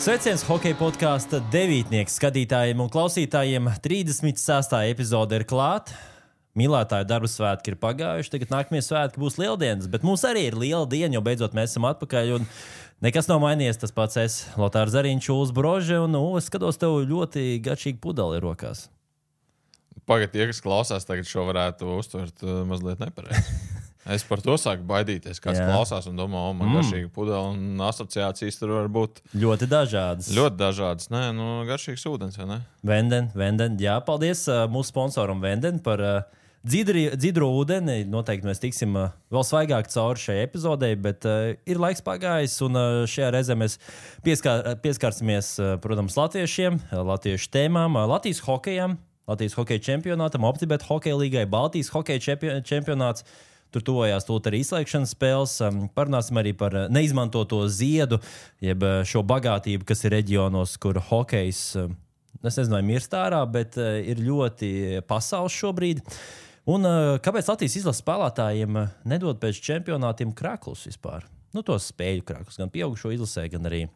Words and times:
Sveiciens 0.00 0.40
hokeja 0.48 0.72
podkāstu 0.80 1.42
devītnieku 1.52 2.08
skatītājiem 2.08 2.78
un 2.80 2.88
klausītājiem. 2.88 3.66
36. 3.84 4.78
epizode 4.88 5.36
ir 5.36 5.42
klāta. 5.44 5.92
Mīlētāju 6.56 7.04
darba 7.04 7.28
svētki 7.28 7.74
ir 7.74 7.76
pagājuši, 7.82 8.30
tagad 8.32 8.54
nākamie 8.54 8.80
svētki 8.80 9.20
būs 9.20 9.36
lieldienas, 9.36 9.90
bet 9.92 10.06
mums 10.06 10.24
arī 10.24 10.46
ir 10.48 10.56
liela 10.56 10.88
diena, 10.88 11.18
jo 11.18 11.20
beidzot 11.26 11.52
mēs 11.52 11.74
esam 11.74 11.84
atpakaļ. 11.90 12.32
Nekas 13.04 13.28
nav 13.28 13.42
mainījies. 13.44 13.82
Tas 13.82 13.92
pats 13.92 14.16
es, 14.22 14.38
Lotārs 14.56 14.94
Zariņš, 14.96 15.28
Ulas 15.36 15.52
Brože, 15.52 16.00
un 16.00 16.16
nu, 16.16 16.24
es 16.40 16.48
skatos 16.48 16.80
tev 16.80 16.96
ļoti 17.04 17.60
garšīgi 17.68 18.00
pudeli 18.00 18.40
rokās. 18.40 18.86
Pagaidiet, 20.08 20.32
tie, 20.32 20.48
kas 20.48 20.64
klausās, 20.64 21.04
tagad 21.04 21.28
šo 21.28 21.44
varētu 21.50 21.92
uztvert 21.98 22.40
uh, 22.48 22.62
mazliet 22.72 23.04
nepareizi. 23.04 23.60
Es 24.08 24.24
par 24.24 24.40
to 24.40 24.56
sāku 24.56 24.86
baidīties. 24.88 25.42
Kāds 25.44 25.60
Jā. 25.60 25.66
klausās 25.68 26.08
un 26.08 26.16
domā, 26.16 26.46
o, 26.48 26.54
man 26.56 26.70
mm. 26.70 26.78
garšīga 26.78 27.10
pudele 27.12 27.52
un 27.52 27.84
asociācijas 27.84 28.56
tur 28.56 28.72
var 28.78 28.88
būt 28.92 29.20
ļoti 29.36 29.68
dažādas. 29.68 30.30
Ļoti 30.36 30.60
dažādas. 30.60 31.10
Nē, 31.12 31.26
nu, 31.36 31.48
garšīgs 31.68 32.06
ūdens, 32.08 32.40
vai 32.40 32.48
ne? 32.48 32.60
Venden, 32.86 33.28
Venden. 33.36 33.76
Jā, 33.82 33.98
paldies 34.06 34.46
uh, 34.48 34.64
mūsu 34.72 34.94
sponsoram 34.94 35.44
Venden 35.44 35.82
par 35.84 36.00
uh, 36.00 36.40
Dzidri, 36.60 37.06
dzidru 37.16 37.46
ūdeni 37.56 38.02
noteikti 38.12 38.44
mēs 38.44 38.58
tiksim 38.60 38.92
uh, 39.00 39.14
vēl 39.32 39.44
svaigāk 39.48 39.86
cauri 39.88 40.20
šai 40.20 40.34
epizodei, 40.42 40.90
bet 40.92 41.24
uh, 41.24 41.54
ir 41.64 41.80
laiks 41.80 42.04
pagājis, 42.04 42.58
un 42.66 42.76
uh, 42.76 42.88
šajā 43.08 43.30
reizē 43.32 43.56
mēs 43.56 43.78
pieskār, 44.26 44.74
pieskarsimies, 44.84 45.54
uh, 45.56 45.70
protams, 45.80 46.18
latviešiem, 46.20 46.76
uh, 46.82 47.00
latviešu 47.14 47.48
tēmām, 47.56 47.96
uh, 47.96 48.04
Latvijas 48.12 48.42
hokejam, 48.44 48.98
Latvijas 49.30 49.56
hokeja 49.56 49.80
čempionātam, 49.88 50.44
Optibet 50.44 50.84
hokeja 50.84 51.16
līgai, 51.16 51.46
Baltijas 51.48 51.88
hokeja 51.94 52.36
čempionāts. 52.60 53.24
Tur 53.70 53.84
tuvojās 53.86 54.26
arī 54.26 54.60
izslēgšanas 54.64 55.14
spēles. 55.14 55.56
Parunāsim 55.94 56.40
arī 56.40 56.52
par 56.58 56.74
neizmantoto 56.90 57.62
ziedu, 57.68 58.18
jeb 58.60 58.82
uh, 58.82 59.00
šo 59.06 59.22
bagātību, 59.22 59.86
kas 59.86 60.04
ir 60.04 60.16
reģionos, 60.16 60.76
kur 60.82 60.98
hokejs, 61.10 61.62
es 62.42 62.58
nezinu, 62.58 62.76
vai 62.76 62.82
mirst 62.86 63.14
ārā, 63.14 63.44
bet 63.46 63.78
uh, 63.78 64.00
ir 64.02 64.22
ļoti 64.26 65.04
pasaules 65.08 65.54
šobrīd. 65.54 66.02
Un 66.70 66.86
uh, 66.86 67.14
kāpēc 67.22 67.48
Latvijas 67.50 67.78
izlases 67.80 68.02
spēlētājiem 68.02 68.82
nedod 69.08 69.38
pēc 69.42 69.62
čempionātiem 69.70 70.34
krāklus 70.36 70.84
vispār? 70.90 71.24
Nu, 71.54 71.64
tos 71.66 71.88
spēļu 71.90 72.26
krāklus, 72.26 72.58
gan 72.60 72.70
pieaugušo 72.70 73.10
izlasē, 73.14 73.48
gan 73.50 73.66
arī 73.70 73.86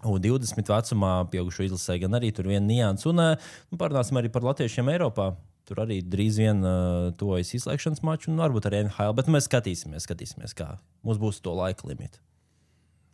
U20 0.00 0.70
vecumā 0.70 1.12
pieaugušo 1.30 1.66
izlasē, 1.66 1.98
gan 2.00 2.16
arī 2.16 2.32
tur 2.34 2.48
viena 2.48 2.64
nianses. 2.64 3.06
Un 3.10 3.20
nu, 3.20 3.78
parunāsim 3.78 4.18
arī 4.18 4.30
par 4.32 4.46
latviešiem 4.48 4.88
Eiropā. 4.94 5.32
Tur 5.70 5.84
arī 5.84 6.00
drīz 6.02 6.40
vien 6.40 6.64
uh, 6.66 7.12
tuvojas 7.14 7.52
izslēgšanas 7.54 8.02
mačs, 8.02 8.26
un 8.26 8.40
varbūt 8.42 8.64
arī 8.66 8.80
NHL. 8.88 9.14
Bet 9.14 9.28
mēs 9.30 9.46
skatīsimies, 9.46 10.02
skatīsimies, 10.02 10.54
kā 10.58 10.72
mums 11.06 11.20
būs 11.22 11.38
to 11.44 11.54
laika 11.54 11.86
limits. 11.86 12.18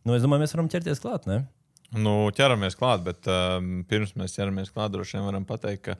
Nu, 0.06 0.14
es 0.16 0.24
domāju, 0.24 0.46
mēs 0.46 0.54
varam 0.56 0.70
ķerties 0.72 1.02
klāt. 1.02 1.26
Ne? 1.28 1.42
Nu, 1.92 2.14
ķeramies 2.32 2.78
klāt, 2.80 3.04
bet 3.04 3.28
um, 3.28 3.82
pirms 3.90 4.14
mēs 4.16 4.38
ķeramies 4.38 4.72
klāt, 4.72 4.94
droši 4.94 5.18
vien 5.18 5.28
varam 5.28 5.44
pateikt, 5.44 5.90
ka 5.90 5.98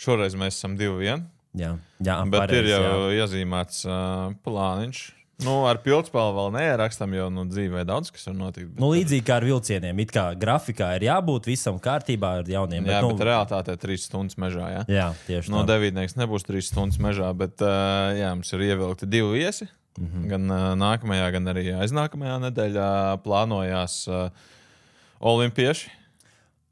šoreiz 0.00 0.38
mēs 0.40 0.56
esam 0.56 0.78
divi 0.80 1.04
vieni. 1.04 1.28
Jā, 1.60 1.74
jā 2.00 2.16
bet 2.30 2.46
pareiz, 2.46 2.62
ir 2.62 2.72
jau 2.72 2.80
jā. 2.80 3.20
iezīmēts 3.20 3.84
uh, 3.84 4.32
plāniņš. 4.46 5.02
Nu, 5.44 5.54
ar 5.68 5.80
pildspēli 5.84 6.34
vēl 6.36 6.50
neierakstām, 6.54 7.14
jo 7.16 7.26
nu, 7.32 7.44
dzīvē 7.48 7.84
daudz 7.88 8.12
kas 8.14 8.28
var 8.28 8.36
notikt. 8.36 8.70
Bet... 8.72 8.80
Nu, 8.82 8.90
līdzīgi 8.94 9.24
kā 9.26 9.38
ar 9.40 9.46
vilcieniem. 9.48 10.02
It 10.04 10.12
kā 10.14 10.26
grafikā 10.38 10.92
ir 10.98 11.06
jābūt 11.08 11.48
visam 11.50 11.78
kārtībā 11.82 12.32
ar 12.40 12.50
jauniem. 12.50 12.84
Jā, 12.84 13.00
bet, 13.00 13.06
nu... 13.06 13.14
bet 13.16 13.28
realitātē 13.30 13.76
trīs 13.80 14.06
stundas 14.08 14.38
mežā. 14.40 14.68
Jā, 14.74 14.82
jā 14.90 15.06
tieši 15.28 15.52
no, 15.52 15.60
tā. 15.60 15.64
Nu, 15.64 15.70
devītnieks 15.72 16.16
nebūs 16.20 16.46
trīs 16.48 16.70
stundas 16.72 17.00
mežā, 17.02 17.30
bet 17.36 17.64
uh, 17.64 18.10
jā, 18.18 18.32
mums 18.36 18.52
ir 18.56 18.66
ievilkti 18.68 19.08
divi 19.10 19.40
viesi. 19.40 19.68
Mm 19.98 20.06
-hmm. 20.06 20.28
Gan 20.30 20.50
uh, 20.50 20.66
nākamajā, 20.78 21.30
gan 21.36 21.54
arī 21.54 21.64
aiznākamajā 21.82 22.36
nedēļā 22.46 22.90
plānojās 23.24 23.96
uh, 24.08 24.28
olimpieši. 25.20 25.90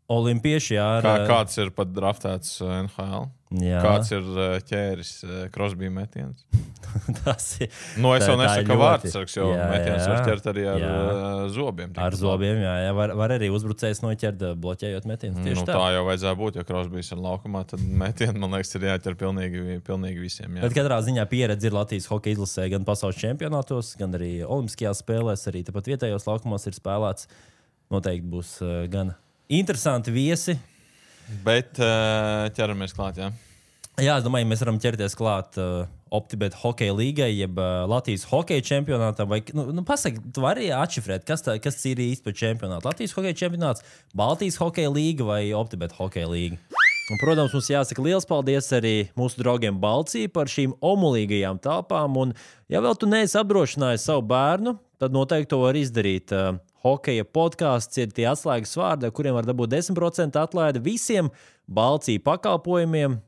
Olimpieši, 0.08 0.74
jā. 0.74 0.86
Ar... 0.98 1.04
Kā, 1.04 1.16
kāds 1.28 1.58
ir 1.58 1.70
pat 1.70 1.90
draftēts 1.92 2.60
NHL? 2.62 3.28
Jā. 3.48 3.78
Kāds 3.80 4.10
ir 4.12 4.26
ķēris 4.68 5.12
krosbīna 5.54 6.02
metiens? 6.02 6.42
tas 7.24 7.46
ir. 7.62 7.70
Nu, 7.96 8.10
es 8.16 8.26
tā, 8.26 8.32
jau 8.32 8.36
nesaku, 8.40 8.66
ka 8.68 8.76
vārdsargs 8.80 9.36
jau 9.38 9.46
jā, 9.54 9.64
metiens 9.72 10.02
jā, 10.02 10.10
var 10.12 10.20
ķert 10.26 10.48
arī 10.52 10.64
ar 10.68 10.82
jā. 10.82 10.92
zobiem. 11.54 11.94
Ar 12.04 12.16
zobiem, 12.18 12.60
jā, 12.60 12.74
jā 12.84 12.92
var, 12.98 13.14
var 13.16 13.34
arī 13.38 13.48
uzbrucējs 13.56 14.02
noķert, 14.04 14.44
bloķējot 14.60 15.08
metienus. 15.08 15.40
Nu, 15.46 15.64
tā. 15.64 15.78
tā 15.78 15.88
jau 15.96 16.04
vajadzēja 16.10 16.38
būt, 16.42 16.60
ja 16.60 16.66
krosbīs 16.68 17.12
ir 17.14 17.22
laukumā, 17.24 17.64
tad 17.72 17.84
metieni, 18.04 18.36
man 18.42 18.56
liekas, 18.56 18.74
ir 18.76 18.88
jāķer 18.90 19.18
pilnīgi, 19.24 19.80
pilnīgi 19.88 20.24
visiem. 20.24 20.58
Jā. 20.60 20.66
Bet 20.68 20.76
katrā 20.76 21.00
ziņā 21.08 21.24
pieredze 21.32 21.70
ir 21.70 21.76
Latvijas 21.76 22.08
hokeja 22.12 22.36
izlasē 22.36 22.68
gan 22.72 22.84
pasaules 22.88 23.20
čempionātos, 23.20 23.94
gan 24.00 24.16
arī 24.18 24.32
Olimpiskajās 24.44 25.04
spēlēs, 25.04 25.48
arī 25.48 25.64
tāpat 25.68 25.88
vietējos 25.94 26.28
laukumos 26.28 26.68
ir 26.68 26.76
spēlēts. 26.76 27.30
Noteikti 27.88 28.28
būs 28.28 28.58
gan 28.92 29.16
interesanti 29.48 30.12
viesi 30.12 30.58
Bet 31.44 31.78
uh, 31.80 32.48
ķeramies 32.56 32.94
klāt. 32.96 33.20
Jā. 33.20 33.30
jā, 34.00 34.16
es 34.16 34.26
domāju, 34.26 34.48
mēs 34.48 34.64
varam 34.64 34.80
ķerties 34.80 35.16
klāt 35.18 35.58
uh, 35.60 35.86
Optibet 36.14 36.56
hokeja 36.62 36.94
līgai, 36.96 37.28
jeb 37.36 37.58
uh, 37.60 37.84
Latvijas 37.90 38.24
hokeja 38.30 38.64
čempionātam. 38.64 39.28
Vai, 39.28 39.42
nu, 39.56 39.66
nu, 39.76 39.84
pasaki, 39.86 40.22
tu 40.34 40.44
vari 40.44 40.70
atšifrēt, 40.72 41.26
kas, 41.28 41.44
tā, 41.44 41.58
kas 41.62 41.80
ir 41.90 42.00
īsti 42.00 42.24
par 42.24 42.36
čempionātu. 42.38 42.88
Latvijas 42.88 43.16
hokeja 43.18 43.36
čempionāts, 43.44 43.84
Baltijas 44.16 44.56
hokeja 44.62 44.92
līga 44.94 45.28
vai 45.28 45.42
Optibet 45.56 45.96
hokeja 45.98 46.30
līga. 46.32 46.60
Un, 47.08 47.16
protams, 47.20 47.54
mums 47.56 47.68
jāsaka 47.72 48.02
liels 48.04 48.26
paldies 48.28 48.66
arī 48.76 48.94
mūsu 49.16 49.40
draugiem 49.40 49.76
Balcijai 49.80 50.28
par 50.32 50.50
šīm 50.52 50.74
omulīgajām 50.84 51.60
telpām. 51.64 52.16
Un, 52.20 52.34
ja 52.68 52.82
vēl 52.84 52.96
tu 53.00 53.08
neesi 53.08 53.38
apdrošinājis 53.40 54.04
savu 54.10 54.26
bērnu, 54.28 54.74
tad 55.00 55.16
noteikti 55.16 55.52
to 55.54 55.62
var 55.62 55.78
izdarīt. 55.78 56.34
Uh, 56.36 56.58
Hokeja 56.86 57.26
podkāsts 57.26 57.98
ir 57.98 58.12
tie 58.14 58.28
atslēgas 58.30 58.76
vārdi, 58.78 59.10
kuriem 59.14 59.34
var 59.34 59.48
dabūt 59.48 59.72
10% 59.74 60.38
atlaidi 60.38 60.82
visiem 60.84 61.32
Balciju 61.66 62.22
pakalpojumiem, 62.24 63.18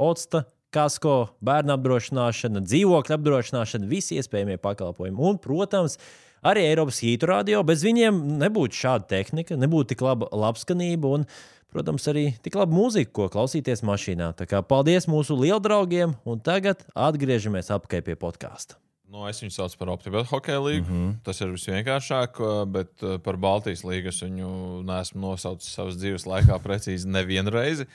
Otsta, 0.00 0.46
kasko, 0.72 1.14
bērnu 1.44 1.74
apdrošināšana, 1.74 2.62
dzīvokļu 2.64 3.16
apdrošināšana, 3.16 3.88
visi 3.90 4.16
iespējamie 4.20 4.56
pakalpojumi. 4.62 5.18
Un, 5.28 5.38
protams, 5.42 5.98
arī 6.46 6.64
Eiropas 6.70 7.02
hītu 7.04 7.28
radio. 7.30 7.62
Bez 7.66 7.84
viņiem 7.84 8.20
nebūtu 8.40 8.78
šāda 8.78 9.08
tehnika, 9.10 9.58
nebūtu 9.60 9.94
tik 9.94 10.04
laba 10.06 10.30
labskanība 10.32 11.16
un, 11.18 11.26
protams, 11.74 12.06
arī 12.10 12.30
tik 12.44 12.56
laba 12.58 12.74
mūzika, 12.74 13.12
ko 13.18 13.30
klausīties 13.32 13.84
mašīnā. 13.86 14.32
Tā 14.38 14.48
kā 14.50 14.62
paldies 14.66 15.10
mūsu 15.10 15.38
lieldraugiem, 15.40 16.16
un 16.24 16.44
tagad 16.44 16.86
atgriežamies 16.94 17.72
apkārt 17.74 18.08
pie 18.08 18.16
podkāstu. 18.18 18.80
Nu, 19.10 19.24
es 19.26 19.40
viņu 19.42 19.56
saucu 19.56 19.78
par 19.80 19.90
Optimālu 19.90 20.28
hokeja 20.30 20.60
līniju. 20.62 20.84
Mm 20.84 20.94
-hmm. 20.94 21.18
Tas 21.26 21.40
ir 21.40 21.50
visvienkāršāk, 21.50 22.38
bet 22.70 23.02
eh, 23.02 23.18
par 23.18 23.36
Baltijas 23.36 23.82
līniju 23.82 24.08
es 24.08 24.22
viņu 24.22 24.50
neesmu 24.86 25.20
nosaucis 25.20 25.74
savas 25.74 25.98
dzīves 25.98 26.26
laikā 26.30 26.58
precīzi 26.62 27.10
nevienu 27.10 27.50
reizi. 27.50 27.86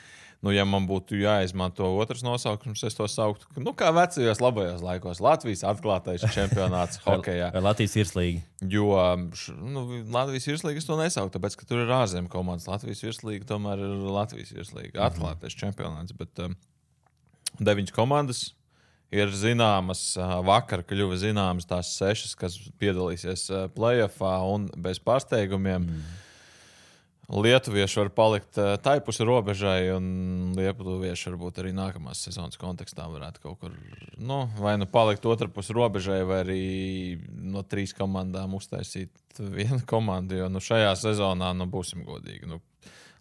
Nu, 0.43 0.51
ja 0.51 0.65
man 0.65 0.83
būtu 0.87 1.15
jāizmanto 1.15 1.87
otrs 1.97 2.21
nosaukums, 2.21 2.83
es 2.83 2.93
to 2.93 3.07
sauktu 3.07 3.47
nu, 3.63 3.71
kā 3.73 3.93
vecajos 3.95 4.41
labajos 4.43 4.83
laikos. 4.83 5.21
Latvijas 5.23 5.63
atklātais 5.63 6.21
čempionāts 6.35 6.99
hokeja. 7.05 7.49
Vai 7.53 7.61
Latvijas 7.61 7.95
virslīga? 7.95 8.41
Jo 8.61 9.15
nu, 9.15 10.03
Latvijas 10.11 10.47
virslīga 10.47 10.83
es 10.83 10.85
to 10.85 10.99
nesauktu, 10.99 11.39
tāpēc, 11.39 11.55
ka 11.55 11.65
tur 11.65 11.79
ir 11.85 11.95
ārzemju 11.95 12.29
komandas. 12.29 12.67
Latvijas 12.67 13.01
virslīga 13.07 13.47
tomēr 13.55 13.79
ir 13.79 13.95
Latvijas 14.19 14.51
virslīga. 14.51 14.99
Atklātais 15.07 15.55
mm 15.55 15.55
-hmm. 15.55 15.63
čempionāts, 15.63 16.13
bet 16.17 16.39
um, 16.39 16.55
deviņas 17.59 17.95
komandas 17.95 18.51
ir 19.15 19.31
zināmas, 19.35 20.03
vakar 20.45 20.83
kļuva 20.87 21.17
zināmas 21.21 21.67
tās 21.69 21.93
sešas, 21.97 22.35
kas 22.39 22.59
piedalīsies 22.81 23.47
playoffā 23.75 24.37
un 24.51 24.69
bez 24.75 25.01
pārsteigumiem. 25.03 25.89
Mm. 25.89 26.21
Lietuvieši 27.25 27.97
var 28.03 28.09
palikt 28.13 28.57
tai 28.85 28.99
pusē 29.01 29.25
robežai, 29.25 29.89
un 29.95 30.53
lietuvieši 30.53 31.31
varbūt 31.31 31.63
arī 31.63 31.71
nākamās 31.73 32.21
sezonas 32.27 32.59
kontekstā 32.61 33.07
varētu 33.09 33.41
kaut 33.41 33.63
kur, 33.63 33.73
nu, 34.21 34.43
vai 34.61 34.75
nu 34.77 34.85
palikt 34.85 35.25
otrā 35.25 35.49
pusē 35.49 35.73
robežai, 35.73 36.19
vai 36.29 36.43
arī 36.43 36.65
no 37.25 37.65
trīs 37.65 37.95
komandām 37.97 38.53
uztaisīt 38.59 39.41
vienu 39.41 39.81
komandu. 39.93 40.37
Jo 40.37 40.51
nu, 40.53 40.61
šajā 40.61 40.93
sezonā, 41.01 41.49
nu, 41.57 41.65
būsim 41.71 42.05
godīgi, 42.05 42.45
nu, 42.51 42.61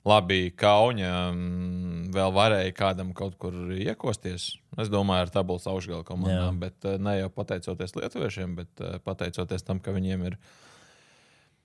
labi, 0.04 0.50
Kauņa 0.56 1.12
mm, 1.32 2.12
vēl 2.14 2.34
varēja 2.36 2.74
kādam 2.76 3.12
kaut 3.16 3.38
kur 3.40 3.54
iekosties. 3.74 4.52
Es 4.80 4.90
domāju, 4.92 5.26
ar 5.26 5.32
tabulas 5.32 5.66
augšgalu 5.70 6.04
komandām, 6.06 6.58
Jā. 6.58 6.60
bet 6.66 6.88
eh, 6.88 6.98
ne 7.00 7.18
jau 7.20 7.30
pateicoties 7.32 7.96
lietuviešiem, 7.96 8.56
bet 8.60 8.84
eh, 8.84 8.98
pateicoties 9.04 9.64
tam, 9.66 9.80
ka 9.80 9.94
viņiem 9.96 10.26
ir. 10.30 10.38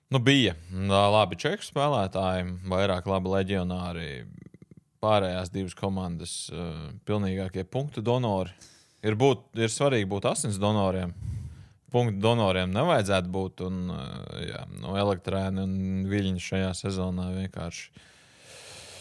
Nu, 0.09 0.21
bija 0.23 0.55
labi 0.89 1.37
čeku 1.37 1.65
spēlētāji, 1.67 2.47
vairāk 2.69 3.09
labi 3.09 3.35
leģionāri. 3.35 4.11
Pārējās 4.99 5.51
divas 5.53 5.75
komandas, 5.79 6.31
uh, 6.51 6.89
pilnīgākie 7.07 7.61
punktu 7.63 8.01
donori. 8.03 8.51
Ir, 9.05 9.15
būt, 9.15 9.45
ir 9.55 9.71
svarīgi 9.71 10.09
būt 10.11 10.25
asins 10.27 10.57
donoriem. 10.59 11.13
Punktu 11.93 12.19
donoriem 12.19 12.73
nevajadzētu 12.73 13.31
būt. 13.31 13.63
Un, 13.69 13.93
jā, 14.43 14.65
no 14.81 14.97
elektrēna 14.99 15.63
un 15.63 15.77
viļņa 16.09 16.43
šajā 16.49 16.73
sezonā 16.81 17.29
vienkārši 17.37 18.08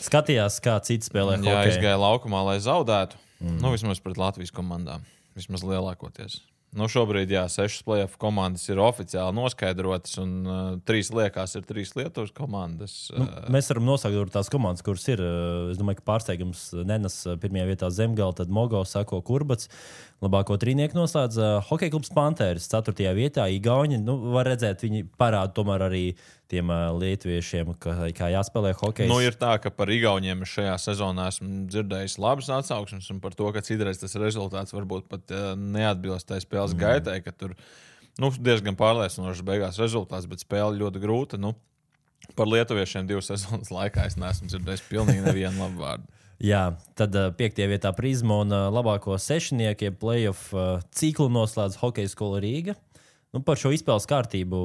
skatījās, 0.04 0.60
kā 0.64 0.78
citi 0.86 1.08
spēlē. 1.08 1.38
Jā, 1.42 1.60
hokeju. 1.60 1.74
izgāja 1.76 1.98
laukumā, 2.02 2.44
lai 2.52 2.58
zaudētu. 2.64 3.18
Mm. 3.38 3.58
Nu, 3.62 3.72
vismaz 3.74 4.00
pret 4.02 4.18
Latvijas 4.18 4.54
komandām. 4.54 5.04
Vismaz 5.38 5.62
lielākoties. 5.66 6.40
Nu, 6.76 6.84
šobrīd, 6.84 7.30
jā, 7.32 7.46
sešas 7.48 7.80
playoff 7.86 8.18
komandas 8.20 8.66
ir 8.68 8.76
oficiāli 8.84 9.32
noskaidrotas, 9.38 10.18
un 10.20 10.32
uh, 10.44 10.56
trīs 10.84 11.08
liekas, 11.16 11.54
ir 11.56 11.62
trīs 11.64 11.94
Lietuvas 11.96 12.28
komandas. 12.36 12.96
Uh, 13.08 13.22
Nu, 13.22 13.28
mēs 13.54 13.70
varam 13.72 13.86
nosaukt 13.88 14.34
tās 14.34 14.50
komandas, 14.52 14.84
kuras 14.84 15.06
ir. 15.08 15.22
uh, 15.24 15.70
Es 15.72 15.80
domāju, 15.80 16.02
ka 16.02 16.04
pārsteigums 16.10 16.66
nenes 16.84 17.16
uh, 17.24 17.38
pirmajā 17.40 17.70
vietā 17.70 17.88
Zemgala, 17.88 18.36
tad 18.36 18.52
Mogo 18.52 18.82
sako 18.84 19.22
Kurbats. 19.24 19.70
Labāko 20.20 20.58
trīnieku 20.60 20.98
noslēdz 20.98 21.40
uh, 21.40 21.54
Hokeja 21.70 21.94
klubs 21.94 22.12
Panthers 22.12 22.68
4. 22.68 23.14
vietā. 23.16 23.48
Igauni, 23.48 23.96
nu, 24.04 24.18
var 24.36 24.50
redzēt, 24.52 24.84
viņi 24.84 25.06
parāda 25.16 25.56
tomēr 25.56 25.86
arī 25.88 26.04
tiem 26.48 26.70
uh, 26.72 26.88
lietuviešiem, 26.96 27.74
ka, 27.82 27.94
kā 28.16 28.30
jāspēlē 28.32 28.72
hokeja. 28.78 29.08
Nu, 29.10 29.20
ir 29.24 29.36
tā, 29.38 29.54
ka 29.62 29.72
par 29.74 29.92
Igauniem 29.92 30.46
šajā 30.48 30.76
sezonā 30.80 31.28
esmu 31.32 31.66
dzirdējis 31.68 32.18
labas 32.22 32.48
atsauksmes, 32.58 33.08
un 33.12 33.20
par 33.24 33.36
to, 33.36 33.50
ka 33.54 33.62
citreiz 33.64 34.00
tas 34.00 34.16
rezultāts 34.20 34.74
varbūt 34.76 35.08
pat 35.12 35.34
uh, 35.36 35.52
neatbilst 35.58 36.28
tai 36.30 36.40
spēles 36.44 36.76
mm. 36.76 36.82
gaitai, 36.82 37.18
ka 37.24 37.34
tur 37.36 37.56
nu, 38.18 38.32
diezgan 38.32 38.78
pārliecinošs 38.80 39.44
beigās 39.46 39.80
rezultāts, 39.82 40.28
bet 40.30 40.44
spēle 40.44 40.78
ļoti 40.80 41.02
grūta. 41.04 41.40
Nu, 41.40 41.52
par 42.38 42.48
lietuviešiem 42.50 43.08
divu 43.08 43.24
sezonas 43.24 43.72
laikā 43.74 44.08
es 44.08 44.16
neesmu 44.20 44.48
dzirdējis 44.50 44.86
pilnīgi 44.88 45.26
nevienu 45.26 45.64
labu 45.64 45.84
vārdu. 45.84 46.08
Jā, 46.38 46.78
tad 46.94 47.16
uh, 47.18 47.32
piektajā 47.34 47.66
vietā 47.66 47.90
prizma 47.96 48.36
un 48.44 48.54
uh, 48.54 48.68
labāko 48.70 49.16
sešnieku 49.18 49.90
playoff 49.98 50.52
uh, 50.54 50.78
ciklu 50.94 51.26
noslēdz 51.34 51.80
Hokeja 51.80 52.12
skola 52.12 52.38
Rīga. 52.44 52.76
Nu, 53.36 53.42
par 53.44 53.60
šo 53.60 53.72
izspēles 53.76 54.08
kārtību 54.08 54.58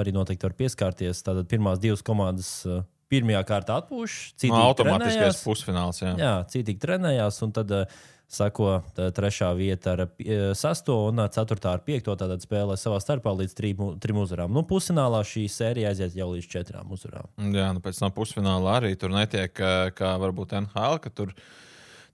arī 0.00 0.12
noteikti 0.14 0.48
var 0.48 0.54
pieskarties. 0.58 1.22
Tātad 1.26 1.46
pirmās 1.50 1.78
divas 1.82 2.02
komandas 2.06 2.50
uh, 2.66 2.82
pirmajā 3.12 3.42
kārtā 3.46 3.78
atpūš, 3.82 4.18
citīgi 4.36 4.56
Nu, 4.56 4.68
automātiskais 4.72 5.42
pusfināls. 5.46 6.02
Jā. 6.02 6.14
Jā, 6.18 6.32
citīgi 6.50 6.82
trenējās, 6.82 7.38
un 7.46 7.54
tad 7.54 7.74
uh, 7.76 8.00
sako 8.28 8.80
tā, 8.96 9.08
trešā 9.14 9.52
vieta 9.56 9.94
ar 9.94 10.02
uh, 10.08 10.34
sesto 10.58 10.98
un 11.06 11.22
ceturtā 11.34 11.76
ar 11.78 11.84
piekto. 11.86 12.16
Tātad 12.18 12.42
spēlē 12.42 12.74
savā 12.80 12.98
starpā 13.04 13.36
līdz 13.38 13.54
trim, 13.60 13.86
trim 14.02 14.18
uzvarām. 14.24 14.50
Nu, 14.54 14.64
pusfinālā 14.66 15.22
šī 15.28 15.46
sērija 15.54 15.94
aiziet 15.94 16.18
jau 16.18 16.32
līdz 16.34 16.50
četrām 16.58 16.90
uzvarām. 16.98 17.30
Jā, 17.54 17.70
nu 17.76 17.84
pēc 17.84 18.02
tam 18.02 18.14
pusfinālā 18.18 18.80
arī 18.82 18.92
tur 18.98 19.14
netiek, 19.14 19.54
kā, 19.54 20.12
varbūt 20.26 20.58
NHL, 20.64 20.98
ka 21.06 21.14
tur 21.14 21.36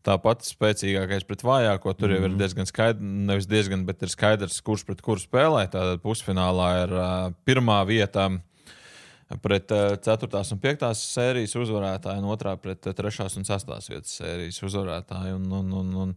tāpat 0.05 0.45
spēcīgākais 0.45 1.25
pret 1.29 1.43
vājāko. 1.47 1.95
Tur 1.97 2.13
jau 2.13 2.21
Mhm. 2.21 2.33
ir 2.33 2.39
diezgan 2.43 2.67
skaidrs, 2.69 3.01
nevis 3.01 3.47
diezgan, 3.49 3.85
bet 3.87 4.03
ir 4.03 4.09
skaidrs, 4.13 4.61
kurš 4.63 4.85
pret 4.87 5.01
kuru 5.03 5.21
spēlē. 5.21 5.65
Tātad 5.73 6.03
pusfinālā 6.05 6.69
ir 6.85 6.93
uh, 6.93 7.31
pirmā 7.47 7.81
vieta. 7.89 8.29
Pret 9.43 9.73
uh, 9.73 9.97
4. 9.97 10.29
un 10.53 10.61
5. 10.61 10.85
sērijas 10.95 11.57
uzvarētāju, 11.57 12.21
un 12.21 12.29
otrā 12.31 12.53
pret 12.61 12.87
uh, 12.87 12.93
3. 12.93 13.25
un 13.41 13.45
6. 13.49 13.73
vietas 13.89 14.19
sērijas 14.21 14.61
uzvarētāju. 14.63 15.39
Un, 15.41 15.53
un, 15.53 15.73
un, 15.81 15.95
un, 16.05 16.15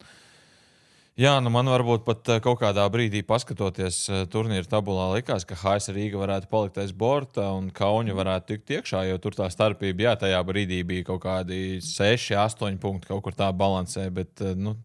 Jā, 1.18 1.32
nu 1.42 1.50
man 1.50 1.66
varbūt 1.66 2.04
pat 2.06 2.30
eh, 2.30 2.40
kaut 2.46 2.60
kādā 2.62 2.84
brīdī, 2.94 3.24
paskatoties 3.26 4.04
eh, 4.12 4.20
turnīra 4.30 4.68
tabulā, 4.70 5.08
likās, 5.16 5.48
ka 5.50 5.56
HS 5.58 5.90
Rīga 5.96 6.20
varētu 6.22 6.50
palikt 6.52 6.76
aiz 6.78 6.92
borta 6.94 7.48
un 7.58 7.72
Kauņa 7.74 8.14
varētu 8.14 8.52
tikt 8.52 8.74
iekšā, 8.76 9.00
jo 9.10 9.16
tur 9.24 9.34
tā 9.34 9.48
starpība, 9.50 10.04
jā, 10.06 10.12
tajā 10.22 10.42
brīdī 10.46 10.84
bija 10.86 11.08
kaut 11.08 11.24
kādi 11.24 11.80
6, 11.82 12.36
8 12.38 12.78
punkti, 12.84 13.10
kaut 13.10 13.24
kur 13.26 13.34
tā 13.34 13.48
balansē. 13.50 14.04
Bet, 14.14 14.44
eh, 14.46 14.54
nu, 14.54 14.76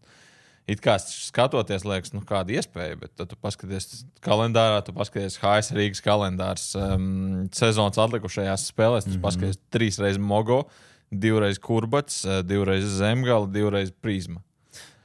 it 0.65 0.81
kā 0.81 0.95
skatoties, 0.97 1.85
liekas, 1.85 2.15
nu, 2.15 2.23
kāda 2.25 2.55
iespēja, 2.57 2.97
bet 3.03 3.13
tad 3.19 3.29
tu 3.29 3.37
paskaties 3.37 4.01
kalendārā, 4.25 4.79
tu 4.87 4.95
paskaties 4.97 5.37
HS 5.37 5.69
Rīgas 5.77 6.01
kalendārs 6.01 6.63
um, 6.79 7.43
sezonas 7.53 8.01
atlikušajās 8.07 8.71
spēlēs, 8.71 9.05
tu 9.05 9.11
mm 9.11 9.19
-hmm. 9.19 9.27
paskaties 9.27 9.61
trīs 9.69 10.01
reizes 10.01 10.17
Mogo, 10.17 10.63
divreiz 11.11 11.61
Kurbats, 11.61 12.23
divreiz 12.41 12.89
Zemgala, 12.89 13.45
divreiz 13.45 13.93
Prizma. 13.93 14.41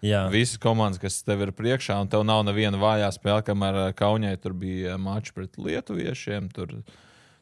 Jā, 0.04 0.28
Visas 0.30 0.60
komandas, 0.62 1.00
kas 1.02 1.16
tev 1.26 1.42
ir 1.42 1.50
priekšā, 1.56 1.96
un 2.04 2.10
tev 2.10 2.22
nav 2.26 2.44
neviena 2.46 2.78
vājā 2.78 3.08
spēle, 3.16 3.42
kamēr 3.46 3.78
Kaunijai 3.98 4.38
tur 4.38 4.54
bija 4.54 4.94
mači 5.00 5.34
pret 5.34 5.58
lietuviešiem. 5.58 6.46
Tur, 6.54 6.76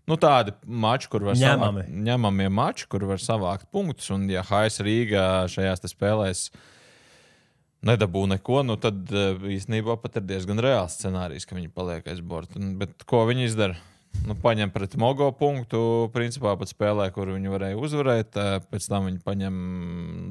nu, 0.08 0.16
tādi 0.20 0.54
mači, 0.64 1.10
kur 1.12 1.26
var 1.28 1.36
Ņemami. 1.36 1.84
savākt, 1.84 1.98
ņemamie 2.06 2.48
mači, 2.48 2.86
kur 2.88 3.04
var 3.10 3.20
savākt 3.20 3.68
punktus. 3.74 4.08
Un, 4.14 4.24
ja 4.32 4.44
HS 4.46 4.80
Rīgā 4.86 5.26
šajās 5.52 5.84
spēlēs 5.92 6.46
nedabū 7.86 8.24
neko, 8.32 8.62
nu, 8.66 8.78
tad 8.80 9.04
eh, 9.12 9.36
īstenībā 9.58 9.98
pat 10.00 10.16
ir 10.22 10.24
diezgan 10.26 10.62
reāls 10.64 10.96
scenārijs, 10.96 11.44
ka 11.46 11.58
viņi 11.58 11.68
paliek 11.76 12.08
aiz 12.08 12.24
borta. 12.24 12.56
Bet 12.56 13.04
ko 13.04 13.26
viņi 13.28 13.50
izdara? 13.50 13.76
Nu, 14.26 14.34
paņem 14.42 14.72
pret 14.74 14.96
Mogo 14.98 15.28
punktu, 15.36 16.08
principā 16.14 16.56
pat 16.58 16.70
spēlē, 16.72 17.10
kur 17.14 17.30
viņi 17.34 17.52
varēja 17.52 17.76
uzvarēt. 17.78 18.38
Pēc 18.72 18.88
tam 18.90 19.06
viņi 19.10 19.20
paņem 19.26 19.58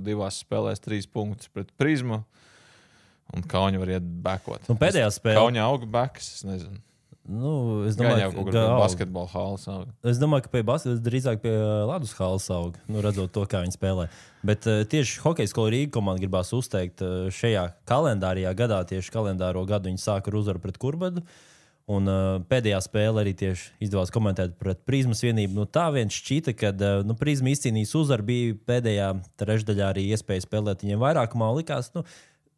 divās 0.03 0.41
spēlēs 0.43 0.81
trīs 0.83 1.07
punktus 1.07 1.47
pret 1.53 1.69
Prismu. 1.79 2.23
Un 3.35 3.45
Kauņa 3.49 3.79
var 3.81 3.93
iet 3.95 4.03
bekot. 4.25 4.65
Nu, 4.69 4.75
pēdējā 4.79 5.07
spēlē- 5.15 5.39
Kauņa 5.39 5.63
auga 5.63 5.87
bekas, 5.89 6.27
es 6.35 6.43
nezinu. 6.45 6.77
nu, 7.25 7.85
es 7.89 7.95
domāju, 7.97 8.27
ka 8.35 8.43
pie 8.51 8.59
aug. 8.61 8.75
basketbola 8.83 9.27
halas 9.31 9.63
auga. 9.67 9.89
Es 10.03 10.19
domāju, 10.21 10.43
ka 10.45 10.49
pie 10.53 10.61
basketbola 10.61 11.01
drīzāk 11.07 11.39
pie 11.41 11.55
uh, 11.55 11.87
ledus 11.89 12.13
halas 12.19 12.45
aug, 12.53 12.75
nu, 12.87 13.01
redzot 13.01 13.31
to, 13.33 13.45
kā 13.49 13.63
viņi 13.63 13.73
spēlē. 13.79 14.05
Bet 14.45 14.67
uh, 14.69 14.83
tieši 14.85 15.23
hokeja 15.23 15.49
skola 15.49 15.71
Rīga 15.73 15.95
komanda 15.97 16.21
gribās 16.21 16.53
uzteikt 16.53 17.01
uh, 17.01 17.31
šajā 17.33 17.65
kalendārajā 17.89 18.53
gadā, 18.59 18.83
tieši 18.85 19.09
kalendāro 19.15 19.65
gadu 19.65 19.89
viņi 19.89 20.03
sāka 20.03 20.29
ar 20.29 20.37
uzvaru 20.43 20.61
pret 20.61 20.77
Kurbadu. 20.77 21.23
Un 21.85 22.09
uh, 22.09 22.39
pēdējā 22.49 22.79
spēle 22.81 23.21
arī 23.21 23.35
tieši 23.37 23.75
izdevās 23.85 24.09
komentēt 24.13 24.55
pret 24.57 24.79
Prismas 24.89 25.19
vienību. 25.21 25.53
Nu, 25.53 25.65
tā 25.69 25.83
viens 25.93 26.15
šķita, 26.17 26.55
ka 26.57 26.71
uh, 26.73 27.03
nu, 27.05 27.13
Prisma 27.19 27.51
izcīnījis 27.51 27.91
uzvaru, 27.99 28.25
bija 28.25 28.55
pēdējā 28.71 29.11
trešdaļā 29.37 29.91
arī 29.91 30.07
iespēja 30.15 30.47
spēlēt 30.47 30.81
viņiem 30.81 31.03
vairākumā. 31.03 31.51
Likās, 31.59 31.91
nu, 31.93 32.01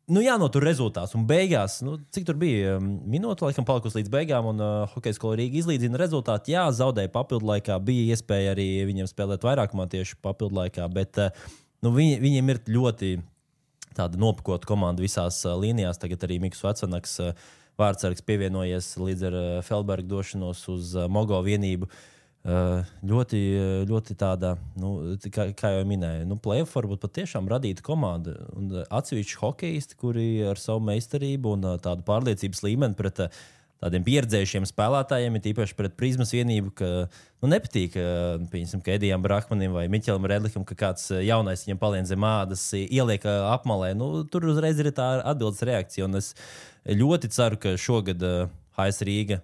nu, 0.07 0.23
jānotur 0.23 0.63
rezultāts. 0.63 1.11
Un 1.19 1.25
beigās, 1.27 1.81
nu, 1.83 1.97
cik 2.15 2.29
tur 2.29 2.39
bija 2.39 2.77
um, 2.77 2.87
minūte, 3.11 3.43
laikam, 3.43 3.67
palikusi 3.67 3.99
līdz 3.99 4.13
beigām, 4.15 4.47
un 4.53 4.63
uh, 4.63 4.95
Hokeja 4.95 5.19
skola 5.19 5.41
Rīga 5.41 5.59
izlīdzina 5.59 5.99
rezultātu. 5.99 6.55
Jā, 6.55 6.63
zaudēja 6.79 7.11
papildu 7.11 7.51
laikā, 7.51 7.81
bija 7.83 8.15
iespēja 8.15 8.55
arī 8.55 8.69
viņiem 8.87 9.11
spēlēt 9.11 9.43
vairākumā 9.43 9.89
tieši 9.91 10.21
papildu 10.23 10.61
laikā, 10.61 10.87
bet 10.95 11.19
uh, 11.19 11.47
nu, 11.83 11.91
viņi, 11.99 12.15
viņiem 12.23 12.55
ir 12.55 12.63
ļoti 12.79 13.17
tāda 13.97 14.19
nopakota 14.21 14.69
komanda 14.69 15.03
visās 15.03 15.43
uh, 15.43 15.59
līnijās. 15.59 15.99
Tagad 15.99 16.23
arī 16.23 16.39
Mikls 16.47 16.63
Vecāks, 16.63 17.19
uh, 17.27 17.47
vārdsargs, 17.77 18.25
pievienojies 18.25 18.93
līdz 19.01 19.25
ar 19.29 19.39
uh, 19.39 19.47
Felberga 19.65 20.09
došanos 20.15 20.63
uz 20.73 20.93
uh, 20.97 21.09
Mogo 21.11 21.39
vienību. 21.45 21.89
Uh, 22.47 22.85
ļoti, 23.03 23.39
ļoti 23.89 24.15
tāda, 24.15 24.53
nu, 24.79 25.17
kā, 25.35 25.49
kā 25.57 25.73
jau 25.73 25.81
minēju, 25.89 26.29
nu, 26.29 26.37
plēsoņa 26.39 26.71
varbūt 26.71 27.01
patiešām 27.03 27.49
radīta 27.51 27.83
komanda. 27.83 28.37
Atsevišķi 28.87 29.39
hokeisti, 29.41 29.97
kuri 29.99 30.27
ar 30.47 30.61
savu 30.61 30.85
meistarību 30.87 31.57
un 31.57 31.67
tādu 31.83 32.05
pārliecības 32.07 32.63
līmeni 32.63 32.95
pret 32.95 33.25
uh, 33.25 33.41
tādiem 33.83 34.05
pieredzējušiem 34.05 34.65
spēlētājiem, 34.67 35.37
ir 35.37 35.49
īpaši 35.51 35.75
pret 35.77 35.95
prizmas 35.99 36.33
vienību, 36.33 36.73
ka 36.77 36.87
nu, 37.05 37.49
nepatīk, 37.51 37.97
piemēram, 38.51 38.83
Edijam 38.95 39.25
Brahmanim 39.25 39.75
vai 39.75 39.85
Miķelam 39.91 40.25
Redlikam, 40.29 40.65
ka 40.67 40.77
kāds 40.77 41.11
jaunais 41.13 41.65
viņam 41.67 41.81
palien 41.81 42.09
zem 42.09 42.25
ādas, 42.25 42.63
ieliek 42.77 43.27
apmalē. 43.27 43.93
Nu, 43.97 44.23
tur 44.25 44.49
uzreiz 44.49 44.81
ir 44.81 44.89
tā 44.97 45.11
atbildes 45.21 45.61
reakcija. 45.67 46.07
Un 46.09 46.21
es 46.21 46.33
ļoti 46.95 47.29
ceru, 47.33 47.59
ka 47.59 47.75
šogad 47.79 48.23
uh, 48.23 48.49
HS 48.77 49.03
Rīga 49.07 49.41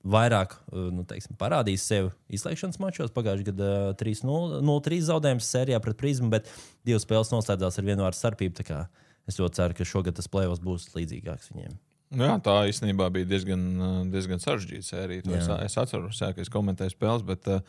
vairāk 0.00 0.54
uh, 0.56 0.88
nu, 0.94 1.04
teiksim, 1.08 1.36
parādīs 1.40 1.84
sevi 1.84 2.08
izslēgšanas 2.32 2.80
mačos. 2.80 3.12
Pagājušajā 3.16 3.50
gadā 3.50 3.74
3-0 4.00 5.00
zaudējums 5.10 5.50
sērijā 5.52 5.80
pret 5.84 5.98
prizmu, 6.00 6.30
bet 6.32 6.48
divas 6.86 7.04
spēles 7.04 7.32
noslēdzās 7.34 7.78
ar 7.80 7.86
vienu 7.86 8.06
vārdu 8.06 8.20
starpību. 8.20 8.80
Es 9.28 9.38
ļoti 9.38 9.60
ceru, 9.60 9.76
ka 9.76 9.86
šogad 9.86 10.16
tas 10.16 10.30
plēvos 10.30 10.62
būs 10.64 10.88
līdzīgāks 10.96 11.52
viņiem. 11.52 11.76
Nu 12.16 12.26
Jā, 12.26 12.40
tā 12.42 12.56
īstenībā 12.66 13.06
bija 13.14 13.28
diezgan, 13.28 13.66
uh, 13.78 14.00
diezgan 14.10 14.42
sarežģīta 14.42 14.88
sērija. 14.88 15.26
Es, 15.36 15.46
es 15.68 15.78
atceros, 15.78 16.18
jā, 16.18 16.32
ka 16.34 16.42
es 16.42 16.50
komentēju 16.50 16.96
spēles, 16.96 17.22
bet 17.26 17.46
uh, 17.52 17.60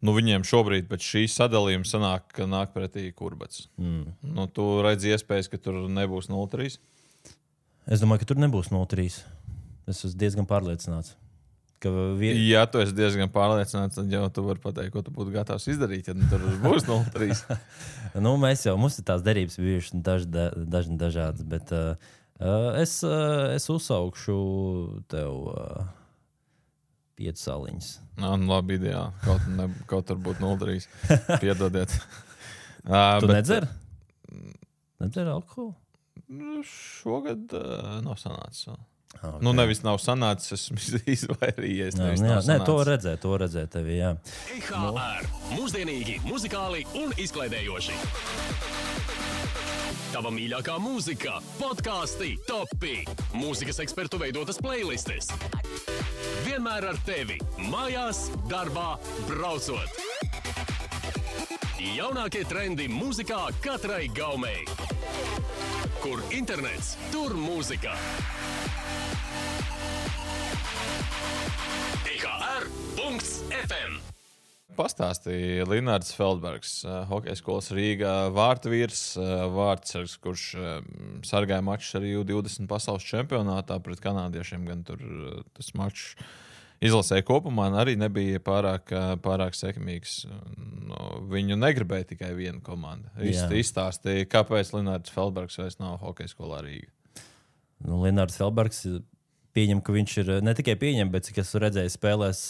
nu, 0.00 0.14
viņiem 0.16 0.46
šobrīd 0.48 0.88
pēc 0.88 1.04
šīs 1.04 1.36
sadalījuma 1.36 1.88
sanāk, 1.88 2.30
ka 2.38 2.46
nāk 2.48 2.72
pretī 2.76 3.10
kurbats. 3.16 3.66
Mm. 3.76 4.14
Nu, 4.38 4.46
tu 4.48 4.70
redzi 4.86 5.12
iespējas, 5.12 5.50
ka 5.52 5.60
tur 5.60 5.82
nebūs 5.92 6.30
0-3. 6.32 6.78
Es 7.88 8.02
domāju, 8.02 8.22
ka 8.22 8.28
tur 8.32 8.40
nebūs 8.42 8.68
0-3. 8.68 9.08
Es 9.88 10.02
esmu 10.04 10.18
diezgan 10.20 10.46
pārliecināts. 10.48 11.14
Vie... 12.18 12.32
Ja 12.48 12.64
tu 12.66 12.80
esi 12.82 12.92
diezgan 12.92 13.30
pārliecināts, 13.30 13.96
tad 14.00 14.10
jau 14.10 14.24
tu 14.34 14.42
vari 14.42 14.60
pateikt, 14.60 14.90
ko 14.92 15.02
tu 15.06 15.12
būtu 15.14 15.30
gatavs 15.30 15.68
izdarīt, 15.70 16.10
ja 16.10 16.14
nu 16.18 16.26
tur 16.28 16.42
būs 16.64 16.88
0-3. 16.88 17.38
nu, 18.24 18.34
mēs 18.42 18.66
jau 18.66 18.74
mums 18.80 18.98
ir 18.98 19.06
tās 19.06 19.22
derības 19.24 19.60
bijušas 19.62 20.02
daži, 20.04 20.28
da, 20.34 20.48
daži 20.58 20.98
dažādas, 20.98 21.46
bet 21.46 21.70
uh, 21.76 22.10
uh, 22.42 22.74
es, 22.82 22.98
uh, 23.06 23.54
es 23.54 23.70
uzsaukšu 23.70 24.38
tev 25.14 25.48
uh, 25.54 25.88
piecas 27.14 27.46
saliņas. 27.46 27.92
Nā, 28.18 28.34
nu, 28.42 28.50
labi, 28.50 28.80
ideāli. 28.82 29.14
Kaut, 29.22 29.48
ne, 29.54 29.70
kaut 29.88 30.10
tur 30.10 30.18
būtu 30.28 30.42
0-3. 30.44 30.82
Piedodiet. 31.44 31.94
Uh, 32.82 33.20
Tu 33.22 33.30
nedzer? 33.30 33.70
Nedzer 34.98 35.30
alkoholu? 35.30 35.76
Nu, 36.28 36.62
šogad 36.64 37.52
uh, 37.56 37.98
nav 38.04 38.18
sanācis. 38.20 38.68
vēl. 38.68 38.78
Okay. 39.18 39.38
Nu, 39.42 39.54
nevis 39.56 39.80
nav 39.82 39.96
sanācis, 40.02 40.52
esmu 40.58 40.76
izvairījies. 41.16 41.96
Jā, 41.96 42.10
jā, 42.12 42.40
nē, 42.44 42.58
to 42.68 42.76
redzēju, 42.86 43.20
to 43.22 43.36
redzēju 43.40 43.70
tevi. 43.72 43.96
Jā. 43.98 44.12
IHR. 44.58 45.28
Mūsdienīgi, 45.56 46.18
muzikāli 46.28 46.84
un 47.00 47.16
izklaidējoši. 47.18 47.96
Tava 50.08 50.30
mīļākā 50.32 50.76
mūzika, 50.80 51.38
podkāsti, 51.58 52.34
topi, 52.48 53.02
mūzikas 53.36 53.80
ekspertu 53.84 54.20
veidotas 54.20 54.60
playlists. 54.60 55.32
Vienmēr 56.46 56.88
ar 56.92 57.00
tevi, 57.08 57.36
mājās, 57.68 58.28
darbā, 58.48 58.94
braucot. 59.28 60.00
Jaunākie 61.78 62.44
trendi 62.48 62.88
mūzikā 62.90 63.48
katrai 63.64 64.08
gaumei. 64.12 64.64
Kur 66.08 66.22
internets, 66.32 66.94
tur 67.12 67.34
mūzika. 67.36 67.92
IHR.FM 72.08 73.98
Pastāstīja 74.78 75.66
Linnārds 75.68 76.14
Feldbergs, 76.16 76.78
uh, 76.86 77.02
hokeja 77.10 77.36
skolas 77.36 77.68
Rīgā 77.76 78.14
vārtvīrs, 78.32 79.02
uh, 79.20 79.52
vārdsargs, 79.52 80.16
kurš 80.24 80.46
uh, 80.56 80.80
sargāja 81.28 81.60
mačus 81.68 82.00
arī 82.00 82.14
U20 82.22 82.64
pasaules 82.72 83.04
čempionātā 83.04 83.76
pret 83.84 84.00
kanādiešiem. 84.00 84.64
Gan 84.70 84.88
tur 84.88 85.04
tas 85.60 85.74
mačs 85.76 86.14
izlasē 86.84 87.20
kopumā 87.26 87.68
arī 87.80 87.96
nebija 87.98 88.40
pārāk, 88.44 88.92
uh, 88.94 89.12
pārāk 89.22 89.56
sekmīgs. 89.58 90.22
No, 90.88 91.20
viņu 91.30 91.58
negribēja 91.58 92.10
tikai 92.14 92.32
viena 92.38 92.62
komanda. 92.64 93.10
Jā. 93.18 93.48
Iz, 93.48 93.66
izstāstīja, 93.66 94.28
kāpēc 94.30 94.72
Linnārds 94.76 95.12
Feldbergs 95.14 95.58
vairs 95.60 95.78
nav 95.82 95.98
hokeja 96.04 96.32
skolā 96.32 96.62
Rīgā. 96.64 96.90
Nu, 97.86 98.00
Linnārds 98.02 98.38
Felbergs 98.40 98.84
pieņem, 99.54 99.80
ka 99.82 99.94
viņš 99.94 100.12
ir 100.22 100.30
ne 100.44 100.52
tikai 100.54 100.74
pieņem, 100.78 101.10
bet 101.10 101.26
cik 101.26 101.40
es 101.42 101.52
redzēju, 101.58 101.90
spēlēs, 101.90 102.40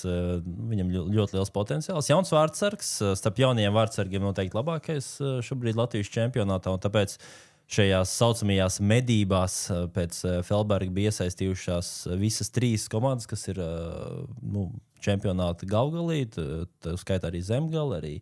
viņam 0.45 0.91
ļo- 0.93 1.05
ļoti 1.15 1.37
liels 1.39 1.53
potenciāls. 1.55 2.09
Jauns 2.11 2.33
vārdsargs, 2.35 2.91
starp 3.17 3.41
jaunajiem 3.41 3.73
vārdsargiem 3.77 4.25
noteikti 4.25 4.57
labākais 4.59 5.09
šobrīd 5.47 5.79
Latvijas 5.79 6.11
čempionātā. 6.13 6.75
Tāpēc 6.85 7.17
šajās 7.69 8.13
saucamajās 8.17 8.81
medībās 8.81 9.57
eh, 9.71 9.85
pēc 9.95 10.19
eh, 10.25 10.37
Felberga 10.47 10.95
bija 10.95 11.13
iesaistījušās 11.13 11.93
visas 12.21 12.53
trīs 12.55 12.89
komandas, 12.91 13.29
kas 13.29 13.49
ir 13.53 13.61
eh, 13.63 14.21
nu, 14.43 14.69
čempionāta 15.05 15.69
galgalī, 15.69 16.25
tā 16.33 16.97
skaitā 16.99 17.31
arī 17.31 17.43
zemgala. 17.45 18.01
Arī 18.01 18.17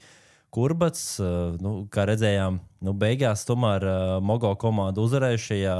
Kurbats, 0.57 1.19
eh, 1.21 1.57
nu, 1.61 1.83
kā 1.93 2.07
redzējām, 2.09 2.61
nu, 2.87 2.95
beigās 2.97 3.45
tomēr 3.49 3.85
eh, 3.85 4.05
Mogo 4.25 4.55
komanda 4.57 5.03
uzvarēja 5.05 5.41
šajā 5.43 5.75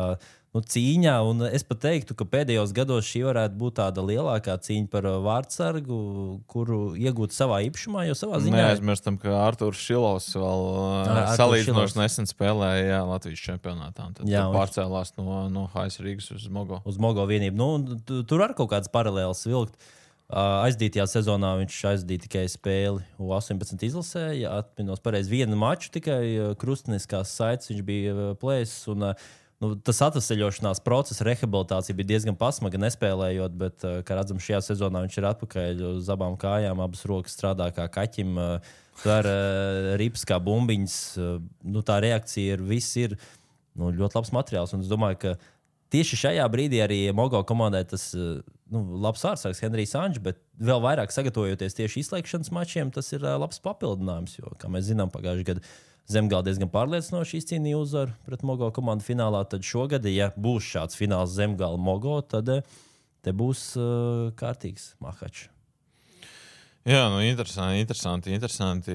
nu, 0.53 0.61
cīņā. 0.61 1.15
un 1.31 1.41
Es 1.49 1.65
pat 1.65 1.81
teiktu, 1.87 2.13
ka 2.19 2.27
pēdējos 2.29 2.75
gados 2.77 3.09
šī 3.09 3.23
varētu 3.25 3.57
būt 3.63 3.79
tāda 3.81 4.05
lielākā 4.05 4.59
cīņa 4.69 4.91
par 4.93 5.09
eh, 5.09 5.17
vārdsargu, 5.25 6.01
kuru 6.53 6.81
iegūt 7.01 7.33
savā 7.33 7.63
īpašumā, 7.71 8.05
jo 8.11 8.19
savā 8.21 8.43
ziņā 8.45 8.61
Neaizmirstam, 8.61 9.17
ka 9.23 9.33
Arthurs 9.47 9.81
Šilovs 9.81 10.29
vēl 10.37 10.69
salīdzinoši 11.41 12.01
nesen 12.03 12.29
spēlēja 12.29 12.87
jā, 12.93 13.03
Latvijas 13.09 13.47
čempionātā. 13.49 14.11
Tad 14.21 14.29
Jā, 14.29 14.45
un- 14.51 14.61
pārcēlās 14.61 15.17
no, 15.17 15.47
no 15.49 15.69
Haisa 15.73 16.05
Rīgas 16.05 16.35
uz 16.37 16.51
Mogo. 16.53 16.83
uz 16.85 17.01
Mogo 17.01 17.25
vienību. 17.33 17.57
Nu, 17.57 18.25
tur 18.29 18.45
ar 18.45 18.53
kaut 18.53 18.75
kādas 18.77 18.93
paralēlas 18.93 19.47
vilkt. 19.49 19.73
Uh, 19.81 19.95
aizdītajā 20.33 21.07
sezonā 21.11 21.53
viņš 21.63 21.79
aizdīja 21.93 22.25
tikai 22.27 22.45
spēli 22.51 23.05
U-18 23.23 23.87
izlasē. 23.87 24.29
Ja 24.41 24.59
atminos 24.63 25.03
pareizi, 25.03 25.31
vienu 25.31 25.59
maču 25.61 25.93
tikai 25.95 26.55
krustniskās 26.59 27.35
saites 27.39 27.71
viņš 27.73 27.83
bija 27.87 28.31
plēsis. 28.43 28.87
Un, 28.93 29.13
Nu, 29.57 29.71
tas 29.81 30.03
atvesaļošanās 30.05 30.83
process, 30.85 31.23
rehabilitācija 31.25 31.97
bija 31.97 32.11
diezgan 32.11 32.37
pasmaga, 32.37 32.77
nespēlējot, 32.77 33.55
bet, 33.57 33.87
kā 34.05 34.19
redzam, 34.19 34.37
šajā 34.37 34.59
sezonā 34.67 35.01
viņš 35.07 35.17
ir 35.17 35.27
atpakaļ 35.31 35.81
uz 35.95 36.11
abām 36.13 36.37
kājām, 36.37 36.83
abas 36.85 37.07
rokas 37.09 37.33
strādā 37.39 37.71
kā 37.73 37.87
kaķim, 37.95 38.37
uh, 38.37 38.77
rips 39.97 40.27
kā 40.29 40.37
bumbiņas. 40.45 40.99
Nu, 41.65 41.81
tā 41.81 41.97
reakcija 42.05 42.59
ir, 42.59 42.67
viss 42.69 43.01
ir 43.01 43.17
nu, 43.77 43.89
ļoti 43.97 44.21
labs 44.21 44.33
materiāls. 44.37 44.77
Un 44.77 44.85
es 44.85 44.93
domāju, 44.93 45.23
ka 45.25 45.35
tieši 45.97 46.21
šajā 46.27 46.45
brīdī 46.53 46.83
arī 46.85 47.01
Mogo 47.17 47.41
komandai 47.49 47.83
tas 47.89 48.11
eh, 48.17 48.39
nu, 48.73 48.85
labs 49.03 49.25
vārdsargs 49.25 49.63
Henrijs 49.65 49.97
Anģis, 49.99 50.23
bet 50.25 50.41
vēl 50.61 50.83
vairāk 50.85 51.15
sagatavojoties 51.15 51.79
tieši 51.79 52.03
izslēgšanas 52.05 52.53
mačiem, 52.55 52.93
tas 52.95 53.09
ir 53.17 53.25
eh, 53.25 53.37
labs 53.41 53.63
papildinājums. 53.65 54.39
Jo, 54.41 54.53
kā 54.61 54.71
mēs 54.73 54.91
zinām, 54.91 55.13
pagājušajā 55.15 55.53
gadā 55.55 55.77
Zemgala 56.07 56.47
diezgan 56.47 56.71
pārliecinoši 56.71 57.41
izcīnīja 57.41 57.81
uzvaru 57.83 58.13
pret 58.29 58.45
Mogo 58.47 58.69
komandu 58.75 59.03
finālā. 59.03 59.41
Tad 59.51 59.67
šogad, 59.67 60.07
ja 60.07 60.29
būs 60.39 60.69
šāds 60.77 60.99
fināls 60.99 61.35
Zemgala 61.35 61.81
Mogo, 61.83 62.21
tad 62.23 62.53
eh, 62.53 62.79
te 63.27 63.35
būs 63.35 63.73
uh, 63.81 64.31
kārtīgs 64.39 64.93
mahačs. 65.03 65.49
Jā, 66.87 67.09
nu, 67.11 67.19
interesanti, 67.27 67.81
interesanti. 67.83 68.31
interesanti. 68.31 68.93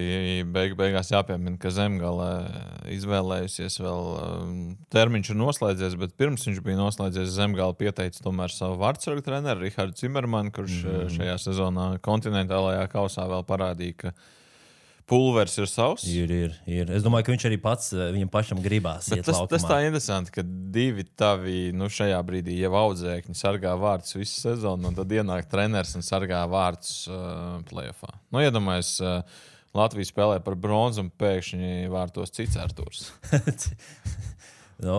Beig, 0.48 0.78
beigās 0.80 1.10
jāpiemina, 1.12 1.58
ka 1.60 1.74
Zemgale 1.76 2.30
izvēlējusies 2.96 3.76
vēl 3.84 4.06
um, 4.16 4.54
termiņš 4.96 5.34
ir 5.34 5.40
noslēdzies, 5.42 5.98
bet 6.00 6.16
pirms 6.16 6.48
viņš 6.48 6.62
bija 6.64 6.80
noslēdzies, 6.80 7.34
Zemgale 7.36 7.76
pieteica 7.76 8.24
tomēr 8.24 8.56
savu 8.56 8.80
vārdsargu 8.80 9.26
treneru 9.26 9.66
Rihardu 9.66 10.00
Cimermanu, 10.00 10.54
kurš 10.56 10.78
mm. 10.86 11.12
šajā 11.18 11.36
sezonā 11.50 11.88
kontinentālajā 12.08 12.88
kausā 12.96 13.28
vēl 13.28 13.44
parādīja, 13.50 13.98
ka 14.06 14.16
pulvers 15.12 15.58
ir 15.60 15.68
savs. 15.70 16.06
Ir, 16.08 16.32
ir, 16.32 16.56
ir. 16.70 16.92
Es 16.96 17.04
domāju, 17.04 17.28
ka 17.28 17.34
viņš 17.34 17.46
arī 17.50 17.58
pats 17.62 17.92
eh, 17.96 18.08
viņam 18.16 18.32
pašam 18.32 18.62
gribās. 18.64 19.10
Tas, 19.12 19.42
tas 19.52 19.68
tā 19.68 19.82
interesanti, 19.86 20.34
ka 20.38 20.46
divi 20.46 21.06
tavi 21.20 21.72
nu, 21.76 21.90
šajā 21.92 22.20
brīdī 22.28 22.58
jau 22.62 22.74
audzēkņi 22.86 23.38
sargā 23.38 23.74
vārdus 23.80 24.16
visu 24.16 24.40
sezonu, 24.48 24.90
un 24.90 24.98
tad 24.98 25.12
ienāk 25.12 25.50
treneris 25.52 25.98
un 26.00 26.06
sargā 26.06 26.44
vārdus 26.52 27.04
uh, 27.12 27.60
playoffā. 27.68 28.14
Nu, 28.32 28.44
Iedomājieties, 28.46 28.94
uh, 29.04 29.50
Latvija 29.78 30.10
spēlē 30.10 30.40
par 30.44 30.58
bronzu 30.60 31.06
un 31.06 31.12
pēkšņi 31.20 31.92
vārtos 31.92 32.34
cits 32.36 32.60
Artūrs. 32.60 33.10
Nu, 34.82 34.96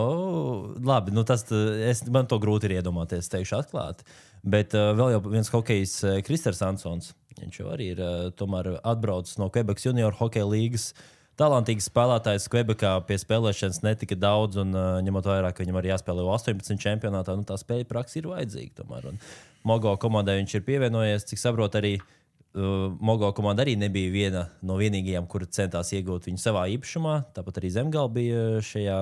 labi, 0.79 1.11
nu 1.11 1.25
tas 1.27 1.41
es, 1.51 2.05
man 2.07 2.23
to 2.31 2.37
grūti 2.39 2.69
ir 2.69 2.77
iedomāties, 2.77 3.27
teikšu 3.27 3.57
atklāti. 3.57 4.05
Bet 4.47 4.71
uh, 4.79 4.93
vēl 4.95 5.17
viens 5.25 5.51
hokejs, 5.51 5.97
Kristers 6.23 6.61
Ansons. 6.63 7.09
Viņš 7.41 7.59
jau 7.59 7.67
arī 7.73 7.91
ir 7.95 8.01
uh, 8.03 8.29
tomēr 8.37 8.75
atbraucis 8.79 9.39
no 9.41 9.49
Quebekas 9.53 9.87
junior 9.87 10.15
hokeja 10.19 10.47
līgas. 10.49 10.91
Talantīgs 11.39 11.87
spēlētājs 11.89 12.45
Quebekā 12.53 12.91
pie 13.07 13.17
spēlēšanas 13.17 13.81
netika 13.81 14.17
daudz, 14.19 14.59
un 14.61 14.75
uh, 14.77 14.99
ņemot 15.05 15.29
vērā, 15.31 15.49
ka 15.49 15.63
viņam 15.63 15.79
arī 15.79 15.89
jāspēlē 15.89 16.25
18 16.35 16.77
čempionātā, 16.83 17.33
nu, 17.39 17.45
tā 17.49 17.57
spēļu 17.57 17.87
praksa 17.89 18.19
ir 18.19 18.29
vajadzīga. 18.29 18.75
Tomēr. 18.83 19.07
Un 19.09 19.21
Mogo 19.65 19.95
komandai 19.97 20.37
viņš 20.41 20.59
ir 20.59 20.67
pievienojies, 20.67 21.25
cik 21.31 21.41
saprotu, 21.41 21.81
arī 21.81 21.95
uh, 21.97 22.93
Mogo 23.01 23.31
komanda 23.33 23.65
arī 23.65 23.73
nebija 23.81 24.13
viena 24.13 24.45
no 24.61 24.77
vienīgajām, 24.77 25.25
kur 25.31 25.47
centās 25.49 25.89
iegūt 25.97 26.29
viņu 26.29 26.43
savā 26.43 26.67
īpašumā. 26.75 27.17
Tāpat 27.33 27.57
arī 27.63 27.73
Zemgala 27.73 28.13
bija 28.13 28.45
šajā 28.69 28.99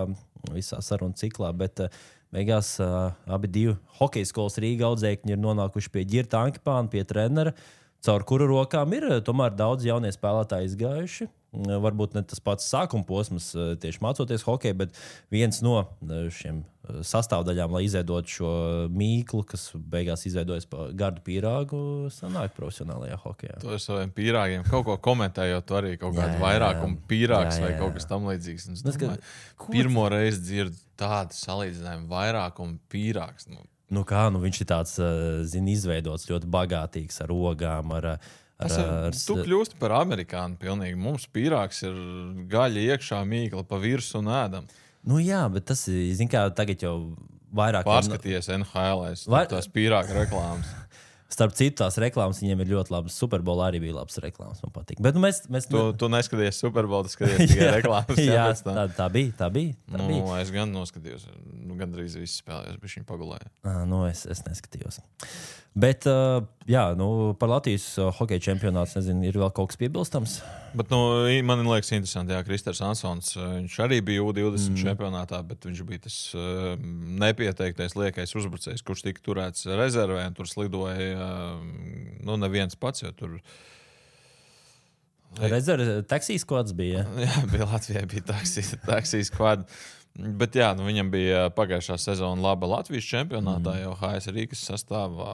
visā 0.56 0.80
sarunu 0.86 1.20
ciklā. 1.20 1.52
Bet 1.58 1.84
uh, 1.84 2.02
beigās 2.32 2.78
uh, 2.80 3.12
abi 3.28 3.52
divi 3.52 3.76
hokeja 4.00 4.30
skolas 4.30 4.56
Rīga 4.62 4.88
audzēkņi 4.90 5.36
ir 5.36 5.42
nonākuši 5.42 5.92
pie 5.94 6.08
Girta 6.08 6.46
Ankipāna, 6.46 6.88
pie 6.92 7.04
trenera, 7.08 7.54
caur 8.05 8.25
kuru 8.27 8.50
rokām 8.51 8.98
ir 8.98 9.08
uh, 9.10 9.20
tomēr 9.25 9.55
daudz 9.58 9.88
jaunie 9.88 10.12
spēlētāji 10.15 10.72
izgājuši. 10.72 11.29
Uh, 11.51 11.77
Varbūt 11.84 12.15
ne 12.15 12.24
tas 12.27 12.39
pats 12.43 12.70
sākuma 12.72 13.08
posms, 13.08 13.51
uh, 13.58 13.74
tieši 13.81 14.03
mācoties 14.03 14.46
hokeju, 14.48 14.77
bet 14.86 15.01
viens 15.34 15.62
no 15.65 15.81
šiem 16.31 16.63
sastāvdaļām, 17.05 17.74
lai 17.75 17.84
izveidotu 17.86 18.34
šo 18.36 18.51
mīklu, 18.91 19.43
kas 19.48 19.67
beigās 19.75 20.25
izveidojas 20.27 20.65
par 20.70 20.91
gardu 20.98 21.24
pīrāgu, 21.25 21.81
sanāk 22.13 22.55
profesionālajā 22.58 23.20
hokejā. 23.22 23.60
To 23.63 23.74
ar 23.75 23.84
saviem 23.84 24.13
pīrāgiem 24.15 24.65
kaut 24.67 24.88
ko 24.89 24.98
komentējot, 25.10 25.74
arī 25.77 25.93
kaut 26.01 26.17
Jā, 26.17 26.24
kādu 26.24 26.38
jā, 26.38 26.41
vairākumu 26.41 26.98
jā. 26.98 27.03
pīrāgs 27.12 27.60
Jā, 27.60 27.65
vai 27.65 27.72
jā, 27.74 27.79
kaut 27.79 27.91
jā. 27.91 27.98
kas 28.00 28.10
tamlīdzīgs. 28.12 28.70
Pirmo 29.72 30.08
reizi 30.12 30.43
dzirdu 30.48 30.81
tādu 31.00 31.38
salīdzinājumu, 31.38 32.10
vairākumu 32.12 32.79
pīrāgs. 32.91 33.48
Nu, 33.51 33.62
Nu 33.91 34.05
kā, 34.07 34.27
nu 34.31 34.39
viņš 34.43 34.62
ir 34.63 34.69
tāds, 34.69 34.93
uh, 35.03 35.41
zini, 35.48 35.75
izveidots 35.75 36.29
ļoti 36.29 36.48
bagātīgs 36.51 37.19
ar 37.25 37.33
ogām, 37.36 37.91
ar, 37.98 38.13
ar, 38.15 38.29
Tas 38.62 38.77
ir, 38.77 38.86
ar, 38.86 39.17
tu 39.17 39.36
kļūsti 39.41 39.79
par 39.81 39.95
amerikāņu. 39.98 40.60
Pilnīgi. 40.62 40.98
Mums 41.01 41.25
pīrāgs 41.33 41.81
ir 41.88 41.95
gaļa 42.51 42.83
iekšā, 42.93 43.24
mīkla 43.25 43.65
pa 43.67 43.79
virsmu 43.81 44.21
un 44.21 44.31
ēdam. 44.38 44.67
Nu 45.10 45.17
jā, 45.17 45.41
bet 45.50 45.65
tas 45.71 45.81
ir, 45.89 46.12
zini, 46.13 46.29
kā 46.29 46.43
tagad 46.53 46.83
jau 46.86 46.93
vairāk 47.57 47.88
Pārskaties 47.88 48.51
NHL, 48.53 49.07
Vai- 49.33 49.48
tās 49.50 49.67
pīrāga 49.67 50.13
reklāmas. 50.21 50.69
Starp 51.32 51.54
citu, 51.56 51.78
tās 51.80 51.96
reklāmas 52.02 52.42
viņiem 52.44 52.64
ir 52.66 52.72
ļoti 52.74 52.92
labas. 52.92 53.16
Superbola 53.16 53.70
arī 53.70 53.80
bija 53.86 53.96
labas 54.02 54.20
reklāmas. 54.24 54.60
Man 54.66 54.74
patīk. 54.76 55.00
Bet 55.04 55.16
nu, 55.16 55.24
mēs, 55.24 55.44
mēs 55.52 55.70
Tu, 55.72 55.84
tu 55.96 56.10
neskaties 56.12 56.60
Superbowl, 56.60 57.08
tu 57.08 57.14
skaties 57.14 57.48
tikai 57.54 57.72
reklāmas. 57.78 58.20
jā, 58.20 58.48
pēc 58.52 58.66
tam. 58.68 58.76
tā, 58.82 58.86
tā 58.98 59.08
bija. 59.14 59.38
Tā 59.40 59.50
bija, 59.54 59.78
tā 59.88 60.02
Nu, 60.02 60.10
bija. 60.12 60.42
es 60.44 60.52
gan 60.52 60.76
noskatījos, 60.76 61.30
nu, 61.56 61.80
gandrīz 61.80 62.20
viss 62.20 62.44
spēlējās, 62.44 62.78
bet 62.84 62.98
viņi 62.98 63.08
pagulēja. 63.08 63.48
À, 63.64 63.82
nu, 63.88 64.04
es, 64.10 64.26
es 64.28 64.44
neskatījos. 64.48 65.00
Bet 65.72 66.04
uh, 66.10 66.42
jā, 66.68 66.90
nu, 67.00 67.32
par 67.40 67.48
Latvijas 67.48 67.86
hokeja 68.18 68.44
čempionātu 68.50 68.98
nezinu, 68.98 69.24
ir 69.30 69.38
vēl 69.40 69.54
kaut 69.56 69.72
kas 69.72 69.80
piebilstams. 69.80 70.34
Bet, 70.76 70.92
nu, 70.92 71.00
man 71.48 71.64
liekas, 71.64 71.94
interesanti, 71.96 72.36
ka 72.36 72.44
Kristers 72.48 72.82
Ansons 72.84 73.32
viņš 73.40 73.78
arī 73.86 74.02
bija 74.04 74.24
U20 74.24 74.74
mm. 74.74 74.82
čempionātā, 74.84 75.40
bet 75.48 75.64
viņš 75.68 75.80
bija 75.88 76.04
tas 76.10 76.18
uh, 76.36 76.76
nepieteiktais 77.24 77.96
liekais 77.96 78.36
uzbrucējs, 78.36 78.84
kurš 78.88 79.06
tika 79.08 79.24
turēts 79.24 79.64
rezervē 79.68 80.26
un 80.28 80.36
tur 80.36 80.52
slidoja 80.52 81.21
nu, 82.25 82.38
neviens 82.42 82.78
pats. 82.80 83.06
jo 83.06 83.13
Tur 83.18 83.40
Redzēju, 85.40 86.01
taksijas 86.12 86.44
kods 86.44 86.74
bija. 86.75 87.06
jā, 87.25 87.42
bija 87.51 87.68
Latvijai 87.70 88.04
bija 88.12 88.25
taksijas, 88.34 88.74
taksijas 88.84 89.32
kvadri. 89.32 89.70
Bet 90.12 90.58
jā, 90.60 90.74
nu, 90.75 90.84
viņam 90.84 91.08
bija 91.08 91.44
pagājušā 91.56 91.96
sezona 92.04 92.44
laba 92.44 92.68
Latvijas 92.68 93.06
čempionātā, 93.08 93.78
mm. 93.78 93.84
jau 93.86 93.94
HS 93.96 94.34
Rīgas 94.36 94.63
sastāvā. 94.68 95.30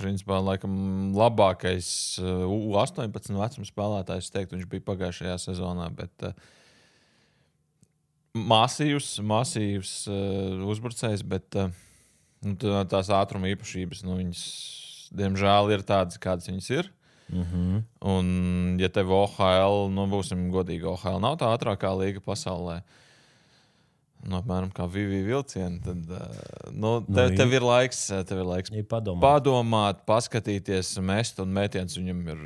Principā, 0.00 0.40
laikam, 0.42 0.74
labākais 1.14 1.88
uh, 2.18 2.42
U18 2.50 3.38
vecuma 3.38 3.68
spēlētājs, 3.68 4.32
teiktu, 4.34 4.58
viņš 4.58 4.68
bija 4.72 4.86
pagājušajā 4.88 5.36
sezonā. 5.44 5.86
Bet, 5.94 6.26
uh, 6.26 6.34
Masīvs, 8.36 9.14
masīvs 9.24 9.92
uh, 10.10 10.66
uzbrucējs, 10.68 11.22
bet 11.24 11.56
uh, 11.56 11.70
nu, 12.44 12.56
tā- 12.60 12.82
tās 12.90 13.08
ātruma 13.14 13.48
īpašības, 13.54 14.02
nu, 14.04 14.18
viņas, 14.18 14.42
diemžēl, 15.12 15.72
ir 15.76 15.82
tādas, 15.86 16.18
kādas 16.18 16.48
viņas 16.50 16.70
ir. 16.78 16.92
Mm 17.28 17.42
-hmm. 17.42 17.82
Un, 18.06 18.26
ja 18.78 18.88
tev 18.88 19.10
OHL, 19.10 19.88
nu, 19.90 20.06
būsim 20.06 20.46
godīgi, 20.52 20.86
OHL 20.86 21.18
nav 21.20 21.36
tā 21.40 21.50
ātrākā 21.56 21.90
līga 21.98 22.20
pasaulē. 22.22 22.82
Nu, 24.26 24.40
apmēram 24.40 24.72
kā 24.74 24.86
VV 24.90 25.20
vilcieni, 25.26 25.78
tad 25.84 25.98
uh, 26.10 26.70
nu, 26.72 27.00
tev, 27.06 27.28
Nu, 27.30 27.36
tev 27.36 27.52
ir 27.52 27.62
laiks, 27.62 28.06
tev 28.26 28.38
ir 28.38 28.46
laiks 28.48 28.70
Ja 28.74 28.82
padomā. 28.82 29.20
padomāt, 29.22 30.00
paskatīties, 30.06 30.98
mest 31.00 31.38
un 31.38 31.52
mētiens 31.54 31.94
viņam 31.98 32.22
ir 32.32 32.40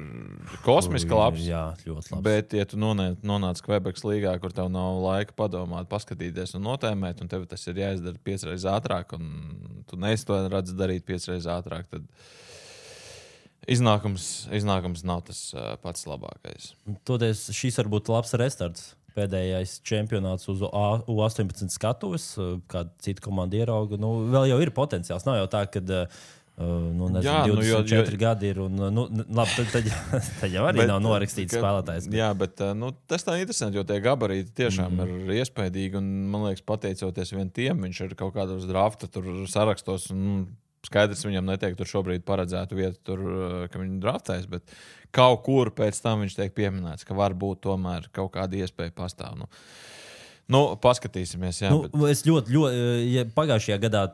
kosmiski 0.64 1.14
labs. 1.14 1.40
Jā, 1.46 1.74
ļoti 1.86 2.12
labi. 2.12 2.22
Bet, 2.26 2.52
ja 2.52 2.64
tu 2.68 2.76
nonāc, 2.76 3.16
nonāc 3.22 3.62
Quebekas 3.64 4.04
līgā, 4.04 4.34
kur 4.40 4.52
tev 4.52 4.68
nav 4.68 4.98
laika 5.00 5.32
padomāt, 5.32 5.88
paskatīties 5.88 6.54
un 6.58 6.62
notēmēt, 6.68 7.22
un 7.22 7.28
tev 7.28 7.46
tas 7.46 7.64
ir 7.66 7.80
jāizdara 7.80 8.18
piecreiz 8.24 8.64
ātrāk, 8.64 9.16
un 9.16 9.84
tu 9.86 9.96
neesi 9.96 10.26
to 10.26 10.36
redzējis 10.48 10.76
darīt 10.76 11.04
piecreiz 11.08 11.46
ātrāk, 11.46 11.88
tad 11.88 12.02
iznākums, 13.68 14.48
iznākums 14.56 15.04
nav 15.04 15.24
tas 15.28 15.50
uh, 15.56 15.74
pats 15.82 16.06
labākais. 16.08 16.72
Toties 17.08 17.48
šis 17.56 17.80
var 17.82 17.92
būt 17.92 18.10
labs 18.12 18.34
restarts. 18.40 18.90
Pēdējais 19.16 19.80
čempionāts 19.82 20.46
uz 20.52 20.60
A- 20.70 21.02
U18 21.10 21.72
skatuves, 21.74 22.28
kāda 22.70 22.92
cita 23.02 23.24
komanda 23.24 23.58
ierauga. 23.58 23.98
Nu, 23.98 24.12
vēl 24.30 24.52
jau 24.52 24.60
ir 24.62 24.70
potenciāls. 24.70 25.26
Nav 25.26 25.40
jau 25.40 25.48
tā, 25.50 25.64
ka 25.66 25.82
uh, 25.82 26.20
nu, 26.60 27.08
nezinu, 27.10 27.26
Jā, 27.26 27.40
nu, 27.48 27.64
jo- 27.66 27.80
24 27.82 28.14
jo- 28.14 28.20
gadi 28.20 28.50
ir. 28.52 28.60
Un, 28.62 28.78
nu, 28.94 29.06
labi, 29.34 29.56
tad, 29.56 29.72
tad, 29.74 29.90
tad 30.40 30.54
jau 30.54 30.62
arī 30.68 30.84
bet, 30.84 30.92
nav 30.92 31.02
norakstīts 31.02 31.56
ka- 31.56 31.62
spēlētājs. 31.62 32.08
Jā, 32.14 32.30
bet 32.38 32.62
nu, 32.78 32.92
tas 33.10 33.26
tā 33.26 33.34
interesanti, 33.42 33.80
jo 33.80 33.84
tie 33.88 33.98
gabarīti 34.04 34.54
tiešām 34.62 34.94
mm. 34.94 35.20
ir 35.26 35.42
iespaidīgi. 35.42 35.98
Un, 36.00 36.10
man 36.30 36.46
liekas, 36.46 36.62
pateicoties 36.70 37.34
vien 37.34 37.50
tiem, 37.50 37.82
viņš 37.88 38.04
ir 38.06 38.16
kaut 38.20 38.36
kādos 38.38 38.68
drafta 38.70 39.10
sarakstos. 39.50 40.10
Un, 40.14 40.44
skaidrs, 40.86 41.26
viņam 41.26 41.44
netiek 41.50 41.76
tur 41.78 41.88
šobrīd 41.90 42.24
paredzēta 42.28 42.76
vieta, 42.78 42.96
tur, 43.04 43.20
uh, 43.26 43.58
ka 43.72 43.80
viņi 43.82 44.00
draftēs. 44.02 44.46
Bet 44.50 44.72
kaut 45.14 45.42
kur 45.46 45.72
pēc 45.76 45.98
tam 46.04 46.24
viņš 46.24 46.38
tiek 46.38 46.54
pieminēts, 46.56 47.04
ka 47.08 47.16
varbūt 47.18 47.60
tomēr 47.66 48.08
kaut 48.16 48.32
kāda 48.38 48.62
iespēja 48.62 48.94
pastāv. 48.96 49.36
Nu, 49.42 49.50
nu, 50.50 50.62
paskatīsimies. 50.80 51.62
Jā, 51.64 51.74
Nu, 51.74 51.84
bet, 51.90 52.10
es 52.14 52.24
ļoti, 52.28 52.56
ļoti 52.56 52.80
ja 53.12 53.26
pagājušajā 53.36 53.78
gadā. 53.86 54.08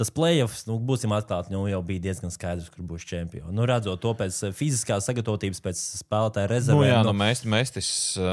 Tas 0.00 0.08
playoffs, 0.16 0.62
nu, 0.64 0.78
būsim 0.80 1.12
atklāti, 1.12 1.50
nu, 1.52 1.66
jau 1.68 1.82
bija 1.84 2.00
diezgan 2.06 2.30
skaidrs, 2.32 2.70
kur 2.72 2.86
būs 2.88 3.02
čempions. 3.04 3.50
Nu, 3.52 3.66
redzot 3.68 4.00
to 4.00 4.14
pēc 4.16 4.32
eh, 4.46 4.52
fiziskās 4.56 5.04
sagatavotības, 5.10 5.60
pēc 5.60 5.82
spēlētāja 5.98 6.48
Nu, 6.48 6.52
rezervēm. 6.54 6.86
jā, 6.88 7.00
nu, 7.04 7.12
mēs, 7.20 7.42
mēs, 7.44 7.72
tis, 7.74 7.90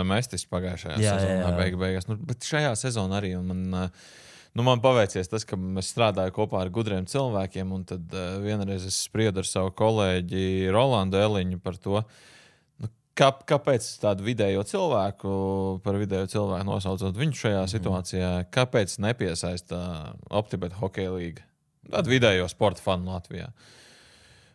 mēs 0.08 0.29
tis 0.32 0.46
pagājušajā 0.48 0.96
Jā, 1.03 1.17
sezonā 1.17 1.34
jā, 1.34 1.41
jā. 1.41 1.58
beig, 1.58 1.75
beigās. 1.82 2.08
Nu, 2.08 2.15
bet 2.29 2.48
šajā 2.48 2.72
sezonā 2.79 3.20
arī 3.20 3.34
un 3.36 3.51
man, 3.51 3.65
uh, 3.89 4.08
nu, 4.58 4.66
man 4.66 4.82
paveicies 4.82 5.30
tas, 5.30 5.46
ka 5.46 5.58
es 5.78 5.92
strādāju 5.94 6.34
kopā 6.36 6.64
ar 6.64 6.72
gudriem 6.74 7.06
cilvēkiem. 7.10 7.74
Un 7.76 7.86
tad 7.88 8.16
uh, 8.16 8.40
vienreiz 8.42 8.88
es 8.90 8.98
spriedu 9.06 9.44
ar 9.44 9.50
savu 9.50 9.74
kolēģi 9.78 10.72
Rolandu 10.74 11.22
Eliņu 11.22 11.62
par 11.64 11.78
to. 11.82 12.02
nu, 12.82 12.92
Kā, 13.18 13.32
kāpēc 13.50 13.86
tādu 14.02 14.26
vidējo 14.26 14.66
cilvēku, 14.70 15.30
par 15.86 15.98
vidējo 16.02 16.28
cilvēku 16.34 16.68
nosaucot 16.68 17.18
viņu 17.18 17.40
šajā 17.44 17.64
mm 17.64 17.74
situācijā, 17.76 18.32
kāpēc 18.54 18.98
nepiesaista 19.06 19.80
Optibet 20.30 20.78
hokeja 20.82 21.16
līga? 21.16 21.46
Tādu 21.88 22.17
vidējo 22.17 22.50
sporta 22.52 22.84
fanu 22.84 23.13
Latvijā. 23.13 23.52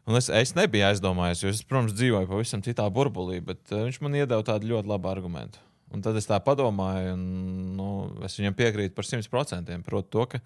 Un 0.06 0.18
es, 0.18 0.26
es 0.34 0.56
nebiju 0.58 0.88
aizdomājies, 0.88 1.44
jo 1.44 1.50
es, 1.54 1.62
protams, 1.62 1.94
dzīvoju 1.94 2.26
pavisam 2.30 2.62
citā 2.62 2.88
burbulī, 2.90 3.38
bet 3.38 3.62
uh, 3.70 3.86
viņš 3.86 4.02
man 4.02 4.18
iedeva 4.18 4.42
tādu 4.46 4.74
ļoti 4.74 4.90
labu 4.90 5.10
argumentu. 5.10 5.62
Un 5.92 6.02
tad 6.04 6.16
es 6.16 6.28
tā 6.28 6.38
padomāju, 6.40 7.14
un 7.16 7.24
nu, 7.76 7.88
es 8.24 8.38
viņam 8.38 8.56
piekrītu 8.56 8.96
par 8.96 9.06
100%. 9.08 9.76
Proti, 9.84 10.08
to, 10.12 10.24
ka 10.32 10.40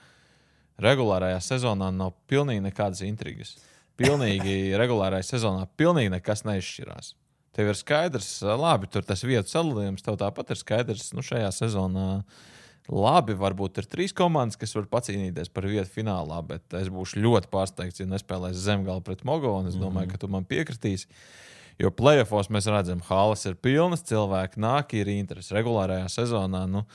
regulārajā 0.83 1.39
sezonā 1.45 1.93
nav 1.95 2.17
pilnīgi 2.31 2.65
nekādas 2.65 3.05
intrigas. 3.07 3.55
Pilnīgi 4.01 4.57
regulārajā 4.83 5.31
sezonā 5.35 5.69
pilnīgi 5.79 6.13
nekas 6.17 6.45
neizšķirās. 6.49 7.15
Tev 7.57 7.71
ir 7.73 7.79
skaidrs, 7.79 8.29
labi, 8.61 8.89
tur 8.93 9.07
tas 9.07 9.23
vietu 9.25 9.49
sadalījums, 9.49 10.05
tev 10.05 10.19
tāpat 10.21 10.53
ir 10.53 10.61
skaidrs, 10.61 11.09
nu, 11.17 11.25
šajā 11.25 11.49
sezonā. 11.57 12.11
Labi, 12.87 13.35
varbūt 13.35 13.81
ir 13.81 13.89
trīs 13.91 14.13
komandas, 14.15 14.59
kas 14.61 14.77
var 14.77 14.85
pacīnīties 14.93 15.49
par 15.51 15.65
vietu 15.67 15.91
finālā, 15.91 16.37
bet 16.47 16.77
es 16.79 16.91
būšu 16.93 17.19
ļoti 17.25 17.51
pārsteigts, 17.51 17.99
ja 17.99 18.07
nespēlēs 18.07 18.61
zemgālu 18.63 19.03
pret 19.03 19.25
Mogovu. 19.27 19.65
Es 19.67 19.75
domāju, 19.75 19.89
mm 19.91 20.03
-hmm. 20.05 20.13
ka 20.13 20.23
tu 20.23 20.29
man 20.29 20.45
piekritīsi. 20.47 21.09
Jo 21.83 21.91
plēsofos 21.93 22.49
mēs 22.53 22.69
redzam, 22.73 23.03
ka 23.05 23.19
halas 23.19 23.45
ir 23.49 23.59
pilnas, 23.61 24.05
cilvēki 24.09 24.61
nāk, 24.65 24.95
ir 24.97 25.11
interesi 25.13 25.55
regulārajā 25.57 26.09
sezonā. 26.13 26.65
Nu, 26.71 26.87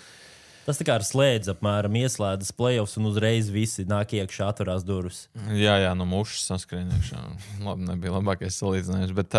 Tas 0.62 0.78
tā 0.78 0.86
kā 0.86 0.96
ar 1.00 1.06
slēdzi 1.06 1.50
apmēram 1.56 1.96
ieslēdzas 2.04 2.54
playoffs, 2.54 2.94
un 3.00 3.08
uzreiz 3.10 3.50
visi 3.54 3.86
nāk 3.90 4.14
iekšā, 4.20 4.52
atverās 4.54 4.86
durvis. 4.86 5.24
jā, 5.58 5.80
jā, 5.82 5.94
no 5.98 6.06
mušas 6.10 6.52
saskrien 6.52 6.92
iekšā. 6.98 7.22
Labi, 7.66 7.88
nebija 7.90 8.14
labākais 8.14 8.60
salīdzinājums, 8.62 9.16
bet, 9.18 9.38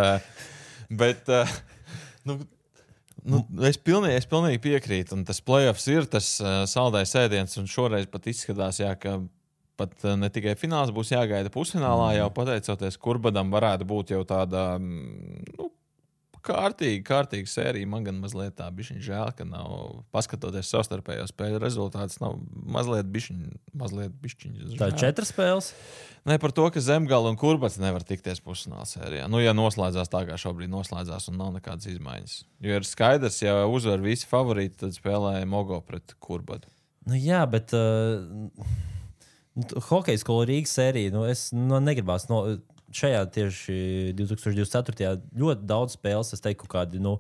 bet 1.03 1.31
nu, 2.27 2.41
nu, 3.23 3.45
es, 3.71 3.79
pilnīgi, 3.79 4.19
es 4.19 4.27
pilnīgi 4.31 4.63
piekrītu. 4.67 5.15
Un 5.19 5.23
tas 5.29 5.43
playoffs 5.47 5.87
ir 5.95 6.11
tas 6.11 6.35
uh, 6.43 6.65
saldais 6.71 7.15
ēdiens, 7.23 7.55
un 7.63 7.71
šoreiz 7.71 8.11
pat 8.11 8.27
izskatās, 8.31 8.83
jā, 8.83 8.91
ka 8.99 9.21
pat 9.81 9.95
uh, 10.05 10.17
ne 10.21 10.31
tikai 10.33 10.57
fināls 10.61 10.93
būs 10.95 11.15
jāgaida 11.15 11.53
pusfinālā, 11.53 12.13
jau 12.19 12.31
pateicoties 12.35 12.99
kurbadam, 13.03 13.53
varētu 13.55 13.89
būt 13.89 14.17
jau 14.17 14.25
tāda. 14.29 14.73
mm, 14.81 15.55
Nu, 15.59 15.71
Kārtīgi, 16.43 17.05
kārtīgi 17.07 17.47
sērija. 17.47 17.87
Man 17.87 18.03
gan 18.03 18.17
mazliet 18.19 18.57
tā 18.59 18.67
bija 18.75 18.97
žēl, 18.99 19.29
ka 19.39 19.45
nav 19.47 20.03
paskatoties 20.15 20.73
savstarpējo 20.75 21.29
spēļu 21.31 21.61
rezultātus. 21.63 22.19
Nav 22.19 22.35
mazliet 22.51 23.07
bišķiņ, 23.15 23.45
mazliet 23.79 24.17
bišķiņ. 24.25 24.57
Tā 24.81 24.89
ir 24.91 24.97
četras 24.99 25.31
spēles. 25.31 25.71
Ne 26.27 26.41
par 26.43 26.51
to, 26.55 26.67
ka 26.75 26.83
Zemgala 26.83 27.31
un 27.31 27.39
Kurbats 27.39 27.79
nevar 27.83 28.03
tikties 28.07 28.43
pusfinālā 28.43 28.89
sērijā. 28.91 29.29
Nu, 29.31 29.39
ja 29.43 29.55
noslēdzās 29.55 30.11
tā, 30.11 30.25
kā 30.27 30.39
šobrīd 30.39 30.71
noslēdzās, 30.75 31.31
un 31.31 31.39
nav 31.39 31.55
nekādas 31.61 31.87
izmaiņas. 31.95 32.37
Jo 32.67 32.79
ir 32.81 32.91
skaidrs, 32.91 33.39
ja 33.45 33.61
uzvar 33.71 34.03
visi 34.03 34.27
favorīti, 34.31 34.81
tad 34.83 34.99
spēlēja 34.99 35.47
Mogo 35.47 35.79
pret 35.87 36.17
Kurbatu. 36.19 36.71
Nu, 37.07 37.15
jā, 37.19 37.45
bet 37.51 37.71
uh, 37.75 38.19
hokeja 39.89 40.21
skola 40.21 40.47
Rīgas 40.49 40.75
sērija. 40.79 41.13
Nu, 41.15 41.25
es 41.29 41.51
nu, 41.57 41.79
negribās 41.83 42.29
no 42.31 42.43
šajā 42.93 43.23
tieši 43.35 43.77
2024. 44.19 45.15
ļoti 45.39 45.69
daudz 45.69 45.97
spēles. 45.99 46.35
Es 46.37 46.45
teiktu, 46.45 46.69
ka 46.69 46.83
kādi. 46.83 47.03
Nu, 47.03 47.19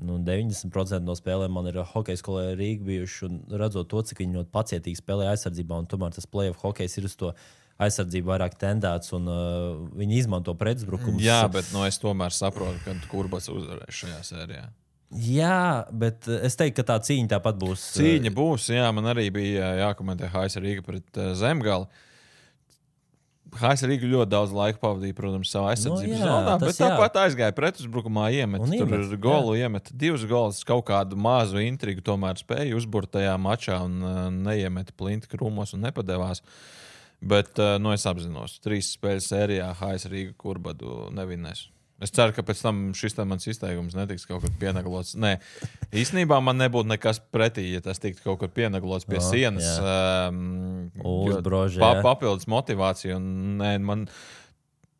Nu, 0.00 0.14
90% 0.24 1.04
no 1.04 1.12
spēlēm 1.12 1.52
man 1.52 1.66
ir 1.68 1.82
hockey 1.90 2.16
skolā 2.16 2.54
Rīgā 2.56 2.86
bijuši. 2.86 3.28
Redzot 3.60 3.90
to, 3.90 4.00
cik 4.08 4.22
viņi 4.22 4.38
ļoti 4.38 4.48
pacietīgi 4.54 4.96
spēlē 4.96 5.26
aizsardzībā, 5.34 5.82
un 5.82 5.88
tomēr 5.90 6.14
tas 6.16 6.24
playoff 6.24 6.62
hokejs 6.64 6.96
ir 6.96 7.08
uz 7.10 7.16
to 7.20 7.32
aizsardzību 7.82 8.30
vairāk 8.30 8.56
tendēts, 8.60 9.12
un 9.16 9.28
uh, 9.28 9.82
viņi 9.98 10.22
izmanto 10.22 10.54
pretuzbrukumus. 10.58 11.20
Jā, 11.24 11.42
bet 11.52 11.68
nu, 11.74 11.84
es 11.88 12.00
tomēr 12.00 12.32
saprotu, 12.32 12.80
ka 12.86 12.96
Kurbats 13.10 13.50
uzvarēs 13.52 14.00
šajā 14.04 14.22
sērijā. 14.30 14.64
Jā, 15.12 15.84
bet 15.92 16.24
uh, 16.30 16.40
es 16.46 16.56
teiktu, 16.56 16.80
ka 16.80 16.94
tā 16.94 16.96
cīņa 17.04 17.34
tāpat 17.34 17.58
būs. 17.60 17.84
uh, 17.92 17.98
Cīņa 18.00 18.32
būs, 18.36 18.70
jā, 18.72 18.86
man 18.96 19.10
arī 19.12 19.26
bija 19.34 19.74
jākomentē 19.82 20.30
Haisa 20.32 20.62
Rīga 20.64 20.84
pret 20.86 21.20
Zemgali. 21.36 21.90
Haisa 23.60 23.88
Rīga 23.90 24.08
ļoti 24.08 24.32
daudz 24.32 24.54
laika 24.56 24.80
pavadīja, 24.80 25.16
protams, 25.18 25.50
savā 25.52 25.74
aizsardzības 25.74 26.14
Nu 26.14 26.22
jā, 26.22 26.28
zonā, 26.30 26.54
bet 26.62 26.78
jā. 26.80 26.86
tāpat 26.88 27.18
aizgāja 27.26 27.52
pretuzbrukumā, 27.58 28.30
iemet 28.32 28.64
Un 28.64 28.72
tur 28.72 28.86
iemet, 28.86 29.04
ir 29.12 29.20
golu, 29.20 29.52
iemet 29.60 29.90
divus 29.92 30.24
golus, 30.30 30.62
kaut 30.64 30.86
kādu 30.88 31.18
mazu 31.20 31.60
intrigu 31.60 32.00
tomēr 32.06 32.40
spēja 32.40 32.78
uzburt 32.78 33.12
tajā 33.12 33.34
mačā 33.36 33.76
un 33.84 34.00
neiemeta 34.46 34.96
plinti 34.96 35.28
krūmos 35.34 35.76
un 35.76 35.84
nepadevās. 35.84 36.40
Bet 37.20 37.60
nu, 37.84 37.92
es 37.92 38.08
apzinos, 38.08 38.56
trīs 38.64 38.94
spēļu 38.96 39.28
sērijā 39.28 39.68
Haisa 39.82 40.08
Rīga 40.10 40.32
kurbadu 40.40 41.12
nevinēs. 41.12 41.66
Es 42.02 42.10
ceru, 42.14 42.34
ka 42.34 42.42
pēc 42.46 42.60
tam 42.64 42.82
šis 42.98 43.14
mans 43.22 43.46
izteikums 43.46 43.94
netiks 43.94 44.26
kaut 44.26 44.42
kur 44.42 44.52
pienaglots. 44.58 45.14
Nē, 45.22 45.36
īstenībā 45.94 46.40
man 46.42 46.58
nebūtu 46.58 46.90
nekas 46.90 47.22
pretī, 47.32 47.68
ja 47.76 47.82
tas 47.84 48.02
tiktu 48.02 48.24
kaut 48.24 48.40
kur 48.42 48.50
pienaglots 48.50 49.06
pie 49.06 49.20
Jā, 49.20 49.26
sienas. 49.28 49.68
Um, 49.78 50.90
jo 50.98 51.16
Uzbroži, 51.30 51.82
pa, 51.82 51.94
papildus 52.04 52.48
motivācija. 52.50 53.20
Un, 53.20 53.58
nē, 53.62 53.74
man, 53.86 54.06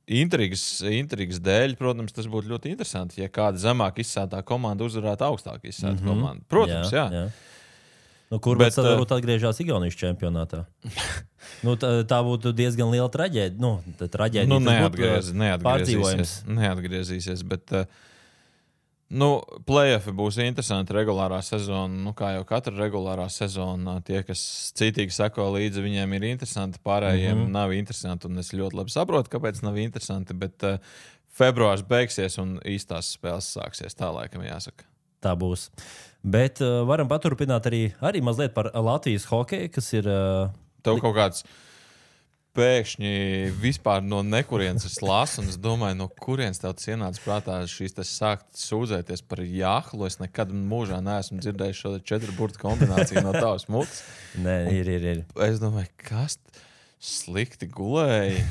intrigas, 0.07 0.65
intrigas 0.87 1.41
dēļ, 1.43 1.77
protams, 1.81 2.15
tas 2.15 2.29
būtu 2.31 2.53
ļoti 2.55 2.75
interesanti, 2.75 3.23
ja 3.23 3.31
kāda 3.33 3.61
zemāk 3.63 4.03
izsētā 4.03 4.43
komanda 4.47 4.87
uzvarētu 4.87 5.27
augstāk 5.27 5.67
izsētā 5.67 5.97
mm 5.97 6.05
-hmm. 6.05 6.13
komandu. 6.13 6.47
Protams, 6.53 6.93
jā. 6.95 7.09
jā. 7.11 7.25
jā. 7.27 7.52
Nu, 8.33 8.39
kur 8.41 8.57
bet, 8.57 8.73
tad 8.73 8.87
varbūt 8.89 9.11
atgriežas 9.19 9.61
Igaunijas 9.61 9.99
čempionātā? 10.01 10.63
nu, 11.67 11.75
tā, 11.77 11.91
tā 12.09 12.23
būtu 12.25 12.55
diezgan 12.57 12.89
liela 12.95 13.11
traģēdija. 13.13 13.61
Nu, 13.61 13.75
traģēdija 14.01 14.49
nu, 14.49 14.61
neatgriez, 14.65 15.29
neatgriezīsies, 15.37 16.39
neatgriezīsies. 16.49 17.45
Bet, 17.49 17.77
uh, 17.77 18.09
Nu, 19.13 19.43
Playoffs 19.69 20.09
būs 20.17 20.39
interesanti 20.41 20.95
regulārā 20.97 21.43
sezona. 21.45 21.93
Nu, 22.07 22.15
kā 22.17 22.31
jau 22.33 22.47
katra 22.49 22.73
regulārā 22.79 23.27
sezona, 23.29 23.99
tie, 24.07 24.23
kas 24.25 24.41
citīgi 24.79 25.13
seko 25.13 25.51
līdzi, 25.53 25.83
viņiem 25.85 26.15
ir 26.17 26.25
interesanti. 26.31 26.81
Pārējiem 26.81 27.35
mm 27.35 27.43
-hmm. 27.43 27.53
nav 27.53 27.75
interesanti. 27.77 28.31
Un 28.31 28.41
es 28.41 28.55
ļoti 28.57 28.79
labi 28.81 28.95
saprotu, 28.95 29.35
kāpēc 29.35 29.61
nav 29.67 29.77
interesanti. 29.77 30.33
Bet 30.33 30.65
uh, 30.65 30.81
februāris 31.29 31.85
beigsies 31.85 32.39
un 32.41 32.57
īstās 32.65 33.13
spēles 33.19 33.53
sāksies. 33.53 33.99
Tā 33.99 34.09
laikam 34.15 34.49
jāsaka. 34.49 34.89
Tā 35.23 35.35
būs. 35.39 35.69
Bet 36.23 36.63
uh, 36.63 36.83
varam 36.87 37.11
paturpināt 37.11 37.67
arī, 37.71 37.83
arī 38.03 38.23
mazliet 38.23 38.55
par 38.55 38.71
Latvijas 38.75 39.27
hokeju, 39.31 39.71
kas 39.75 39.93
ir. 39.97 40.09
Uh, 40.11 40.51
Tev 40.83 40.99
kaut 41.03 41.15
kāds 41.15 41.45
pēkšņi 42.53 43.13
vispār 43.63 44.03
no 44.05 44.21
nekurienes 44.27 44.85
es 44.85 44.99
lasu, 45.03 45.41
un 45.41 45.49
es 45.49 45.57
domāju, 45.61 45.97
no 46.03 46.09
kurienes 46.21 46.61
tev 46.61 46.77
ienāca 46.91 47.23
prātā 47.25 47.61
šīs 47.71 47.97
tas 47.97 48.11
sākt 48.13 48.51
sūdzēties 48.61 49.25
par 49.29 49.41
jāhlu. 49.47 50.05
Es 50.09 50.19
nekad 50.21 50.53
mūžā 50.53 51.01
neesmu 51.05 51.41
dzirdējis 51.41 51.81
šo 51.81 51.95
četru 52.05 52.35
burtu 52.37 52.61
kombināciju 52.63 53.25
no 53.25 53.33
tavas 53.33 53.69
mutes. 53.73 54.03
Nē, 54.43 54.59
ir, 54.75 54.91
ir, 54.99 55.09
ir. 55.15 55.25
Es 55.49 55.63
domāju, 55.63 55.89
kas 56.05 56.37
slikti 57.03 57.71
gulēja. 57.73 58.45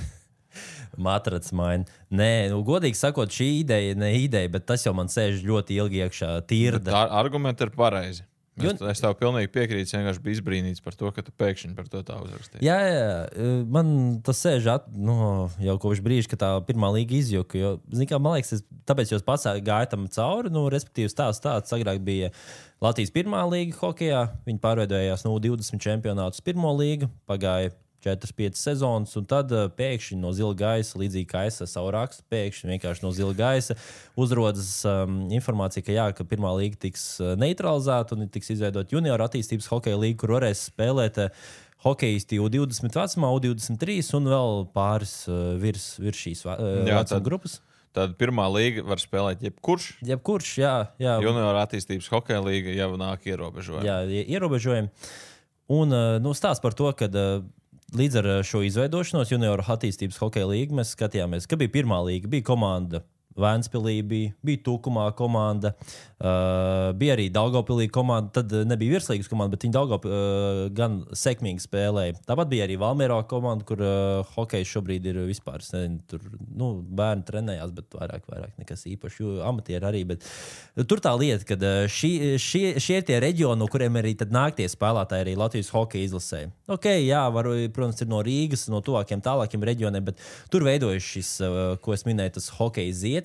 Matracis 1.04 1.54
maina. 1.58 1.88
Nē, 2.14 2.50
nu, 2.54 2.62
godīgi 2.68 3.00
sakot, 3.00 3.32
šī 3.34 3.50
ideja 3.62 3.98
ne 4.00 4.14
ideja, 4.22 4.52
bet 4.54 4.68
tas 4.70 4.86
jau 4.86 4.96
man 4.98 5.12
sēž 5.12 5.44
ļoti 5.48 5.80
ilgi 5.82 6.04
iekšā. 6.06 6.34
Tīra. 6.50 6.84
Argumenti 7.10 7.68
ir 7.68 7.74
pareizi. 7.76 8.28
Es, 8.60 8.82
es 8.84 9.02
tev 9.02 9.14
pilnīgi 9.20 9.50
piekrītu. 9.52 9.88
Es 9.88 9.96
vienkārši 9.96 10.22
biju 10.24 10.38
izbrīnīts 10.38 10.84
par 10.84 10.96
to, 10.98 11.10
ka 11.16 11.24
tu 11.26 11.34
pēkšņi 11.40 11.72
par 11.78 11.88
to 11.92 12.02
tā 12.08 12.18
uzrakstīji. 12.22 12.64
Jā, 12.68 12.78
jā, 12.84 13.54
man 13.72 13.94
tas 14.26 14.42
sēž 14.44 14.68
at, 14.74 14.90
nu, 14.92 15.16
jau 15.64 15.78
kopš 15.82 16.04
brīža, 16.06 16.34
kad 16.34 16.42
tā 16.44 16.50
pirmā 16.68 16.92
līga 16.98 17.16
izjuka. 17.18 17.58
Jo, 17.62 17.72
kā, 18.10 18.20
man 18.20 18.38
liekas, 18.38 18.58
es, 18.60 18.66
tāpēc 18.90 19.14
jūs 19.16 19.26
pats 19.28 19.48
gājāt 19.64 19.96
tam 19.96 20.10
cauri. 20.12 20.52
Nu, 20.54 20.66
respektīvi, 20.74 21.14
tās 21.16 21.40
tāds 21.44 21.78
agrāk 21.78 22.04
bija 22.06 22.34
Latvijas 22.84 23.14
pirmā 23.16 23.46
līga 23.50 23.80
hokeja. 23.80 24.26
Viņi 24.48 24.62
pārveidojās 24.64 25.26
no 25.28 25.38
20 25.42 25.82
čempionātu 25.82 26.42
uz 26.42 26.46
pirmo 26.46 26.76
līgu. 26.76 27.10
Pagāja 27.30 27.72
4-5 28.06 28.60
sezonas, 28.60 29.16
un 29.20 29.26
tad 29.30 29.54
uh, 29.56 29.66
pēkšņi 29.78 30.20
no 30.22 30.34
zila 30.36 30.56
gaisa, 30.58 31.00
līdzīgi 31.02 31.30
kā 31.30 31.46
es 31.50 31.62
savu 31.72 31.94
rakstu, 31.96 32.26
pēkšņi 32.32 32.76
vienkārši 32.76 33.06
no 33.06 33.14
zila 33.16 33.34
gaisa 33.38 33.78
uzrodas 34.20 34.74
um, 34.90 35.24
informācija, 35.34 35.86
ka, 35.86 35.96
jā, 35.96 36.08
ka 36.18 36.28
pirmā 36.28 36.54
līga 36.60 36.80
tiks 36.88 37.06
uh, 37.22 37.34
neutralizēta 37.40 38.18
un 38.18 38.32
tiks 38.32 38.54
izveidota 38.56 38.96
junior 38.96 39.22
attīstības 39.28 39.70
hokeja 39.72 40.00
līga, 40.02 40.24
kur 40.24 40.40
varēs 40.40 40.70
spēlēt. 40.72 41.26
Uh, 41.28 41.58
Hokeisti 41.82 42.38
U20 42.38 42.94
vecumā, 42.94 43.30
U23 43.34 44.04
un 44.14 44.28
vēl 44.30 44.60
pāris 44.70 45.16
uh, 45.26 45.56
virs, 45.58 45.96
virs 45.98 46.20
šīs 46.28 46.44
uh, 46.46 46.60
jā, 46.86 47.00
tad, 47.10 47.24
grupas. 47.26 47.58
Tad 47.96 48.14
pirmā 48.20 48.46
līga 48.54 48.86
var 48.86 49.02
spēlēt 49.02 49.42
jebkurš. 49.44 49.88
Jebkurš, 50.06 50.52
jā. 50.62 50.76
jā. 51.02 51.18
Junior 51.26 51.58
attīstības 51.64 52.12
hokeja 52.14 52.44
līga 52.46 52.76
jau 52.78 52.94
nāk 53.02 53.26
ierobežojumi. 53.28 53.88
Jā, 53.88 53.98
ierobežojumi. 54.38 54.94
Un 55.74 55.96
uh, 55.96 56.20
nu, 56.22 56.36
stāsts 56.38 56.64
par 56.64 56.78
to, 56.78 56.92
ka 56.96 57.10
uh, 57.10 57.42
Līdz 57.92 58.18
ar 58.22 58.28
šo 58.48 58.62
izveidošanos 58.64 59.34
junioru 59.34 59.66
attīstības 59.68 60.22
hokeja 60.22 60.48
līniju 60.48 60.78
mēs 60.80 60.94
skatījāmies, 60.96 61.44
ka 61.44 61.58
bija 61.60 61.74
pirmā 61.74 61.98
līga, 62.08 62.30
bija 62.32 62.46
komanda 62.48 63.02
Vēnspīlī 63.40 64.02
bija, 64.04 64.32
bija 64.44 64.60
Tukumā 64.66 65.06
komanda, 65.16 65.72
uh, 66.20 66.92
bija 67.00 67.16
arī 67.16 67.30
Daugopilī 67.32 67.88
komanda. 67.94 68.42
Tad 68.42 68.52
nebija 68.68 68.98
virslīgas 68.98 69.30
komanda, 69.32 69.56
bet 69.56 69.64
viņi 69.66 69.76
Daugop, 69.76 70.08
uh, 70.08 70.66
gan 70.76 71.02
sekmīgi 71.16 71.64
spēlēja. 71.64 72.18
Tāpat 72.28 72.52
bija 72.52 72.68
arī 72.68 72.76
Valmērā 72.82 73.22
komanda, 73.32 73.66
kur 73.68 73.80
uh, 73.86 74.34
hokejs 74.36 74.74
šobrīd 74.76 75.08
ir 75.14 75.22
vispār. 75.30 75.64
Nezinu, 75.72 76.02
tur 76.10 76.26
nu, 76.58 76.74
bērni 76.84 77.24
trenējās, 77.28 77.72
bet 77.78 77.96
vairāk, 77.96 78.28
vairāk 78.28 78.60
nekas 78.60 78.84
īpašs. 78.92 79.22
Amatieri 79.48 79.88
arī. 79.88 80.04
Bet, 80.12 80.28
tur 80.90 81.00
tā 81.04 81.14
lieta, 81.16 81.46
ka 81.48 81.72
šie, 81.92 82.36
šie, 82.42 82.76
šie 82.84 83.00
ir 83.00 83.08
tie 83.08 83.22
reģioni, 83.24 83.60
no 83.62 83.70
kuriem 83.72 84.00
arī 84.02 84.16
nāk 84.32 84.58
tie 84.60 84.68
spēlētāji 84.72 85.26
arī 85.26 85.38
Latvijas 85.40 85.72
hokeja 85.72 86.10
izlasē. 86.10 86.44
Ok, 86.72 86.90
jā, 87.00 87.24
var, 87.34 87.48
protams, 87.74 88.04
ir 88.04 88.12
no 88.12 88.20
Rīgas, 88.26 88.68
no 88.72 88.82
tuvākiem, 88.86 89.24
tālākiem 89.24 89.64
reģioniem, 89.72 90.12
bet 90.12 90.22
tur 90.52 90.66
veidojas 90.68 91.08
šis, 91.08 91.32
uh, 91.46 91.60
ko 91.84 91.96
es 91.96 92.06
minēju, 92.08 92.36
tas 92.40 92.52
hokeja 92.58 92.96
zieds 92.98 93.21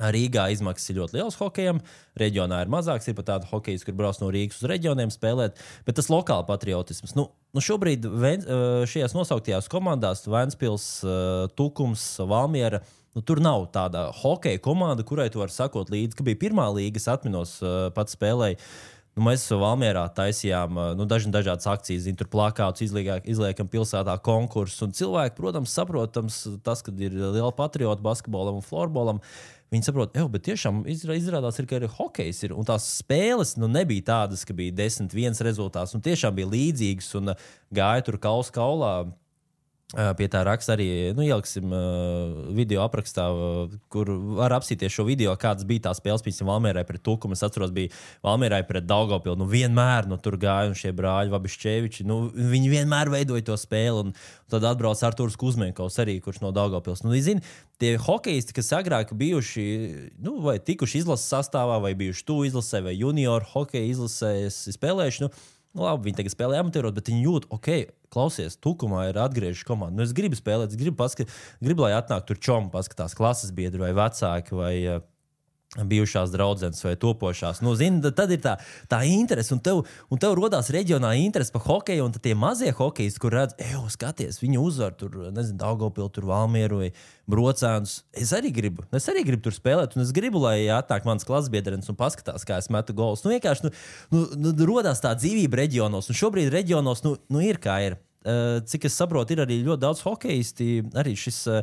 Rīgā 0.00 0.46
izmaksas 0.54 0.92
ir 0.92 1.00
ļoti 1.00 1.18
liels 1.18 1.36
hokejam, 1.40 1.80
reģionā 2.20 2.62
ir 2.64 2.70
mazāks. 2.72 3.08
Ir 3.10 3.16
pat 3.18 3.28
tāda 3.32 3.50
hokeja, 3.50 3.82
kur 3.84 3.98
brauc 3.98 4.20
no 4.22 4.30
Rīgas 4.32 4.62
uz 4.62 4.70
reģioniem 4.70 5.12
spēlēt, 5.12 5.60
bet 5.86 5.98
tas 6.00 6.08
lokāli 6.12 6.48
patriotisms. 6.48 7.16
Nu, 7.18 7.28
nu 7.52 7.64
šobrīd 7.64 8.06
šajās 8.88 9.16
nosauktajās 9.16 9.68
komandās, 9.72 10.24
Vēnspils, 10.30 10.86
Tukums, 11.58 12.06
Valmiera. 12.24 12.80
Nu, 13.16 13.24
tur 13.26 13.40
nav 13.42 13.66
tāda 13.74 14.06
hokeja 14.20 14.60
komanda, 14.62 15.02
kurai 15.02 15.26
tu 15.34 15.40
vari 15.42 15.50
sakot 15.50 15.90
līdzi, 15.90 16.14
ka 16.14 16.24
bija 16.26 16.38
pirmā 16.44 16.68
līga, 16.70 17.00
es 17.00 17.10
atminos, 17.10 17.56
pats 17.96 18.14
spēlēju. 18.14 18.60
Nu, 19.18 19.24
mēs 19.26 19.42
Valmjerā 19.50 20.04
taisījām 20.14 20.76
nu, 20.94 21.04
dažādas 21.10 21.66
akcijas, 21.66 22.04
zin, 22.06 22.14
tur 22.16 22.28
plakātus 22.30 22.86
izliekam, 22.86 23.66
pilsētā 23.68 24.14
konkursus. 24.22 24.94
Cilvēki, 24.94 25.34
protams, 25.34 25.74
saprotams, 25.74 26.36
tas, 26.62 26.84
ka 26.86 26.94
ir 26.94 27.16
liela 27.18 27.50
patriota 27.50 28.06
basketbolam 28.06 28.60
un 28.60 28.64
florbolam. 28.64 29.18
Viņi 29.70 29.86
saprot, 29.86 30.16
ka 30.16 30.40
tiešām 30.42 30.82
izrādās, 30.90 31.60
ir, 31.60 31.66
ka 31.70 31.78
arī 31.78 31.88
hokejs 31.94 32.42
ir. 32.48 32.54
Un 32.58 32.66
tās 32.66 32.88
spēles 32.98 33.54
nu, 33.60 33.68
nebija 33.70 34.08
tādas, 34.08 34.42
ka 34.46 34.56
bija 34.56 34.74
10-1 34.82 35.38
rezultāts. 35.46 35.94
Un 35.94 36.02
tiešām 36.02 36.34
bija 36.34 36.50
līdzīgas 36.50 37.12
un 37.20 37.34
gāja 37.74 38.06
tur 38.08 38.18
kausa 38.22 38.54
kaulā 38.56 38.94
Pie 39.90 40.28
tā 40.30 40.44
raksta 40.46 40.76
arī, 40.76 40.86
nu, 41.18 41.24
ieliksim 41.26 41.72
uh, 41.74 42.52
video 42.54 42.84
aprakstā, 42.84 43.24
uh, 43.34 43.72
kur 43.90 44.12
var 44.38 44.54
apsīties 44.54 44.94
šo 44.94 45.02
video, 45.08 45.32
kādas 45.34 45.66
bija 45.66 45.88
tās 45.88 45.98
spēles, 45.98 46.22
piemēram, 46.22 46.46
Valmērai 46.46 46.84
pret 46.86 47.02
Tukumu. 47.02 47.34
Es 47.34 47.42
atceros, 47.42 47.72
bija 47.74 47.90
Valmērai 48.22 48.60
pret 48.68 48.86
Daugopilu. 48.86 49.34
Nu, 49.40 49.48
vienmēr 49.50 50.06
nu, 50.06 50.20
tur 50.22 50.38
gāja 50.38 50.70
un 50.70 50.78
šie 50.78 50.94
brāļi, 50.94 51.34
Vabišķeviči, 51.34 52.06
nu, 52.06 52.20
viņi 52.30 52.70
vienmēr 52.70 53.10
veidoja 53.10 53.48
to 53.50 53.58
spēli. 53.58 54.06
Un 54.06 54.14
tad 54.52 54.68
atbrauc 54.70 55.02
Artūrs 55.10 55.38
Kuzmenkovs 55.40 55.98
arī, 56.04 56.20
kurš 56.22 56.38
no 56.44 56.54
Daugopils. 56.54 57.02
Nu, 57.02 57.10
zini, 57.18 57.42
tie 57.82 57.96
hokeisti, 57.98 58.54
kas 58.54 58.70
agrāk 58.78 59.10
bijuši, 59.18 59.64
nu, 60.22 60.38
vai 60.46 60.60
tikuši 60.62 61.02
izlases 61.02 61.32
sastāvā, 61.34 61.82
vai 61.82 61.96
bijuši 61.98 62.28
tu 62.30 62.44
izlasē, 62.46 62.86
vai 62.86 62.94
junior 62.94 63.42
hokeja 63.56 63.90
izlasē, 63.90 64.36
spēlējuši. 64.70 65.26
Nu, 65.26 65.34
labi, 65.78 66.08
viņi 66.08 66.18
tagad 66.20 66.34
spēlē 66.34 66.60
amatierot, 66.62 66.96
bet 66.96 67.10
viņi 67.10 67.24
jūt, 67.26 67.48
ok, 67.54 67.70
klausies, 68.12 68.58
tukumā 68.62 69.06
ir 69.10 69.20
atgriežas 69.22 69.66
komanda. 69.66 69.98
Nu, 69.98 70.06
es 70.06 70.14
gribu 70.16 70.38
spēlēt, 70.38 70.74
es 70.74 70.80
gribu, 70.80 70.98
paskat, 71.00 71.30
gribu 71.62 71.86
lai 71.86 71.92
atnāk 71.98 72.26
tur 72.28 72.40
čomu, 72.40 72.72
paskatās 72.72 73.16
klases 73.18 73.54
biedri 73.54 73.82
vai 73.82 73.92
vecāki. 73.96 74.56
Vai, 74.58 74.74
uh, 74.96 75.04
bijušās 75.78 76.32
draudzenes 76.34 76.82
vai 76.82 76.96
topošās. 76.98 77.60
Nu, 77.62 77.76
zini, 77.78 78.02
tad 78.16 78.32
ir 78.34 78.40
tā, 78.42 78.56
tā 78.90 79.04
interese, 79.06 79.52
un 79.54 79.60
tev, 79.62 79.84
un 80.10 80.18
tev 80.18 80.34
radās 80.34 80.72
reģionā 80.74 81.12
interese 81.22 81.54
par 81.54 81.62
hokeju, 81.62 82.08
un 82.08 82.16
tie 82.16 82.34
mazie 82.34 82.72
hokeji, 82.74 83.14
kur 83.22 83.36
redz, 83.38 83.54
ej, 83.62 83.76
skaties, 83.94 84.40
viņi 84.42 84.58
uzvar 84.58 84.96
tur, 84.98 85.14
nezinu, 85.30 85.60
Daugopilu, 85.60 86.08
tur 86.10 86.26
Valmieru 86.26 86.82
vai 86.82 86.90
Brocēnus. 87.30 88.00
Es 88.10 88.34
arī 88.34 88.50
gribu, 88.56 88.82
es 88.96 89.06
arī 89.12 89.22
gribu 89.28 89.46
tur 89.46 89.54
spēlēt, 89.54 89.94
un 89.94 90.02
es 90.02 90.10
gribu, 90.16 90.42
lai 90.42 90.66
atnāk 90.74 91.06
mans 91.06 91.26
klases 91.28 91.52
biedrens 91.54 91.90
un 91.92 91.98
paskatās, 91.98 92.46
kā 92.48 92.58
es 92.58 92.70
metu 92.74 92.96
golus. 92.96 93.22
Nu, 93.22 93.30
vienkārši, 93.36 93.70
nu, 93.70 94.26
nu, 94.34 94.50
nu, 94.50 94.70
radās 94.74 95.02
tā 95.04 95.14
dzīvība 95.14 95.62
reģionos, 95.62 96.10
un 96.10 96.18
šobrīd 96.18 96.50
reģionos, 96.50 97.06
nu, 97.06 97.14
nu 97.30 97.46
ir 97.46 97.62
kā 97.62 97.78
ir. 97.86 98.00
Uh, 98.20 98.58
cik 98.68 98.84
es 98.84 98.98
saprotu, 98.98 99.32
ir 99.32 99.46
arī 99.46 99.62
ļoti 99.64 99.80
daudz 99.80 100.02
hokeisti, 100.04 100.82
arī 100.98 101.14
šis 101.16 101.44
uh, 101.48 101.62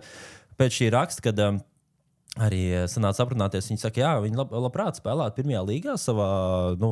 pēc 0.57 0.79
šī 0.79 0.87
raksta, 0.95 1.27
kad 1.27 1.41
uh, 1.43 1.59
arī 2.43 2.63
eh, 2.71 2.85
sanāca 2.89 3.25
aprunāties. 3.25 3.69
Viņi 3.71 3.81
saka, 3.81 4.01
jā, 4.03 4.13
viņi 4.23 4.39
lab, 4.39 4.53
labprāt 4.67 4.99
spēlētu 4.99 5.39
pirmajā 5.39 5.63
līgā 5.67 5.95
savā 6.01 6.29
nu, 6.81 6.89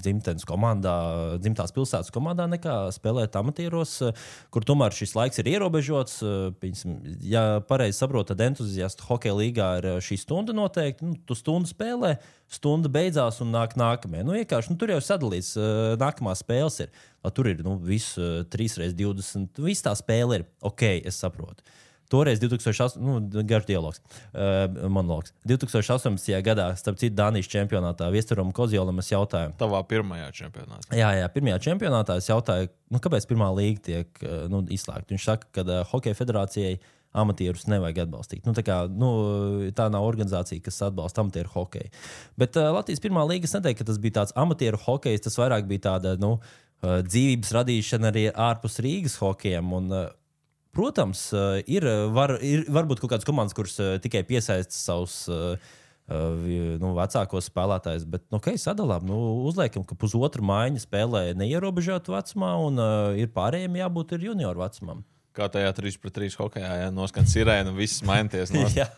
dzimtenes 0.00 0.46
komandā, 0.48 0.94
dzimtās 1.42 1.74
pilsētas 1.76 2.12
komandā, 2.14 2.46
nekā 2.50 2.76
spēlēt 2.94 3.36
amatieros, 3.40 3.96
eh, 4.06 4.22
kur 4.54 4.66
tomēr 4.66 4.94
šis 4.96 5.14
laiks 5.18 5.42
ir 5.42 5.50
ierobežots. 5.52 6.20
Piņasim, 6.62 6.96
eh, 6.98 7.18
ja 7.32 7.44
pareizi 7.66 8.00
saprotu, 8.00 8.32
tad 8.32 8.44
entuziastu 8.50 9.06
hokeja 9.08 9.36
līgā 9.38 9.70
ir 9.80 9.90
šī 10.04 10.18
stunda 10.20 10.56
noteikti. 10.56 11.06
Nu, 11.06 11.18
tu 11.26 11.36
stundu 11.38 11.70
spēlē, 11.70 12.16
stunda 12.50 12.90
beidzās 12.92 13.40
un 13.44 13.52
nāk 13.54 13.76
nākamie. 13.78 14.24
Nu, 14.24 14.34
vienkārši, 14.38 14.74
nu, 14.74 14.80
tur 14.80 14.94
jau 14.94 15.02
sadalīts, 15.04 15.54
nākamā 16.00 16.34
spēles 16.38 16.80
ir. 16.86 16.90
Tur 17.36 17.50
ir 17.50 17.62
nu, 17.62 17.76
viss 17.76 18.16
3x20, 18.16 19.60
viss 19.60 19.84
tā 19.84 19.92
spēle 19.98 20.40
ir 20.40 20.46
ok, 20.64 20.82
es 21.04 21.20
saprotu. 21.20 21.62
Toreiz, 22.10 22.40
2008. 22.42 22.98
Nu, 23.00 23.16
garš 23.46 23.68
dialogs, 23.68 24.02
uh, 24.32 24.66
monologs. 24.90 25.34
2018. 25.46 26.32
gadā, 26.46 26.70
starp 26.80 26.98
citu, 26.98 27.14
Dānijas 27.18 27.50
čempionātā 27.50 28.10
Viesturam 28.10 28.50
Kozjolam 28.54 28.98
es 29.02 29.12
jautāju. 29.12 29.54
Tavā 29.60 29.82
pirmajā 29.90 30.30
čempionātā. 30.42 30.90
Jā, 30.98 31.12
jā, 31.20 31.28
pirmajā 31.30 31.60
čempionātā 31.70 32.18
es 32.18 32.30
jautāju, 32.30 32.72
nu, 32.90 33.02
kāpēc 33.02 33.28
pirmā 33.30 33.52
līga 33.54 33.84
tiek 33.90 34.24
uh, 34.24 34.48
nu, 34.50 34.64
izslēgta. 34.74 35.14
Viņš 35.14 35.28
saka, 35.28 35.52
ka 35.54 35.66
uh, 35.66 35.84
Hokeja 35.92 36.18
federācijai 36.18 36.80
amatierus 37.16 37.66
nevajag 37.70 38.04
atbalstīt. 38.04 38.44
Nu, 38.46 38.54
tā, 38.54 38.62
kā, 38.66 38.84
nu, 38.86 39.10
tā 39.76 39.88
nav 39.90 40.06
organizācija, 40.06 40.62
kas 40.62 40.78
atbalsta 40.86 41.24
amatieru 41.24 41.50
hokeju. 41.54 41.90
Bet 42.38 42.58
uh, 42.58 42.70
Latvijas 42.76 43.02
pirmā 43.02 43.24
līga 43.26 43.50
neteiktu, 43.50 43.82
ka 43.82 43.88
tas 43.90 43.98
bija 44.02 44.20
tāds 44.20 44.34
amatieru 44.38 44.78
hokejs, 44.84 45.24
tas 45.26 45.38
vairāk 45.40 45.66
bija 45.70 45.86
tāda 45.90 46.14
nu, 46.22 46.36
uh, 46.38 47.00
dzīvības 47.06 47.54
radīšana 47.58 48.12
arī 48.12 48.24
ārpus 48.30 48.78
Rīgas 48.84 49.18
hokejiem. 49.22 49.74
Un, 49.78 49.90
uh, 49.94 50.08
Protams, 50.76 51.26
uh, 51.34 51.58
ir, 51.66 51.86
var, 52.14 52.36
ir 52.46 52.64
varbūt 52.70 53.02
kaut 53.02 53.14
kādas 53.14 53.26
komandas, 53.26 53.56
kuras 53.58 53.74
uh, 53.82 53.96
tikai 54.02 54.22
piesaista 54.28 54.76
savus 54.76 55.24
nu, 56.10 56.88
vecākos 56.96 57.46
spēlētājus, 57.46 58.02
bet 58.10 58.24
nu, 58.32 58.40
okay, 58.40 58.58
sadalām, 58.58 59.04
nu, 59.06 59.16
uzliekam, 59.46 59.84
ka 59.86 59.94
pusotra 59.94 60.42
maiņa 60.42 60.82
spēlē 60.82 61.20
neierobežotu 61.38 62.16
vecumā, 62.16 62.56
un 62.66 62.82
uh, 62.82 63.12
ir 63.14 63.30
pārējiem 63.30 63.78
jābūt 63.78 64.16
ir 64.16 64.24
junioru 64.32 64.64
vecumam. 64.64 65.04
Kā 65.30 65.46
tajā 65.46 65.70
3 65.76 65.98
pret 66.02 66.16
3 66.16 66.34
hokeja, 66.40 66.70
ja 66.80 66.88
noskan 66.90 67.28
sirēna 67.30 67.70
un 67.70 67.76
viss 67.78 68.02
mainties. 68.02 68.50
No... 68.50 68.64
Jā, 68.74 68.88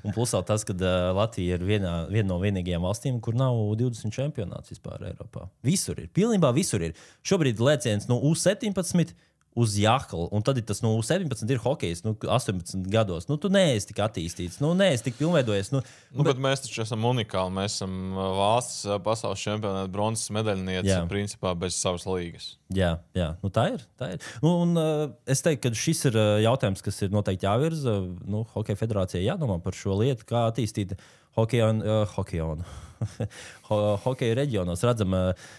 un 0.00 0.14
plus 0.16 0.32
vēl 0.32 0.46
tas, 0.48 0.64
ka 0.64 0.72
uh, 0.72 1.10
Latvija 1.18 1.58
ir 1.58 1.66
viena, 1.68 1.92
viena 2.08 2.30
no 2.30 2.38
vienīgajām 2.40 2.86
valstīm, 2.88 3.18
kur 3.20 3.36
nav 3.36 3.58
20 3.76 4.14
čempionāts 4.16 4.72
vispār 4.72 5.04
Eiropā. 5.10 5.50
Visur 5.66 6.00
ir, 6.00 6.08
pilnībā 6.16 6.54
visur 6.56 6.80
ir. 6.88 6.96
Šobrīd 7.28 7.60
lēciens 7.60 8.08
no 8.08 8.16
U17 8.24 9.12
uz 9.56 9.74
jākla, 9.80 10.26
un 10.36 10.44
tad 10.44 10.58
ir 10.60 10.66
tas, 10.68 10.82
nu, 10.84 10.92
17 11.00 11.48
ir 11.54 11.60
hokejs, 11.64 12.02
nu, 12.04 12.12
18 12.20 12.84
gados. 12.92 13.24
Nu, 13.30 13.38
tu 13.40 13.48
neesi 13.52 13.88
tik 13.90 14.02
attīstīts, 14.04 14.58
nu, 14.60 14.74
neesi 14.76 15.06
tik 15.06 15.16
pilnveidojies. 15.16 15.72
Nu, 15.72 15.80
nu, 16.12 16.20
bet... 16.20 16.34
bet 16.34 16.42
mēs 16.44 16.66
taču 16.66 16.82
esam 16.84 17.06
unikāli. 17.08 17.54
Mēs 17.56 17.78
esam 17.78 17.94
uh, 18.12 18.28
valsts 18.36 18.84
uh, 18.84 18.98
pasaules 19.02 19.40
čempionāta 19.40 19.88
bronzas 19.92 20.28
medaļniece, 20.36 20.98
principā 21.10 21.54
bez 21.58 21.78
savas 21.80 22.04
līgas. 22.08 22.52
Jā, 22.76 22.96
jā. 23.16 23.32
Nu, 23.40 23.52
tā 23.54 23.70
ir. 23.72 23.86
Tā 23.96 24.12
ir. 24.16 24.30
Nu, 24.44 24.58
un, 24.66 24.76
uh, 24.76 25.06
es 25.30 25.40
teiktu, 25.46 25.70
ka 25.70 25.84
šis 25.86 26.10
ir 26.10 26.20
uh, 26.20 26.32
jautājums, 26.44 26.84
kas 26.84 27.00
ir 27.06 27.14
noteikti 27.14 27.48
jāvirza. 27.48 28.02
Nu, 28.28 28.44
Hokeja 28.52 28.82
federācijai 28.82 29.24
jādomā 29.24 29.56
par 29.64 29.76
šo 29.78 29.96
lietu, 30.02 30.28
kā 30.28 30.50
attīstīt 30.50 30.98
hokeju. 31.38 31.72
Uh, 31.80 32.02
hokeju 32.18 32.52
ho 33.68 33.80
hokeja 34.04 34.36
reģionos 34.38 34.84
redzam. 34.86 35.16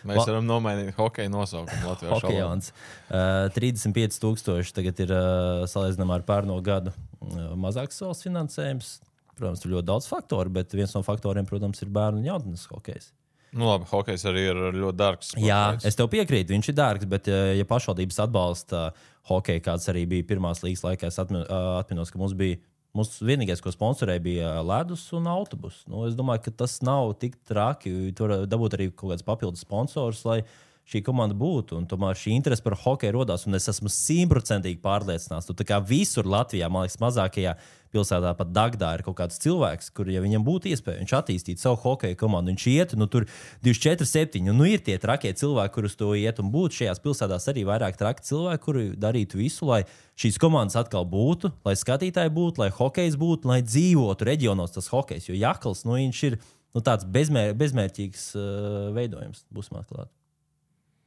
Mēs 0.07 0.21
varam 0.23 0.47
nomainīt 0.47 0.95
hokeja 0.97 1.31
nosaukumu 1.33 1.91
Latvijā. 1.91 2.13
Hokejons. 2.15 2.71
Uh, 3.09 3.47
35,000 3.57 4.73
tagad 4.77 5.03
ir 5.05 5.13
uh, 5.13 5.67
salīdzinājumā 5.69 6.19
ar 6.19 6.25
pērno 6.27 6.57
gadu. 6.65 6.95
Uh, 7.19 7.53
mazāks 7.59 8.01
valsts 8.03 8.27
finansējums. 8.27 8.97
Protams, 9.37 9.61
tur 9.61 9.75
ļoti 9.75 9.85
daudz 9.85 10.09
faktoru, 10.09 10.49
bet 10.55 10.73
viens 10.73 10.95
no 10.97 11.03
faktoriem, 11.05 11.45
protams, 11.45 11.83
ir 11.85 11.93
bērnu 11.93 12.23
un 12.23 12.29
jaunatnes 12.31 12.65
hokejs. 12.71 13.11
Nu, 13.55 13.67
labi, 13.69 13.85
hokejs 13.87 14.25
arī 14.27 14.47
ir 14.49 14.57
ļoti 14.75 14.97
dārgs. 14.99 15.29
Jā, 15.39 15.77
es 15.87 15.95
tev 15.95 16.09
piekrītu, 16.11 16.51
viņš 16.55 16.71
ir 16.71 16.75
dārgs, 16.77 17.07
bet, 17.09 17.29
ja 17.29 17.67
pašvaldības 17.69 18.19
atbalsta 18.25 18.81
hokeju, 19.29 19.63
kāds 19.63 19.87
arī 19.91 20.03
bija 20.09 20.25
pirmās 20.27 20.63
līgas 20.65 20.83
laikā, 20.83 21.11
es 21.11 21.19
atminos, 21.21 22.11
ka 22.11 22.19
mums 22.19 22.35
bija 22.37 22.59
Mums 22.97 23.19
vienīgais, 23.21 23.61
ko 23.61 23.69
sponsorēja, 23.69 24.23
bija 24.25 24.51
ledus 24.65 25.03
un 25.13 25.27
autobus. 25.29 25.83
Nu, 25.85 26.07
es 26.07 26.15
domāju, 26.17 26.47
ka 26.47 26.55
tas 26.63 26.79
nav 26.85 27.11
tik 27.21 27.35
traki. 27.45 27.93
Tur 28.17 28.33
dabūt 28.49 28.77
arī 28.77 28.87
kaut 28.89 29.11
kāds 29.13 29.25
papildus 29.27 29.61
sponsors, 29.67 30.23
lai 30.25 30.39
šī 30.87 31.01
komanda 31.03 31.35
būtu. 31.37 31.77
Un 31.81 31.87
tomēr 31.89 32.17
šī 32.17 32.37
interese 32.37 32.63
par 32.63 32.77
hokeju 32.79 33.19
radās, 33.19 33.47
un 33.47 33.57
es 33.57 33.67
esmu 33.71 33.91
simtprocentīgi 33.91 34.79
pārliecināts. 34.83 35.49
Tu 35.51 35.67
kā 35.67 35.81
visur 35.83 36.27
Latvijā, 36.29 36.69
man 36.71 36.85
liekas, 36.85 36.99
mazākajā 37.03 37.57
pilsētā, 37.91 38.33
pat 38.35 38.49
Dagdā, 38.55 38.89
ir 38.97 39.03
kaut 39.05 39.17
kāds 39.19 39.39
cilvēks, 39.43 39.89
kur, 39.95 40.09
ja 40.11 40.21
viņam 40.23 40.43
būtu 40.47 40.71
iespēja, 40.71 40.99
viņš 41.01 41.13
attīstītu 41.17 41.63
savu 41.63 41.79
hokeja 41.85 42.17
komandu, 42.19 42.51
viņš 42.51 42.65
iet, 42.71 42.95
nu 42.99 43.07
tur 43.11 43.27
24, 43.65 44.07
7. 44.07 44.43
Nu, 44.51 44.67
ir 44.67 44.83
tie 44.83 44.97
trakie 45.01 45.31
cilvēki, 45.37 45.73
kurus 45.77 45.95
to 45.99 46.11
iet, 46.19 46.41
un 46.43 46.51
būtu 46.53 46.81
šajās 46.81 47.01
pilsētās 47.03 47.47
arī 47.51 47.63
vairāk 47.67 47.99
traki 47.99 48.27
cilvēki, 48.27 48.63
kuri 48.65 48.85
darītu 48.99 49.39
visu, 49.39 49.69
lai 49.71 49.81
šīs 50.19 50.39
komandas 50.41 50.79
atkal 50.79 51.07
būtu, 51.07 51.53
lai 51.67 51.77
skatītāji 51.79 52.33
būtu, 52.35 52.63
lai 52.65 52.69
hokejs 52.75 53.17
būtu, 53.19 53.51
lai 53.53 53.61
dzīvotu 53.63 54.27
reģionos 54.27 54.75
tas 54.75 54.91
hokejs. 54.91 55.31
Jo 55.31 55.39
Jakls, 55.39 55.85
nu, 55.87 55.95
viņš 55.95 56.23
ir 56.31 56.39
nu, 56.75 56.83
tāds 56.83 57.07
bezmēr, 57.07 57.55
bezmērķīgs 57.57 58.29
uh, 58.35 58.87
veidojums, 58.97 59.47
būsim 59.53 59.79
atklāti. 59.79 60.16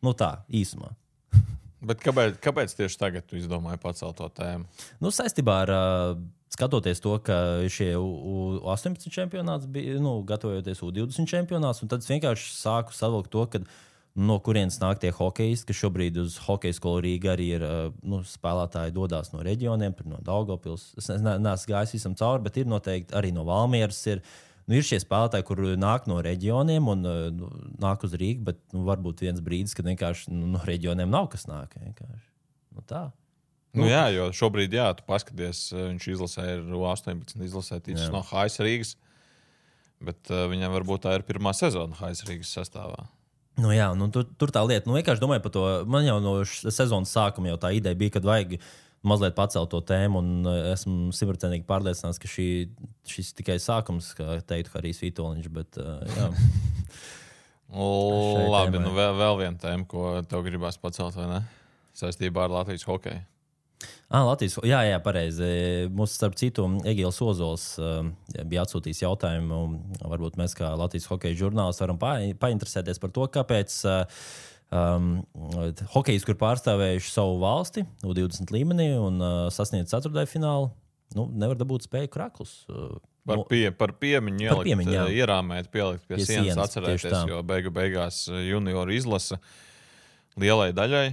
Nu 0.05 0.15
tā, 0.17 0.33
īsumā. 0.49 0.93
Bet 1.89 2.03
kāpēc, 2.05 2.41
kāpēc 2.45 2.75
tieši 2.77 3.01
tagad 3.01 3.35
jūs 3.35 3.49
domājat 3.51 3.83
pacelt 3.85 4.19
to 4.21 4.29
tēmu? 4.37 4.69
Nu, 5.01 5.13
saistībā 5.15 5.61
ar 5.67 5.75
skatoties 6.51 7.01
to, 7.05 7.15
ka 7.25 7.37
šie 7.73 7.93
U18 7.97 9.13
čempionāts 9.13 9.69
bija, 9.71 10.01
nu, 10.03 10.19
gatavojoties 10.27 10.83
U20 10.85 11.31
čempionāts, 11.31 11.85
un 11.85 11.93
tad 11.93 12.05
es 12.05 12.11
vienkārši 12.11 12.51
sāku 12.57 12.97
savilkt 12.97 13.31
to, 13.33 13.47
ka 13.53 13.63
no 14.21 14.41
kurienes 14.43 14.81
nāk 14.83 14.99
tie 15.01 15.13
hokeisti, 15.15 15.69
kas 15.71 15.79
šobrīd 15.85 16.19
uz 16.21 16.41
hokeja 16.43 16.75
skolu 16.77 17.05
Rīgā 17.07 17.37
arī 17.37 17.47
ir 17.55 17.65
nu, 18.03 18.25
spēlētāji, 18.27 18.97
dodas 18.97 19.31
no 19.33 19.45
reģioniem, 19.47 19.95
no 20.11 20.19
Daugopils. 20.27 20.91
Es 20.99 21.09
neesmu 21.15 21.71
gājis 21.71 21.95
visam 21.95 22.17
cauri, 22.19 22.43
bet 22.49 22.59
ir 22.59 22.69
noteikti 22.69 23.15
arī 23.17 23.31
no 23.37 23.47
Valmieras. 23.47 24.03
Ir, 24.11 24.25
uh, 24.25 24.50
nu, 24.71 24.79
ir 24.79 24.87
šie 24.87 25.01
spēlētāji, 25.03 25.47
kur 25.49 25.61
nāk 25.81 26.07
no 26.11 26.21
reģioniem 26.23 26.89
un 26.93 27.07
uh, 27.09 27.23
nu, 27.35 27.51
nāk 27.83 28.05
uz 28.07 28.15
Rīgas, 28.15 28.45
bet 28.53 28.61
nu, 28.77 28.85
varbūt 28.87 29.25
viens 29.27 29.43
brīdis, 29.43 29.75
kad 29.75 29.89
vienkārši 29.91 30.31
nu, 30.31 30.53
no 30.55 30.63
reģioniem 30.67 31.11
nav 31.11 31.27
kas 31.33 31.49
nāk. 31.51 31.75
Vienkārši. 31.75 32.27
Nu, 32.77 32.85
tā. 32.87 33.09
Nu, 33.77 33.87
jā, 33.87 34.05
jo 34.15 34.31
šobrīd, 34.35 34.75
jā, 34.75 34.89
tu 34.99 35.07
paskaties, 35.11 35.69
uh, 35.75 35.89
viņš 35.91 36.11
izlasē 36.15 36.47
ir 36.57 36.75
18, 36.75 37.35
izlasē 37.47 37.81
tīčs 37.83 38.11
no 38.15 38.23
Haisa 38.31 38.67
Rīgas. 38.67 38.95
Bet 40.01 40.31
uh, 40.33 40.47
viņam 40.51 40.73
varbūt 40.79 41.05
tā 41.05 41.19
ir 41.19 41.27
pirmā 41.27 41.53
sezona 41.57 41.99
Haisa 41.99 42.31
Rīgas 42.31 42.55
sastāvā. 42.55 43.09
Nu, 43.61 43.75
jā, 43.75 43.91
nu, 43.99 44.07
tur, 44.15 44.25
tur 44.41 44.55
tā 44.55 44.63
lieta, 44.65 44.89
nu, 44.89 44.95
vienkārši 44.97 45.21
domāju 45.21 45.43
par 45.45 45.53
to. 45.53 45.65
Man 45.91 46.07
jau 46.07 46.17
no 46.23 46.39
sezonas 46.47 47.11
sākuma 47.13 47.51
jau 47.51 47.59
tā 47.61 47.75
ideja 47.77 47.99
bija, 47.99 48.15
kad 48.15 48.25
vajag 48.25 48.55
uh, 48.57 48.71
mazliet 49.07 49.37
pacelt 49.37 49.71
to 49.73 49.81
tēmu, 49.87 50.21
un 50.21 50.49
uh, 50.49 50.59
esmu 50.75 51.15
simtprocentīgi 51.17 51.67
pārliecināts, 51.69 52.21
ka 52.21 52.29
šī, 52.31 52.49
šis 53.09 53.33
tikai 53.39 53.57
sākums, 53.63 54.13
kā 54.19 54.41
teiktu 54.47 54.75
Harijs 54.77 55.03
Vitoļņš. 55.07 55.49
Bet, 55.57 55.81
uh, 55.81 56.37
Labi, 58.51 58.83
nu 58.83 58.93
vēl, 58.97 59.17
vēl 59.19 59.43
viena 59.45 59.57
tēma, 59.63 59.87
ko 59.89 60.13
tev 60.29 60.45
gribās 60.47 60.81
pacelt, 60.81 61.17
vai 61.17 61.29
ne? 61.31 61.43
Saistībā 61.97 62.47
ar 62.47 62.57
Latvijas 62.61 62.87
hokeju. 62.89 63.23
Ah, 64.11 64.25
Latvijas, 64.27 64.57
jā, 64.67 64.81
jā, 64.89 64.97
pareizi. 65.01 65.47
Mums, 65.95 66.17
starp 66.19 66.35
citu, 66.37 66.67
Egīls 66.91 67.21
Ozols 67.23 67.65
uh, 67.79 68.03
bija 68.43 68.65
atsūtījis 68.67 69.05
jautājumu. 69.05 69.61
Varbūt 70.03 70.37
mēs, 70.41 70.57
kā 70.59 70.73
Latvijas 70.77 71.07
hokeja 71.13 71.39
žurnālisti, 71.45 71.85
varam 71.87 72.01
pa, 72.01 72.17
painteresēties 72.43 72.99
par 73.01 73.15
to, 73.15 73.29
kāpēc 73.39 73.77
uh, 73.87 74.25
um, 74.75 75.13
hokejs, 75.95 76.27
kur 76.27 76.39
pārstāvējuši 76.41 77.13
savu 77.13 77.39
valsti 77.43 77.85
U20 78.07 78.53
līmenī 78.55 78.91
un 78.99 79.21
uh, 79.23 79.39
sasniedz 79.55 79.93
ceturtajā 79.93 80.31
finālu, 80.31 80.71
nu, 81.19 81.29
nevar 81.31 81.59
dabūt 81.61 81.89
spēju 81.89 82.13
kraklus. 82.13 82.61
Uh, 82.71 82.99
Par, 83.31 83.43
pie, 83.51 83.67
par 83.77 83.93
piemiņu 84.01 84.47
ielikt, 84.47 84.65
piemiņu, 84.65 84.93
jā. 84.95 85.03
Uh, 85.05 85.17
ierāmēt, 85.21 85.67
pielikt 85.71 86.07
pie, 86.09 86.17
pie 86.17 86.25
sienas, 86.25 86.55
sienas 86.55 86.71
atcerēties, 86.71 87.19
jo 87.29 87.43
beigu 87.47 87.71
beigās 87.71 88.23
uh, 88.31 88.39
junioru 88.41 88.95
izlasa 88.97 89.37
lielai 90.41 90.71
daļai 90.75 91.05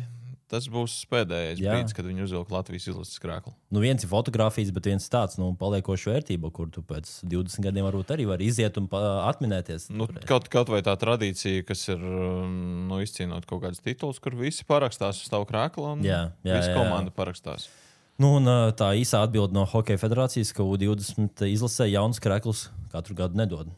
tas 0.52 0.68
būs 0.72 0.94
pēdējais 1.12 1.62
Jā. 1.62 1.74
brīdis, 1.74 1.96
kad 1.98 2.08
viņi 2.08 2.24
uzvilka 2.26 2.56
Latvijas 2.56 2.88
izlases 2.92 3.22
krāklu. 3.24 3.54
Nu, 3.74 3.82
viens 3.84 4.04
ir 4.04 4.12
fotografijas, 4.12 4.72
bet 4.76 4.90
viens 4.90 5.08
tāds 5.12 5.40
nu, 5.42 5.50
paliekošs 5.60 6.08
vērtība, 6.10 6.52
kur 6.56 6.70
tu 6.74 6.84
pēc 6.88 7.10
20 7.28 7.66
gadiem 7.68 7.88
varbūt 7.88 8.14
arī 8.16 8.28
vari 8.30 8.48
iziet 8.52 8.80
un 8.80 8.88
atminēties. 8.92 9.90
Nu, 9.94 10.08
kaut, 10.30 10.48
kaut 10.54 10.72
vai 10.74 10.84
tā 10.86 10.96
tradīcija, 11.00 11.66
kas 11.68 11.88
ir 11.92 12.04
nu, 12.04 13.02
izcīnot 13.04 13.48
kaut 13.50 13.66
kādus 13.66 13.84
titulus, 13.84 14.22
kur 14.24 14.38
visi 14.40 14.68
parakstās 14.68 15.24
uz 15.24 15.34
tavu 15.34 15.48
krāklu 15.50 15.94
un 15.96 16.08
jā, 16.08 16.30
jā, 16.48 16.62
visa 16.62 16.78
komanda 16.78 17.14
parakstās. 17.16 17.68
Nu, 18.18 18.38
un, 18.40 18.50
tā 18.74 18.94
īsā 18.98 19.22
atbilde 19.28 19.54
no 19.54 19.68
Hokeja 19.70 20.02
federācijas, 20.02 20.50
ka 20.58 20.66
U20 20.66 21.44
izlasē 21.52 21.86
jaunas 21.92 22.22
krāklus 22.24 22.68
katru 22.90 23.18
gadu 23.20 23.38
nedod. 23.38 23.70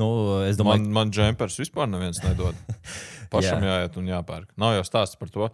Nu, 0.00 0.08
domāju, 0.56 0.84
man, 0.86 0.92
man 0.94 1.12
džempers 1.14 1.58
vispār 1.60 1.88
neviens 1.90 2.20
nedod. 2.24 2.56
Pašam 3.32 3.64
Jā. 3.64 3.80
jāiet 3.80 3.98
un 3.98 4.08
jāpērk. 4.10 4.54
Nav 4.60 4.76
jau 4.76 4.86
stāsts 4.86 5.18
par 5.18 5.32
to. 5.32 5.50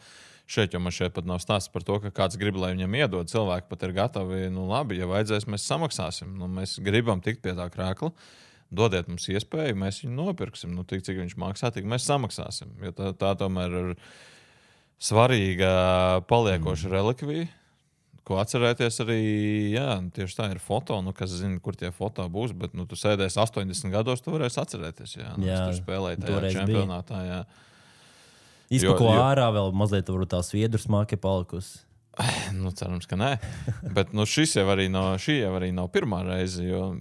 Šeit 0.52 0.74
jau 0.74 0.82
man 0.82 0.92
šeit 0.92 1.14
pat 1.16 1.24
nav 1.28 1.38
stāsts 1.40 1.70
par 1.72 1.84
to, 1.86 1.96
ka 2.02 2.10
kāds 2.12 2.36
grib, 2.40 2.58
lai 2.60 2.74
viņam 2.74 2.96
iedod. 2.98 3.30
Cilvēki 3.30 3.70
pat 3.70 3.86
ir 3.86 3.94
gatavi, 3.96 4.42
nu, 4.52 4.66
labi, 4.68 4.98
ja 5.00 5.08
vajadzēs, 5.08 5.46
mēs 5.48 5.64
samaksāsim. 5.70 6.34
Nu, 6.36 6.50
mēs 6.50 6.76
gribam 6.84 7.22
tikt 7.24 7.40
pie 7.44 7.54
tā 7.56 7.68
krākla. 7.72 8.12
Dodiet 8.72 9.08
mums 9.08 9.28
iespēju, 9.32 9.78
mēs 9.78 10.02
viņu 10.02 10.18
nopirksim. 10.18 10.74
Nu, 10.76 10.84
tik, 10.88 11.04
cik 11.06 11.22
viņš 11.22 11.38
maksā, 11.40 11.72
tik 11.72 11.88
mēs 11.88 12.04
samaksāsim. 12.08 12.74
Jo 12.84 12.92
tā, 12.96 13.12
tā 13.16 13.32
tomēr 13.40 13.78
ir 13.80 13.90
svarīga 15.02 15.72
paliekoša 16.28 16.88
mm. 16.88 16.94
relikvija 16.98 17.48
ko 18.26 18.38
atcerēties 18.42 19.00
arī, 19.04 19.20
jā, 19.74 19.88
tieši 20.14 20.38
tā 20.38 20.48
ir 20.52 20.60
foto, 20.62 20.98
nu, 21.04 21.14
kas 21.16 21.34
zina, 21.40 21.58
kur 21.62 21.76
tie 21.78 21.90
foto 21.94 22.26
būs. 22.30 22.54
Bet, 22.58 22.76
nu, 22.78 22.86
tu 22.88 22.98
sēdēsi 22.98 23.40
80 23.42 23.92
gados, 23.92 24.22
tu 24.22 24.34
varēsi 24.34 24.60
atcerēties. 24.62 25.16
Jā, 25.18 25.30
nu, 25.36 25.46
jā 25.48 25.60
tur 25.66 25.78
spēlēji 25.80 26.22
tajā 26.22 26.52
čempionātā. 26.58 27.22
Jā. 27.26 27.40
Izpako 28.72 29.10
jo, 29.10 29.16
jo... 29.16 29.24
ārā 29.26 29.48
vēl 29.52 29.72
mazliet 29.76 30.12
tā 30.32 30.42
sviedru 30.46 30.82
smaka 30.82 31.18
palikusi. 31.20 31.82
Nu, 32.58 32.70
cerams, 32.76 33.06
ka 33.08 33.16
nē. 33.16 33.38
Bet 33.96 34.12
nu, 34.16 34.26
šis 34.28 34.58
jau 34.58 34.66
arī 34.72 34.90
nav, 34.92 35.14
jau 35.24 35.52
arī 35.56 35.70
nav 35.74 35.88
pirmā 35.94 36.20
reize. 36.26 36.64
Jo 36.66 36.92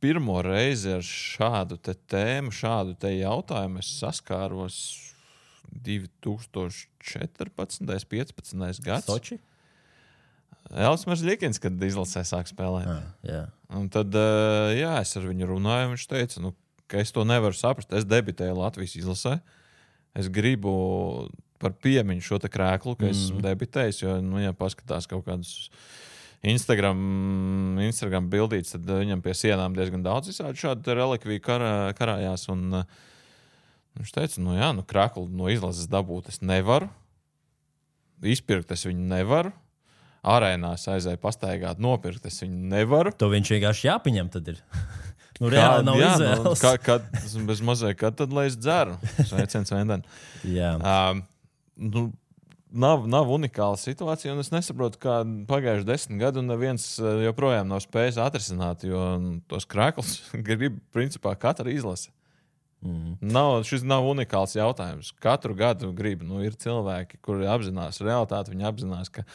pirmo 0.00 0.40
reizi 0.42 0.94
ar 0.96 1.04
šādu 1.04 1.76
tēmu, 1.84 2.52
šādu 2.54 2.96
te 3.00 3.12
jautājumu 3.18 3.78
es 3.82 3.88
saskāros 4.00 4.76
2014. 5.70 7.80
un 7.82 7.86
2015. 7.92 8.82
gadā. 8.86 9.20
Elvis 10.70 11.06
Mažļikins, 11.08 11.58
kad 11.62 11.82
izlasē 11.82 12.22
sāk 12.26 12.50
spēlēt. 12.50 12.88
Ah, 12.90 13.06
jā. 13.26 13.44
Un 13.74 13.88
tad, 13.92 14.14
eh, 14.14 14.80
jā, 14.80 14.96
es 15.00 15.16
ar 15.18 15.26
viņu 15.26 15.48
runāju, 15.50 15.88
un 15.88 15.96
viņš 15.96 16.06
teica, 16.10 16.42
nu, 16.44 16.54
ka 16.90 16.98
es 17.02 17.12
to 17.14 17.24
nevaru 17.26 17.56
saprast. 17.56 17.92
Es 17.94 18.06
debitēju 18.06 18.58
Latvijas 18.58 18.96
izlasē. 18.98 19.40
Es 20.14 20.28
gribu 20.28 21.30
par 21.62 21.74
piemiņu 21.76 22.24
šo 22.24 22.38
krēklu, 22.42 22.96
ka 22.98 23.10
es 23.10 23.26
esmu 23.26 23.42
debitējis. 23.44 24.02
Jo, 24.02 24.16
nu, 24.24 24.40
ja 24.42 24.54
paskatās 24.56 25.06
kaut 25.10 25.26
kādus 25.28 25.68
Instagram, 26.42 27.78
Instagram 27.84 28.30
bildītas, 28.32 28.74
tad 28.74 28.88
viņam 28.88 29.22
pie 29.22 29.34
sienām 29.36 29.76
diezgan 29.76 30.02
daudz 30.02 30.32
visādi 30.32 30.62
šādu 30.62 30.96
relikviju 30.96 31.42
karā, 31.44 31.72
karājās. 31.98 32.46
Un, 32.52 32.80
uh, 32.80 33.00
viņš 33.98 34.14
teica, 34.16 34.42
nu 34.42 34.56
jā, 34.56 34.70
nu 34.76 34.86
krēklu 34.86 35.28
no 35.28 35.50
izlases 35.52 35.90
dabūt 35.90 36.32
es 36.32 36.40
nevaru. 36.40 36.88
Izpirkt 38.24 38.72
es 38.72 38.86
viņu 38.88 39.04
nevaru. 39.12 39.52
Arēnās 40.20 40.84
aizēju 40.92 41.20
pastaigāt, 41.22 41.80
nopirkt 41.80 42.26
es 42.28 42.42
viņu 42.42 42.72
nevaru. 42.74 43.12
To 43.20 43.30
viņš 43.32 43.54
vienkārši 43.56 43.88
jāpieņem. 43.90 44.32
Nu, 45.40 45.48
reāli 45.48 45.86
nav 45.86 45.96
jā, 45.96 46.08
nu, 46.10 46.16
izvēles. 46.20 46.60
kā, 46.60 46.74
kad, 46.84 47.04
bez 47.48 47.62
mazliet, 47.64 47.96
kad 47.96 48.12
tad 48.18 48.34
lai 48.36 48.42
es 48.50 48.58
dzeru? 48.60 48.98
Sveiciens. 49.24 49.72
Jā. 50.44 50.74
Um, 50.76 51.22
nu, 51.80 52.02
nav, 52.68 53.06
nav 53.08 53.30
unikāla 53.32 53.78
situācija, 53.80 54.34
un 54.34 54.42
es 54.42 54.52
nesaprotu, 54.52 55.00
kā 55.00 55.20
pagājuši 55.48 55.88
desmit 55.88 56.20
gadi, 56.20 56.42
un 56.42 56.52
neviens 56.52 56.84
eh, 57.00 57.24
joprojām 57.26 57.70
nav 57.72 57.82
spējis 57.84 58.20
atrisināt, 58.20 58.84
jo 58.84 59.04
nu, 59.22 59.34
tos 59.50 59.64
krāklus 59.70 60.18
grib 60.50 60.76
principā 60.94 61.32
katra 61.40 61.72
izlase. 61.72 62.12
Mm. 62.84 63.18
Nav, 63.20 63.58
šis 63.68 63.82
nav 63.84 64.06
unikāls 64.08 64.56
jautājums. 64.56 65.10
Katru 65.20 65.52
gadu 65.56 65.90
grib. 65.92 66.22
Nu, 66.24 66.38
ir 66.40 66.54
cilvēki, 66.56 67.18
kuri 67.24 67.44
apzinās 67.50 68.00
realitāti. 68.00 68.54
Viņi 68.54 68.64
apzinās, 68.70 69.10
ka 69.12 69.26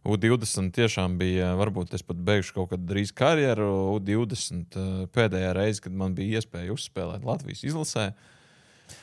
U20 0.00 0.72
tiešām 0.72 1.18
bija, 1.20 1.52
varbūt 1.60 1.92
es 1.96 2.04
pat 2.06 2.20
beigšu 2.24 2.54
kaut 2.56 2.70
kad 2.72 2.84
drīz 2.88 3.12
karjeru. 3.16 3.68
U20 3.98 4.76
eh, 4.80 4.92
pēdējā 5.12 5.54
reize, 5.56 5.82
kad 5.84 5.96
man 5.96 6.14
bija 6.16 6.40
iespēja 6.40 6.72
uzspēlēt 6.72 7.26
Latvijas 7.26 7.66
izlasē. 7.68 8.10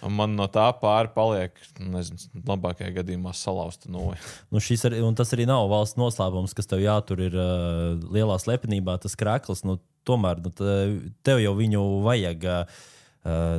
Un 0.04 0.16
man 0.18 0.34
no 0.36 0.50
tā 0.52 0.66
pāri 0.82 1.10
paliek, 1.14 1.62
nezinu, 1.80 2.42
labākajā 2.50 2.90
gadījumā 2.98 3.32
salauzta 3.38 3.92
noja. 3.94 4.18
Nu, 4.52 4.60
arī, 4.60 5.00
tas 5.16 5.32
arī 5.38 5.46
nav 5.48 5.70
valsts 5.72 6.00
noslēpums, 6.02 6.56
kas 6.58 6.68
tev 6.68 6.82
jātur 6.84 7.22
ir 7.24 7.38
uh, 7.38 7.94
lielā 8.12 8.36
slepenībā, 8.42 8.98
tas 9.04 9.16
krāklis. 9.20 9.64
Nu, 9.68 9.78
tomēr 10.08 10.42
nu, 10.44 10.52
te- 10.52 11.14
tev 11.24 11.40
jau 11.44 11.54
viņu 11.56 11.86
vajag, 12.04 12.50
uh, 12.50 12.84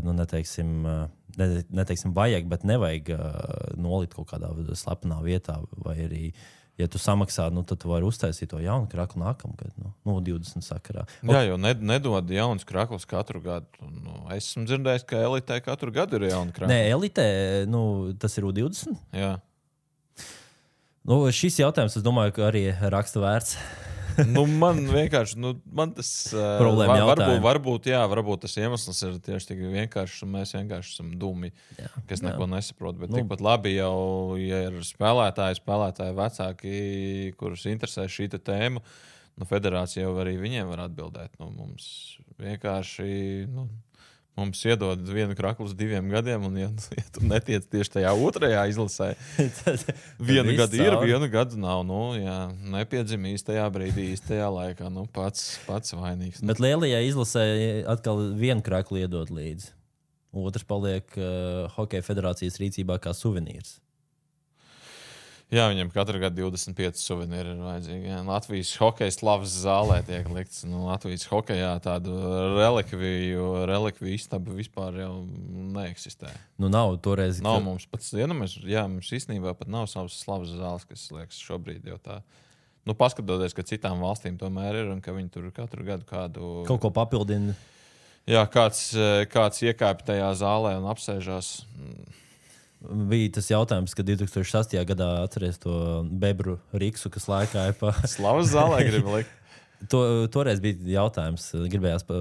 nu, 0.04 0.14
neteiksim, 0.18 0.76
uh, 0.84 1.32
ne, 1.40 1.48
neteiksim, 1.80 2.12
vajag, 2.18 2.50
bet 2.50 2.66
nevajag 2.68 3.10
uh, 3.14 3.24
nolikt 3.80 4.18
kaut 4.18 4.28
kādā 4.34 4.52
slepenā 4.76 5.22
vietā. 5.24 5.62
Vai 5.80 5.96
arī, 6.10 6.22
ja 6.78 6.86
tu 6.90 7.00
samaksā, 7.02 7.48
nu, 7.54 7.64
tad 7.66 7.80
tu 7.82 7.90
vari 7.90 8.06
uztaisīt 8.06 8.52
to 8.52 8.60
jaunu 8.62 8.88
krāklu 8.90 9.22
nākamgad, 9.22 9.72
nu, 9.82 9.92
nu 10.06 10.18
20 10.24 10.64
sakarā. 10.64 11.04
Jā, 11.26 11.42
jo 11.48 11.58
ne, 11.60 11.74
nedod 11.92 12.30
jaunus 12.32 12.66
krāklus 12.68 13.06
katru 13.08 13.42
gadu. 13.44 13.90
Nu, 13.90 14.20
es 14.34 14.52
esmu 14.52 14.64
dzirdējis, 14.68 15.06
ka 15.08 15.24
elitē 15.26 15.58
katru 15.64 15.94
gadu 15.94 16.20
ir 16.20 16.28
jauna 16.30 16.54
krākla. 16.54 16.70
Nē, 16.70 16.80
elitē, 16.94 17.28
nu, 17.70 17.82
tas 18.20 18.38
ir 18.38 18.46
U20. 18.48 18.94
Jā. 19.18 19.34
Nu, 21.08 21.22
šis 21.32 21.60
jautājums, 21.62 21.96
es 21.98 22.04
domāju, 22.04 22.36
ka 22.36 22.48
arī 22.50 22.68
raksta 22.92 23.22
vērts. 23.22 23.58
nu, 24.34 24.44
man 24.46 24.80
vienkārši 24.90 25.38
nu, 25.40 25.52
man 25.72 25.92
tas 25.96 26.10
uh, 26.34 26.56
Problēma 26.60 26.96
varbūt, 26.96 27.22
jautājumi. 27.22 27.44
varbūt, 27.44 27.88
jā, 27.92 28.00
varbūt 28.10 28.44
tas 28.46 28.56
iemesls 28.60 29.02
ir 29.06 29.18
tieši 29.24 29.50
tik 29.52 29.62
vienkāršs, 29.72 30.22
un 30.26 30.32
mēs 30.36 30.54
vienkārši 30.56 30.94
esam 30.96 31.12
dumi, 31.20 31.52
Jā, 31.78 31.90
kas 32.10 32.24
neko 32.26 32.48
nesaprot. 32.50 32.98
Bet 33.00 33.12
Nu. 33.12 33.20
tikpat 33.20 33.44
labi 33.44 33.76
jau, 33.76 34.36
ja 34.40 34.64
ir 34.68 34.80
spēlētāji, 34.86 35.60
spēlētāji 35.62 36.16
vecāki, 36.18 36.74
kurus 37.40 37.66
interesē 37.70 38.08
šī 38.10 38.30
tēma, 38.38 38.82
nu, 39.38 39.46
federācija 39.48 40.06
jau 40.06 40.16
arī 40.22 40.36
viņiem 40.40 40.70
var 40.72 40.86
atbildēt. 40.88 41.36
Nu, 41.38 41.50
mums 41.54 42.18
vienkārši. 42.42 43.10
Nu, 43.52 43.68
Mums 44.38 44.60
iedod 44.62 45.00
vienu 45.10 45.34
kraklu 45.34 45.66
uz 45.66 45.72
diviem 45.74 46.06
gadiem, 46.12 46.44
un, 46.46 46.58
ja, 46.60 46.68
ja 46.94 47.04
tu 47.14 47.24
netiec 47.26 47.64
tieši 47.66 47.96
tajā 47.96 48.12
otrajā 48.14 48.60
izlasē, 48.70 49.08
Vienu 50.28 50.52
viss 50.52 50.60
gadu 50.60 50.78
ir, 50.78 50.98
vienu 51.02 51.30
gadu 51.32 51.58
nav. 51.58 51.82
Nu, 51.88 52.12
jā, 52.14 52.36
nepiedzima 52.70 53.32
īstajā 53.32 53.64
brīdī, 53.74 54.12
īstajā 54.14 54.46
laikā. 54.54 54.92
Nu, 54.94 55.08
pats, 55.10 55.56
pats 55.66 55.96
vainīgs. 55.98 56.44
Bet 56.46 56.62
lielajā 56.62 57.02
izlasē 57.08 57.44
atkal 57.90 58.28
vienu 58.38 58.62
krāklu 58.62 59.02
iedod 59.02 59.34
līdzi. 59.34 59.72
Otrs 60.38 60.66
paliek 60.68 61.18
uh, 61.18 61.66
Hokeja 61.74 62.04
federācijas 62.04 62.60
rīcībā 62.62 63.00
kā 63.02 63.16
suvenīrs. 63.16 63.78
Jā, 65.48 65.62
viņam 65.72 65.88
katru 65.94 66.18
gadu 66.20 66.42
25 66.50 66.98
suvenīri 67.00 67.54
ir 67.54 67.60
vajadzīgi. 67.64 68.08
Jā. 68.10 68.18
Latvijas 68.26 68.72
hokeja 68.76 69.14
slavas 69.14 69.54
zālē 69.62 70.02
tiek 70.04 70.26
likts. 70.28 70.58
Nu, 70.68 70.82
Latvijas 70.84 71.24
hokejā 71.30 71.70
tādu 71.80 72.12
relikviju, 72.58 73.46
relikviju 73.70 74.18
istabu 74.18 74.52
vispār 74.58 74.98
jau 75.00 75.14
neeksistē. 75.78 76.34
Nu, 76.60 76.68
nav 76.68 76.98
toreiz. 77.00 77.40
Nav 77.40 77.62
ka- 77.62 77.64
mums 77.64 77.86
pats, 77.88 78.10
ja, 78.12 78.26
nu, 78.28 78.36
mēs, 78.42 78.58
jā, 78.60 78.84
mums 78.92 79.08
īstenībā 79.08 79.54
pat 79.56 79.72
nav 79.72 79.88
savas 79.88 80.18
slavas 80.20 80.52
zāles, 80.52 80.84
kas 80.90 81.06
liekas 81.16 81.40
šobrīd 81.40 81.88
jau 81.88 81.96
tā. 81.96 82.20
Nu, 82.84 82.92
paskatoties, 82.92 83.56
ka 83.56 83.64
citām 83.64 84.04
valstīm 84.04 84.36
tomēr 84.40 84.82
ir 84.84 84.92
un 84.92 85.00
ka 85.00 85.12
viņi 85.16 85.32
tur 85.32 85.48
katru 85.56 85.84
gadu 85.84 86.04
kādu 86.08 86.52
kaut 86.68 86.80
ko 86.84 86.90
papildina. 86.92 87.56
Jā, 88.28 88.44
kāds, 88.52 88.92
eh, 88.92 89.24
kāds 89.24 89.64
iekāpj 89.64 90.04
tajā 90.12 90.28
zālē 90.36 90.76
un 90.76 90.84
apsēžās. 90.92 91.62
Bija 92.78 93.32
tas 93.38 93.48
jautājums, 93.50 93.94
ka 93.98 94.04
2008. 94.06 94.78
gadā 94.86 95.08
atceries 95.24 95.58
to 95.58 96.04
bebru 96.22 96.60
rīksu, 96.70 97.10
kas 97.10 97.26
laikā 97.30 97.70
ir 97.72 97.78
pa. 97.80 97.90
Slavas 98.14 98.52
zālē 98.54 98.84
grib 98.86 99.10
likt. 99.16 99.34
To, 99.78 100.00
toreiz 100.34 100.58
bija 100.58 100.74
jautājums, 100.90 101.52
gribējās 101.70 102.02
pa, 102.02 102.16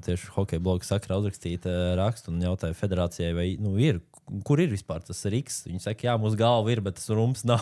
tieši 0.00 0.30
hokeja 0.32 0.62
bloga 0.64 0.86
sakarā 0.88 1.18
uzrakstīt 1.20 1.66
eh, 1.68 1.90
rakstu 1.98 2.32
un 2.32 2.38
jautāja 2.40 2.72
federācijai, 2.72 3.34
vai 3.36 3.44
nu, 3.60 3.74
ir, 3.76 3.98
kur 4.46 4.60
ir 4.62 4.70
vispār 4.72 5.02
tas 5.04 5.20
rīks. 5.28 5.62
Viņi 5.68 5.82
saka, 5.84 6.06
jā, 6.08 6.14
mūsu 6.20 6.38
galva 6.40 6.72
ir, 6.72 6.80
bet 6.84 6.96
tas 6.98 7.08
rums 7.12 7.44
nav. 7.50 7.60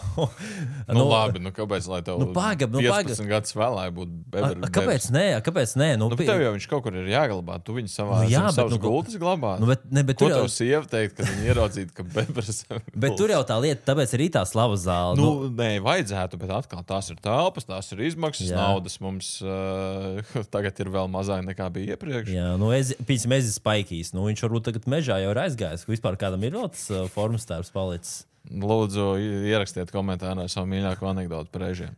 Nu, 0.91 1.05
labi, 1.09 1.43
nu, 1.43 1.53
kāpēc 1.55 1.89
lai 1.91 2.01
tev 2.07 2.21
nu, 2.23 2.31
pagad, 2.37 2.73
nu, 2.73 2.83
15 2.83 3.21
pagad. 3.21 3.31
gadus 3.35 3.57
vēlāk 3.59 3.95
būtu 3.97 4.19
bebra? 4.35 4.71
kāpēc 4.75 5.09
nē, 5.15 5.25
kāpēc 5.47 5.75
nē? 5.81 5.91
Nu, 6.01 6.11
Nu, 6.11 6.19
tev 6.19 6.43
jau 6.43 6.53
viņš 6.57 6.67
kaut 6.71 6.83
kur 6.87 6.97
ir 6.99 7.07
jāglabā. 7.11 7.59
Tu 7.65 7.77
viņu 7.77 7.91
savā 7.93 8.23
Nu, 8.25 8.31
jā, 8.33 8.43
bet 8.55 8.73
nu, 8.75 8.79
gultas 8.83 9.17
glabā. 9.21 9.53
nu, 9.63 9.69
bet, 9.71 9.85
ne, 9.91 10.03
bet, 10.07 10.19
Ko 10.19 10.27
tur 10.27 10.35
jau, 10.35 10.41
tev 10.45 10.53
sieva 10.55 10.83
teikt, 10.91 11.17
kad 11.19 11.29
viņi 11.31 11.51
ieraudzītu, 11.53 11.95
ka 11.97 12.07
bebras 12.17 12.63
ir? 12.67 12.83
bet 12.95 13.17
tur 13.21 13.33
jau 13.33 13.41
tā 13.47 13.57
lieta, 13.63 13.85
tāpēc 13.93 14.15
ir 14.19 14.25
tā 14.35 14.43
slavas 14.49 14.85
zāle. 14.87 15.17
Nu, 15.21 15.49
nē, 15.55 15.71
vajadzētu, 15.85 16.39
bet 16.43 16.53
atkal 16.55 16.85
tās 16.87 17.11
ir 17.13 17.21
telpas, 17.23 17.67
tās 17.69 17.91
ir 17.95 18.03
izmaksas, 18.11 18.51
Jā. 18.53 18.59
naudas. 18.59 18.99
Mums 19.01 19.33
uh, 19.47 20.21
tagad 20.55 20.79
ir 20.83 20.91
vēl 20.93 21.09
mazāk 21.13 21.45
nekā 21.47 21.71
bija 21.75 21.97
iepriekš. 21.97 22.31
Jā, 22.35 22.49
nu, 22.61 22.71
es, 22.77 22.93
piemēram, 22.99 23.37
es 23.39 23.49
esmu 23.51 23.59
spaikījis. 23.61 24.13
Nu, 24.17 24.27
viņš 24.29 24.45
varbūt 24.47 24.69
tagad 24.71 24.89
mežā 24.91 25.21
jau 25.23 25.33
ir 25.35 25.43
aizgājis. 25.47 25.87
Vispār 25.89 26.19
kādam 26.21 26.45
ir 26.47 26.59
vēl 26.61 26.75
tas 26.75 26.89
uh, 26.93 27.07
formas 27.13 27.49
tēvs 27.49 27.73
palicis. 27.75 28.19
Lūdzu, 28.51 29.05
ierakstiet 29.47 29.91
komentārā 29.93 30.47
savu 30.51 30.71
mīļāko 30.73 31.07
anekdotu 31.11 31.53
par 31.53 31.67
režiem. 31.69 31.93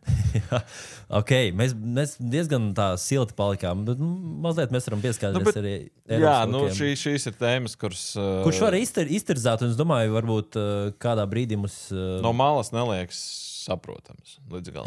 okay, 1.19 1.53
mēs, 1.55 1.71
mēs 1.73 2.17
diezgan 2.19 2.67
tā 2.77 2.89
silti 3.01 3.33
palikām. 3.37 3.85
Bet, 3.87 4.01
nu, 4.01 4.09
mazliet 4.43 4.73
mēs 4.75 4.85
varam 4.89 5.01
pieskarties 5.01 5.39
Nu, 5.39 5.45
bet- 5.47 5.57
arī. 5.61 5.71
Jā, 6.03 6.17
Eiropas 6.19 6.51
nu, 6.51 6.59
hokejam. 6.65 6.75
šī, 6.81 6.89
šīs 6.99 7.29
ir 7.31 7.37
tēmas, 7.39 7.77
kuras. 7.79 8.03
Uh, 8.19 8.43
Kurš 8.45 8.59
var 8.65 8.77
izter, 8.77 9.07
izterzēt, 9.07 9.63
un 9.63 9.71
es 9.71 9.79
domāju, 9.79 10.13
varbūt 10.17 10.59
uh, 10.59 10.91
kādā 11.01 11.25
brīdī 11.31 11.57
mums. 11.57 11.79
Uh, 11.95 12.19
no 12.25 12.35
malas 12.37 12.73
neliekas 12.75 13.23
saprotams. 13.63 14.35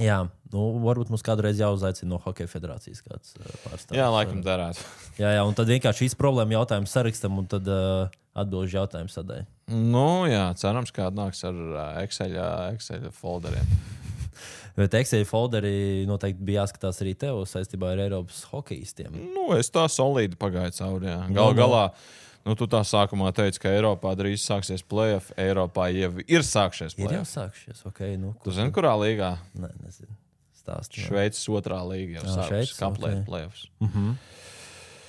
Jā, 0.05 0.21
nu, 0.53 0.67
varbūt 0.85 1.11
mums 1.11 1.25
kādreiz 1.25 1.59
jāuzaicina 1.63 2.13
no 2.13 2.21
Hokeja 2.23 2.53
federācijas 2.53 3.01
kāds 3.01 3.33
uh, 3.41 3.49
pārstāvs. 3.65 3.97
Jā, 3.97 4.11
laikam 4.13 4.45
derētu. 4.45 4.85
Jā, 5.17 5.33
jā, 5.39 5.43
un 5.49 5.57
tad 5.57 5.73
vienkārši 5.73 6.05
šīs 6.05 6.21
problēmas 6.21 6.61
jautājumu 6.61 6.93
sarakstam 6.93 7.41
un 7.41 7.49
tad 7.51 7.73
uh, 7.73 8.13
atbildžu 8.37 8.77
jautājumu 8.81 9.13
sadaļu. 9.13 9.47
Nu, 9.73 10.27
jā, 10.31 10.45
cerams, 10.61 10.93
ka 10.95 11.09
atnāks 11.11 11.41
ar 11.49 11.57
Excel, 12.05 12.37
Excel 12.75 13.09
folderiem. 13.17 13.67
Bet 14.77 14.93
Excel 14.99 15.25
folderi 15.25 16.05
noteikti 16.07 16.45
bija 16.45 16.67
jāskatās 16.67 17.01
arī 17.03 17.15
tev 17.19 17.41
saistībā 17.49 17.95
ar 17.95 18.03
Eiropas 18.05 18.43
hokeistiem. 18.53 19.15
Nu, 19.33 19.49
es 19.57 19.73
tā 19.73 19.87
solīdi 19.91 20.37
pagāju 20.39 20.75
cauri. 20.77 21.09
Nu, 21.09 21.35
Gal 21.39 21.55
nu. 21.55 21.59
galā, 21.63 21.81
nu, 22.45 22.55
tu 22.61 22.69
tā 22.71 22.83
sākumā 22.87 23.33
teici, 23.35 23.63
ka 23.65 23.73
Eiropā 23.73 24.13
drīz 24.21 24.45
sāksies 24.45 24.85
playoff. 24.85 25.33
Eiropā 25.41 25.89
jau 25.97 26.13
ir 26.29 26.45
sākšies 26.45 26.93
Ir 26.99 27.07
jau 27.07 27.09
playoff. 27.09 27.33
sākušies. 27.33 27.83
Okay, 27.89 28.19
nu, 28.21 28.35
Tu 28.45 28.53
zini, 28.53 28.69
kurā 28.77 28.93
līgā? 29.01 29.33
Nē, 29.57 29.73
nezinu. 29.81 30.13
Stāsti. 30.61 31.01
Šveices 31.09 31.45
otrā 31.57 31.81
līga 31.87 32.21
jau 32.21 32.27
sāksies 32.37 32.51
Šveices, 32.53 32.79
kaplēt 32.83 33.21
ok. 33.23 33.27
playoffs. 33.33 33.67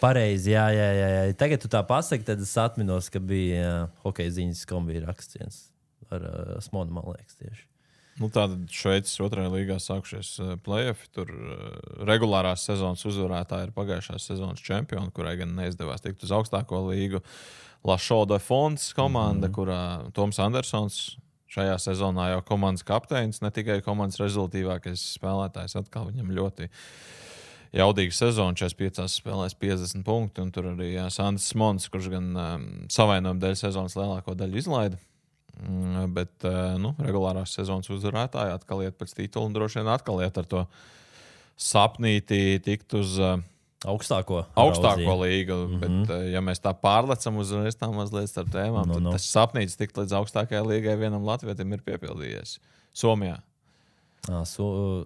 Pareizi, 0.01 0.51
jā, 0.53 0.67
jā, 0.75 0.89
jā, 0.93 1.07
jā. 1.13 1.23
Tagad 1.39 1.63
tu 1.63 1.71
tā 1.73 1.81
pasaki, 1.87 2.25
tad 2.27 2.41
es 2.43 2.53
atminos, 2.61 3.09
ka 3.13 3.21
bija 3.23 3.63
uh, 3.87 3.95
hokeja 4.03 4.35
ziņas 4.35 4.65
kombinācija 4.69 5.07
raksts 5.07 5.63
ar 6.13 6.27
uh, 6.27 6.53
Smonu, 6.63 6.93
man 6.93 7.09
liekas, 7.15 7.39
tieši. 7.41 7.65
Nu, 8.17 8.31
Tātad 8.33 8.65
Šveices 8.73 9.19
otrajā 9.21 9.49
līgā 9.53 9.77
sākušies 9.81 10.31
uh, 10.41 10.55
playoffs. 10.65 11.09
Tur 11.13 11.29
uh, 11.33 11.67
regulārās 12.09 12.65
sezonas 12.69 13.05
uzvarētāji 13.09 13.69
ir 13.69 13.75
pagājušās 13.77 14.29
sezonas 14.31 14.63
čempioni, 14.65 15.13
kurai 15.13 15.35
gan 15.41 15.53
neizdevās 15.57 16.05
tikt 16.05 16.25
uz 16.25 16.33
augstāko 16.33 16.87
līgu. 16.89 17.21
Lašoda 17.85 18.39
fonds 18.41 18.89
komanda, 18.97 19.47
mm 19.47 19.51
-hmm. 19.51 19.55
kurā 19.55 20.11
Toms 20.13 20.39
Andersons 20.41 21.17
Šajā 21.47 21.77
sezonā 21.79 22.25
jau 22.33 22.41
komandas 22.43 22.83
kapteinis, 22.83 23.39
ne 23.39 23.49
tikai 23.55 23.79
komandas 23.81 24.19
rezultātīvākais 24.19 25.03
spēlētājs. 25.15 25.77
Atkal 25.79 26.09
viņam 26.09 26.33
ļoti 26.35 26.67
jaudīga 27.75 28.15
sezona, 28.15 28.55
45 28.55 29.07
spēlēs 29.11 29.55
50 29.59 30.05
punktu. 30.07 30.45
Un 30.45 30.51
tur 30.55 30.69
arī 30.71 30.93
Sandrs 31.13 31.49
Mons, 31.59 31.89
kurš 31.91 32.11
gan 32.13 32.31
um, 32.35 32.65
savainojuma 32.93 33.41
dēļ 33.43 33.59
sezonas 33.59 33.97
lielāko 33.99 34.35
daļu 34.37 34.61
izlaida. 34.61 34.99
Mm, 35.57 36.13
bet 36.13 36.45
uh, 36.45 36.75
nu, 36.77 36.93
regulārās 37.01 37.55
sezonas 37.57 37.89
uzvarētāji 37.89 38.53
atkal 38.53 38.83
iet 38.85 38.97
pēc 38.99 39.15
titula 39.17 39.49
un 39.49 39.55
droši 39.55 39.81
vien 39.81 39.87
atkal 39.89 40.21
iet 40.21 40.37
ar 40.37 40.45
to 40.45 40.65
sapnīti 41.57 42.59
tikt 42.61 42.93
uz 42.99 43.17
uh, 43.17 43.39
Augstāko. 43.85 44.43
augstāko 44.57 45.15
līgu. 45.21 45.55
Mm 45.55 45.73
-hmm. 45.73 45.79
Bet, 45.79 46.13
uh, 46.15 46.29
ja 46.33 46.41
mēs 46.41 46.61
tā 46.61 46.73
pārlecam 46.73 47.37
uzreiz 47.37 47.75
tā 47.75 47.89
mazliet 47.93 48.29
starp 48.29 48.49
tēmām, 48.53 48.85
Nu, 48.85 48.93
no, 48.93 48.93
tad 48.93 49.03
nu. 49.03 49.09
no. 49.09 49.11
tas 49.11 49.33
sapnītis 49.33 49.77
tikt 49.77 49.97
līdz 49.97 50.13
augstākajai 50.21 50.65
līgai 50.65 50.97
vienam 50.97 51.25
latvietim 51.25 51.73
ir 51.73 51.81
piepildījies. 51.81 52.59
Somijā. 52.93 53.41
Ah, 54.29 54.43
so, 54.43 55.05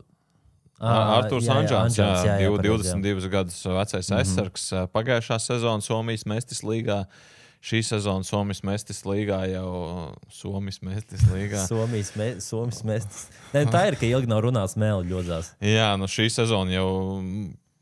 Arthurs 0.81 1.49
Anģels, 1.51 1.97
jā, 1.97 2.07
Anžāns, 2.07 2.23
jā, 2.25 2.37
jā, 2.41 2.53
pareizi, 2.55 2.89
jā. 2.89 2.95
22 2.97 3.29
gadus 3.29 3.59
vecais 3.65 4.09
mm 4.09 4.15
-hmm. 4.15 4.19
aizsargs. 4.19 4.65
Pagājušā 4.95 5.37
sezona 5.39 5.81
Somijas 5.81 6.25
Mestis 6.25 6.63
līgā. 6.63 7.05
Šī 7.61 7.83
sezona 7.85 8.23
Somijas 8.23 8.63
Mestis 8.63 9.03
līgā 9.05 9.45
jau 9.51 10.15
Somijas 10.29 10.81
Mestis 10.81 11.21
līgā. 11.29 11.65
Somijas, 11.69 12.15
me, 12.15 12.41
Somijas 12.41 12.83
mestis. 12.83 13.29
Nē, 13.53 13.65
tā 13.69 13.87
ir, 13.87 13.95
ka 13.95 14.05
ilgi 14.05 14.27
nav 14.27 14.41
runāts 14.41 14.75
mēlī 14.75 15.11
ļodzās. 15.11 15.53
Jā, 15.61 15.97
nu 15.97 16.09
šī 16.09 16.29
sezona 16.29 16.71
jau 16.71 16.89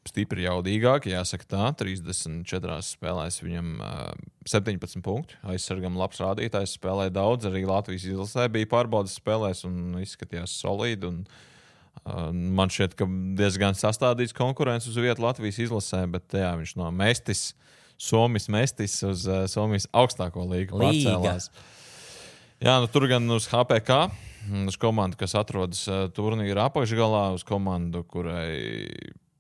stipri 0.10 0.44
jaudīgāka. 0.44 1.12
Jāsaka, 1.12 1.48
tā 1.48 1.70
34 1.80 2.80
spēlēs 2.86 3.40
viņam 3.44 3.70
uh, 3.80 4.14
17 4.50 5.04
punkti. 5.06 5.38
Aizsargam 5.48 5.98
labs 6.00 6.20
rādītājs, 6.24 6.76
spēlēja 6.80 7.14
daudz. 7.16 7.48
Arī 7.50 7.66
Latvijas 7.70 8.08
izlasē 8.10 8.50
bija 8.52 8.70
pārbaudas 8.72 9.18
spēlēs 9.20 9.64
un 9.70 10.00
izskatījās 10.02 10.56
solidi. 10.62 11.10
Un, 11.10 11.24
man 12.34 12.70
šķiet, 12.72 12.96
ka 13.00 13.06
diezgan 13.40 13.76
sastādīts 13.78 14.36
konkurence 14.38 14.90
uz 14.90 14.96
vietu 15.00 15.24
Latvijas 15.26 15.60
izlasē, 15.60 16.04
bet 16.12 16.34
jā, 16.34 16.52
viņš 16.60 16.76
no 16.80 16.90
Mestis, 16.96 17.54
Somijas 18.00 18.48
Mestis 18.50 18.96
uz 19.04 19.26
uh, 19.28 19.44
Somijas 19.52 19.88
augstāko 19.92 20.46
līgu 20.48 20.80
pārcēlās. 20.80 21.50
Jā, 22.64 22.78
nu, 22.84 22.88
tur 22.92 23.08
gan 23.12 23.28
uz 23.32 23.48
HPK. 23.52 24.10
Uz 24.68 24.78
komandu, 24.80 25.18
kas 25.20 25.34
atrodas 25.36 25.82
uh, 25.92 26.06
turnīra 26.16 26.70
apakšgalā, 26.70 27.26
uz 27.36 27.44
komandu, 27.46 28.06
kurai 28.08 28.96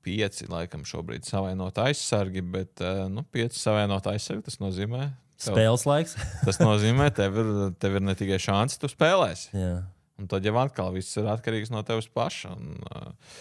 pieci 0.05 0.45
laikam 0.51 0.84
šobrīd 0.88 1.24
savainot 1.28 1.80
aizsargi, 1.82 2.43
bet 2.43 2.84
uh, 2.84 3.05
nu, 3.12 3.24
pieci 3.32 3.57
savainot 3.60 4.05
aizsargi 4.12 4.43
tas 4.49 4.60
nozīmē. 4.62 5.07
tev- 5.39 5.53
Spēles 5.55 5.86
laiks. 5.88 6.18
Tas 6.43 6.60
nozīmē, 6.60 7.07
tev 7.16 7.39
ir, 7.41 7.49
tev 7.80 7.95
ir 7.99 8.05
ne 8.05 8.16
tikai 8.20 8.38
šāds, 8.43 8.76
tu 8.82 8.91
spēlēsi. 8.91 9.49
jā. 9.55 9.72
Un 10.20 10.28
tad 10.30 10.45
jau 10.45 10.55
atkal 10.59 10.91
viss 10.95 11.15
ir 11.20 11.30
atkarīgs 11.32 11.72
no 11.72 11.82
tevis 11.88 12.09
paša. 12.11 12.53
Un, 12.55 12.80
uh, 12.91 13.36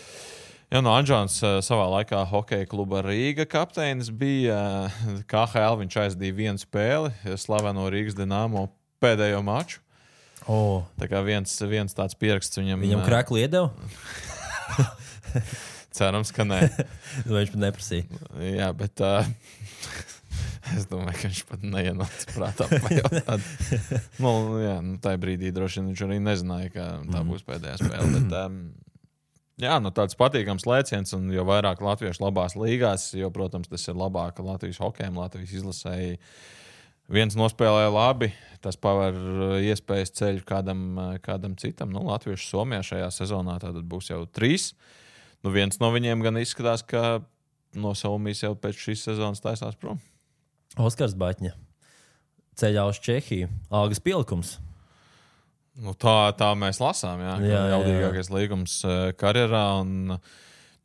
Jā, 0.68 0.83
no 0.85 0.93
Anģēns 0.93 1.39
uh, 1.41 1.55
savā 1.64 1.87
laikā 1.95 2.18
hokeja 2.29 2.66
kluba 2.68 3.01
Rīga 3.07 3.47
kapteinis 3.49 4.11
bija. 4.12 4.59
Uh, 5.09 5.22
KHL 5.31 5.79
viņš 5.81 5.95
aizdīja 6.03 6.35
vienu 6.37 6.61
spēli, 6.61 7.11
slaveno 7.41 7.87
Rīgas 7.93 8.16
dīnāmo 8.18 8.66
pēdējo 9.03 9.41
maču. 9.47 9.81
Oh, 10.49 10.85
Tā 11.01 11.09
kā 11.11 11.20
viens, 11.24 11.53
viens 11.68 11.97
tāds 11.97 12.16
pieraksts 12.18 12.61
viņam, 12.61 12.81
viņam 12.81 13.03
krākli 13.05 13.43
iedeva, 13.45 13.68
cerams, 15.99 16.33
ka 16.33 16.47
nē. 16.49 16.61
viņš 17.29 17.53
pat 17.53 17.61
neprasīja. 17.66 18.20
Jā, 18.47 18.70
bet 18.76 19.03
uh, 19.05 19.29
es 20.77 20.89
domāju, 20.91 21.14
ka 21.16 21.29
viņš 21.31 21.41
pat 21.49 21.64
neienāca 21.64 22.35
prātā. 22.35 22.66
nu, 24.25 24.33
jā, 24.62 24.75
nu, 24.85 24.99
tajā 25.03 25.21
brīdī 25.23 25.53
droši 25.55 25.81
vien 25.81 25.89
viņš 25.93 26.03
arī 26.07 26.19
nezināja, 26.25 26.75
ka 26.75 26.91
tā 27.09 27.23
būs 27.29 27.47
pēdējā 27.47 27.79
spēle. 27.81 28.09
Bet, 28.16 28.37
um, 28.43 28.59
jā, 29.62 29.79
nu, 29.85 29.93
tāds 29.95 30.19
patīkams 30.19 30.66
lēciens, 30.69 31.14
un 31.16 31.31
jo 31.35 31.47
vairāk 31.49 31.83
latviešu 31.85 32.25
labās 32.25 32.59
līgās, 32.59 33.11
jo, 33.19 33.31
protams, 33.35 33.71
tas 33.71 33.89
ir 33.89 33.99
labāk 33.99 34.43
Latvijas 34.45 34.83
hokejam, 34.83 35.21
Latvijas 35.23 35.57
izlasēji. 35.61 36.19
Viens 37.09 37.39
nospēlēja 37.41 37.89
labi, 37.89 38.29
tas 38.61 38.77
paver 38.77 39.16
iespējas 39.64 40.12
ceļu 40.19 40.45
kādam, 40.49 40.83
kādam 41.25 41.55
citam. 41.57 41.95
Nu, 41.95 42.03
Latviešu 42.11 42.51
Somijā 42.51 42.83
šajā 42.85 43.09
sezonā 43.23 43.57
tad 43.62 43.81
būs 43.89 44.11
jau 44.12 44.27
trīs. 44.29 44.75
Nu, 45.41 45.55
viens 45.55 45.81
no 45.81 45.89
viņiem 45.95 46.21
gan 46.27 46.37
izskatās, 46.41 46.85
ka 46.85 47.23
no 47.79 47.95
Somijas 47.97 48.45
jau 48.45 48.53
pēc 48.59 48.85
šīs 48.85 49.09
sezonas 49.09 49.43
taisās 49.45 49.79
prom. 49.81 50.01
Oskars 50.79 51.14
Batņa 51.18 51.55
ceļā 52.59 52.85
uz 52.91 52.99
Čehiju. 53.03 53.49
Algas 53.70 54.01
pielikums. 54.03 54.57
Nu, 55.79 55.93
tā, 55.95 56.33
tā 56.35 56.49
mēs 56.59 56.81
lasām. 56.83 57.20
Jā, 57.22 57.37
Jā, 57.39 57.47
jā, 57.47 57.59
jā. 57.62 57.66
jaudīgākais 57.76 58.31
līgums 58.35 58.72
eh, 58.83 59.12
karjerā. 59.18 59.61
Un, 59.85 60.16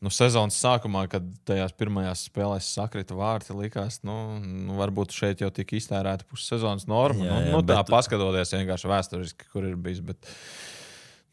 nu, 0.04 0.12
sezonas 0.14 0.58
sākumā, 0.62 1.08
kad 1.10 1.26
tajās 1.50 1.74
pirmajās 1.80 2.28
spēlēs 2.30 2.68
sakrita 2.76 3.18
vārti, 3.18 3.56
likās, 3.58 4.02
nu, 4.06 4.18
nu 4.44 4.78
varbūt 4.78 5.16
šeit 5.18 5.42
jau 5.42 5.50
tika 5.56 5.80
iztērēta 5.80 6.28
pussezonas 6.30 6.86
norma. 6.92 7.26
Jā, 7.26 7.40
nu, 7.40 7.48
jā, 7.50 7.56
nu, 7.56 7.64
tā 7.66 7.80
bet- 7.82 7.90
paskatoties 7.96 8.54
vienkārši 8.54 8.92
vēsturiski, 8.94 9.50
kur 9.56 9.66
ir 9.72 9.80
bijis. 9.82 10.04
Bet, 10.06 10.30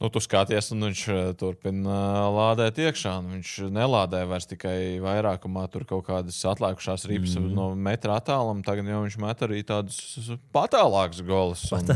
Nu, 0.00 0.08
tu 0.08 0.20
skaties, 0.24 0.70
un 0.72 0.86
viņš 0.86 1.00
eh, 1.12 1.18
turpina 1.36 1.92
eh, 1.92 2.28
lādēt 2.32 2.78
iekšā. 2.80 3.18
un 3.20 3.34
Viņš 3.34 3.50
nelādē 3.68 4.22
vairs 4.30 4.48
tikai 4.48 4.96
vairākumā, 5.04 5.66
tur 5.72 5.84
kaut 5.88 6.06
kādas 6.06 6.38
atlikušās 6.48 7.04
ripas 7.10 7.36
mm. 7.36 7.50
no 7.56 7.66
metra 7.76 8.16
attāluma. 8.16 8.64
Tagad 8.64 8.88
jau 8.88 9.02
viņš 9.04 9.18
met 9.20 9.44
arī 9.44 9.60
tādus 9.68 9.98
patālākus 10.56 11.20
golus. 11.28 11.66
Un, 11.76 11.92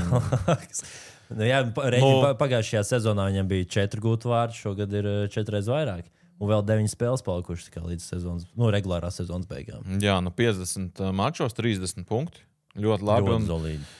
nu, 1.32 1.48
jā, 1.48 1.62
reģi, 1.64 2.05
Nu- 2.05 2.20
pa, 2.26 2.34
pagājušajā 2.44 2.84
sezonā 2.92 3.30
viņam 3.32 3.48
bija 3.55 3.70
četri 3.78 4.05
gūti 4.05 4.28
vārdi, 4.28 4.61
šogad 4.61 5.00
ir 5.00 5.11
eh, 5.14 5.24
četras 5.32 5.72
vairāk. 5.72 6.05
Un 6.42 6.50
vēl 6.50 6.64
deviņas 6.66 6.98
spēles 6.98 7.24
palikušas 7.24 7.72
līdz 7.78 8.05
sezonas, 8.05 8.44
nu, 8.59 8.68
regulārās 8.74 9.16
sezonas 9.16 9.48
beigām. 9.48 9.86
Jā, 10.02 10.18
nu 10.20 10.34
50 10.34 11.00
mačos, 11.16 11.57
30 11.57 12.05
punkti. 12.11 12.44
Ļoti 12.76 13.07
labi. 13.07 13.30
Ļoti 13.30 13.38
un 13.38 13.46
solīdi. 13.48 13.92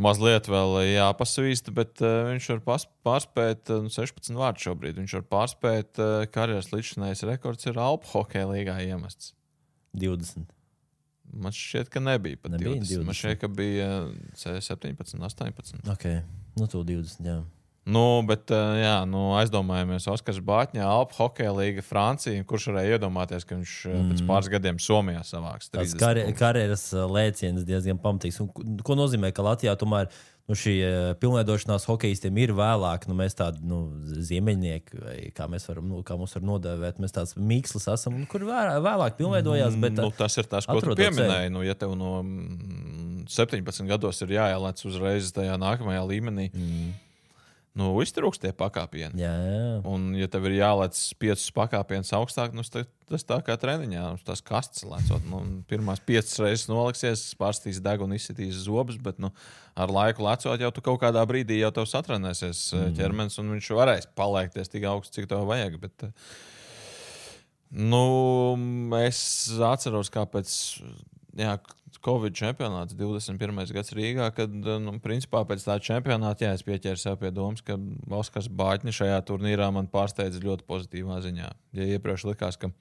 Mazliet 0.00 0.48
vēl 0.48 0.78
jāpasvīst, 0.94 1.68
bet 1.76 2.00
uh, 2.04 2.30
viņš 2.30 2.46
var 2.54 2.80
pārspēt 3.04 3.72
uh, 3.74 3.90
16 3.92 4.38
vārdus 4.38 4.64
šobrīd. 4.68 4.96
Viņš 5.02 5.16
var 5.18 5.26
pārspēt 5.34 6.00
uh, 6.00 6.24
karjeras 6.32 6.70
līdzinājums 6.72 7.26
rekords 7.28 7.68
ir 7.68 7.80
Alpu 7.80 8.08
hokeja 8.14 8.48
līgā 8.48 8.78
iemests. 8.86 9.34
20. 10.00 10.48
Man 11.30 11.54
šķiet, 11.54 11.90
ka 11.92 12.02
nebija 12.02 12.38
pat 12.40 12.56
Nebija 12.56 12.80
20. 12.80 12.88
20. 12.88 13.04
Man 13.04 13.14
20. 13.14 13.20
šķiet, 13.20 13.40
ka 13.42 13.50
bija 13.60 13.88
uh, 14.06 14.12
C17, 14.40 15.20
18. 15.28 15.82
Okay. 15.94 16.22
Nu, 16.58 16.66
tu 16.70 16.82
20. 16.86 17.26
Jā. 17.26 17.40
Nu, 17.88 18.20
bet 18.28 18.50
uh, 18.52 18.74
jā, 18.76 18.96
nu, 19.08 19.30
aizdomājamies, 19.40 20.04
Oskars 20.12 20.42
Bāķņā, 20.44 20.84
Alpu 20.84 21.16
hokeja 21.16 21.54
līga 21.56 21.84
Francija. 21.84 22.44
Kurš 22.44 22.68
varēja 22.70 22.98
iedomāties, 22.98 23.46
ka 23.48 23.56
viņš 23.56 23.76
mm. 23.88 24.10
pēc 24.12 24.24
pāris 24.28 24.50
gadiem 24.52 24.82
Somijā 24.82 25.22
savāks? 25.24 25.72
Tas 25.72 25.94
30 25.96 26.02
kar 26.02 26.20
karjeras 26.42 26.84
uh, 26.92 27.06
lēciens 27.08 27.64
diezgan 27.66 27.98
pamatīgs. 28.02 28.42
Un, 28.44 28.52
ko- 28.84 28.98
nozīmē, 29.00 29.32
ka 29.32 29.46
Latvijā 29.46 29.74
tomēr 29.80 30.10
nu, 30.50 30.56
šī 30.58 30.74
pilnveidošanās 31.22 31.86
hokeistiem 31.88 32.38
ir 32.42 32.52
vēlāk, 32.58 33.06
nu, 33.08 33.14
mēs 33.18 33.36
tādi 33.38 33.62
nu, 33.70 33.80
ziemeļnieki, 34.28 35.02
vai 35.04 35.16
kā 35.36 35.46
mēs 35.50 35.68
varam, 35.70 35.86
nu, 35.90 36.00
kā 36.06 36.16
mums 36.18 36.34
var 36.36 36.46
nodēvēt, 36.48 36.98
mēs 37.02 37.14
tāds 37.14 37.36
mīkslis 37.38 37.86
esam, 37.94 38.16
un 38.18 38.26
kur 38.30 38.44
vē- 38.48 38.80
vēlāk 38.82 39.18
pilnveidojās. 39.20 39.78
Bet, 39.80 39.94
nu, 39.98 40.10
tas 40.16 40.36
ir 40.42 40.50
tas, 40.50 40.66
ko 40.66 40.82
tu 40.82 40.96
pieminēji. 40.98 41.52
Nu, 41.54 41.62
ja 41.66 41.76
tev 41.78 41.94
no 41.98 42.18
mm, 42.24 43.28
17 43.30 43.86
gados 43.90 44.20
ir 44.26 44.34
jāielēc 44.40 44.82
uzreiz 44.90 45.30
tajā 45.36 45.54
nākamajā 45.60 46.02
līmenī, 46.10 46.50
mm. 46.50 46.90
Nu, 47.78 47.90
iztrūkst 48.02 48.42
tie 48.42 48.50
pakāpieni. 48.56 49.20
jā, 49.38 49.50
jā. 49.54 49.74
Un, 49.88 50.10
ja 50.18 50.26
tev 50.30 50.48
ir 50.48 50.56
jālec 50.58 50.98
piecus 51.22 51.46
pakāpienus 51.54 52.10
augstāk, 52.16 52.54
nu, 52.56 52.64
tas, 52.66 52.88
tas 53.10 53.26
tā 53.26 53.38
kā 53.46 53.54
treniņā, 53.60 54.06
uz 54.16 54.24
tās 54.26 54.42
kastes 54.44 54.84
lecot. 54.88 55.22
Nu, 55.30 55.42
pirmās 55.70 56.02
piecas 56.02 56.34
reizes 56.42 56.66
noliksies, 56.70 57.24
pārstīs 57.40 57.82
degunu, 57.84 58.18
izsitīs 58.18 58.64
zobus, 58.66 58.98
bet 59.02 59.20
nu, 59.22 59.30
ar 59.78 59.92
laiku 59.94 60.26
lecot, 60.26 60.58
jau 60.60 60.72
tu 60.74 60.84
kaut 60.84 61.00
kādā 61.04 61.22
brīdī 61.30 61.60
jau 61.60 61.70
tev 61.78 61.86
satrenēsies 61.90 62.64
mm. 62.74 62.96
ķermenis, 62.98 63.38
un 63.42 63.54
viņš 63.54 63.70
varēs 63.78 64.10
paliekties 64.18 64.72
tik 64.72 64.88
augsts, 64.90 65.14
cik 65.14 65.30
tev 65.30 65.46
vajag. 65.50 65.78
Bet, 65.84 66.08
eh, 66.08 66.34
nu, 67.86 68.04
es 69.04 69.22
atceros, 69.70 70.10
kā 70.12 70.26
pēc. 70.26 70.58
Jā, 71.38 71.54
Covid 72.04 72.34
čempionāts 72.34 72.94
21. 72.96 73.60
gads 73.74 73.92
Rīgā, 73.94 74.30
kad 74.34 74.52
nu, 74.52 74.94
principā 75.04 75.42
pēc 75.46 75.64
tā 75.66 75.76
čempionāta 75.84 76.46
jā, 76.46 76.52
es 76.56 76.64
pieķēru 76.66 77.00
sev 77.00 77.18
pie 77.20 77.30
domas, 77.34 77.62
ka 77.66 77.76
Oskars 78.16 78.48
Bāķis 78.48 79.02
šajā 79.02 79.18
turnīrā 79.28 79.68
man 79.74 79.90
pārsteidza 79.90 80.40
ļoti 80.42 80.66
pozitīvā 80.70 81.20
ziņā. 81.26 81.50
Ja 81.76 81.88
iepriekš 81.96 82.24
likās, 82.30 82.58
ka 82.60 82.72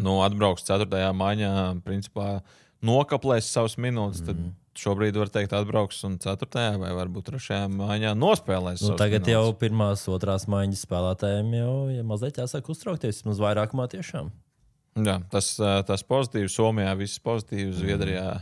nu, 0.00 0.18
atbrauks 0.24 0.66
4. 0.68 0.88
maiņā, 1.16 1.52
principā 1.86 2.40
nokaplēs 2.84 3.52
savus 3.52 3.78
minūtes, 3.80 4.24
tad 4.26 4.42
šobrīd 4.80 5.16
var 5.20 5.30
teikt, 5.32 5.54
atbrauks 5.56 6.02
un 6.08 6.18
4. 6.20 6.66
vai 6.82 6.92
varbūt 6.96 7.32
3. 7.32 7.62
maiņā 7.78 8.12
nospēlēs. 8.18 8.84
Nu, 8.88 8.98
tagad 9.00 9.22
minūtes. 9.22 9.36
jau 9.36 9.56
pirmās, 9.60 10.06
otrās 10.12 10.48
maiņas 10.50 10.86
spēlētājiem 10.86 11.58
jau 11.60 11.74
ja 11.94 12.06
mazliet 12.06 12.40
jāsāk 12.42 12.72
uztraukties. 12.72 13.24
Mums 13.28 13.42
vairākumā 13.42 13.90
tiešām. 13.92 14.32
Jā, 14.98 15.20
tas, 15.30 15.52
tas 15.86 16.02
pozitīvs. 16.06 16.56
Somijā 16.56 16.90
viss 16.98 17.20
pozitīvs, 17.22 17.78
Zviedrijā, 17.78 18.40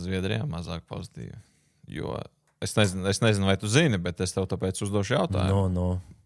Zviedrijā 0.00 0.46
mazāk 0.48 0.86
pozitīvi. 0.88 1.36
Jo 1.92 2.16
Es 2.64 2.72
nezinu, 2.78 3.04
es 3.10 3.20
nezinu, 3.20 3.48
vai 3.50 3.56
tu 3.60 3.68
zini, 3.68 3.98
bet 4.00 4.22
es 4.24 4.32
tev 4.32 4.46
tāpēc 4.48 4.78
uzdošu 4.86 5.18
jautājumu. 5.18 5.66
No, 5.68 5.68
no. 5.68 6.20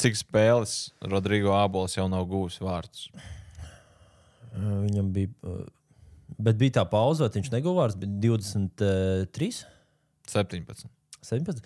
Cik 0.00 0.16
spēles 0.16 0.76
Rodrigo 1.04 1.52
Abols 1.58 1.98
jau 1.98 2.06
nav 2.08 2.24
guvis 2.30 2.56
vārdus? 2.62 3.10
Viņam 4.54 5.10
bija. 5.12 5.58
Bet 6.40 6.56
bija 6.56 6.78
tā 6.78 6.86
pauze, 6.88 7.20
vai 7.20 7.28
viņš 7.34 7.50
neguva 7.52 7.82
vārds, 7.82 7.98
bet 8.00 8.14
23, 8.22 9.60
17. 10.30 10.88
17. 11.28 11.60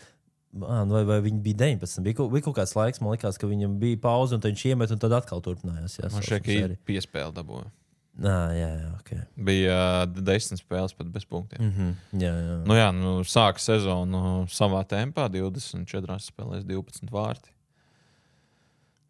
Nu 0.55 0.94
vai, 0.94 1.02
vai 1.09 1.16
viņi 1.20 1.40
bija 1.42 1.57
19? 1.64 2.05
Bija, 2.07 2.14
kaut- 2.20 2.30
bija 2.30 2.44
kaut 2.46 2.55
kāds 2.61 2.74
laiks, 2.78 3.00
man 3.02 3.11
liekas, 3.16 3.38
ka 3.42 3.48
viņam 3.50 3.78
bija 3.80 3.98
pauze, 3.98 4.36
un 4.36 4.40
viņš 4.44 4.62
iemet, 4.70 4.92
un 4.94 4.98
tad 5.02 5.11
atkal 5.16 5.40
turpinājās. 5.42 5.96
Jā, 5.98 6.12
Man 6.12 6.22
šeit 6.22 6.46
ir 6.46 6.76
piespēle 6.86 7.32
dabūja. 7.34 7.66
Nā, 8.14 8.34
jā, 8.55 8.68
jā, 8.78 8.90
ok. 9.00 9.11
Bija 9.48 9.78
desmit 10.07 10.61
spēles 10.62 10.94
pat 10.94 11.09
bez 11.11 11.24
punktiem. 11.26 11.59
Mm. 11.59 11.72
Mm 11.72 11.74
-hmm. 11.74 12.20
Jā, 12.22 12.34
jā. 12.38 12.66
Nu, 12.66 12.74
jā, 12.78 12.92
nu, 12.94 13.14
sāka 13.26 13.59
sezonu 13.59 14.46
savā 14.46 14.84
tempā, 14.86 15.26
24 15.28 16.22
spēlēs, 16.22 16.62
12 16.62 17.11
vārti. 17.11 17.50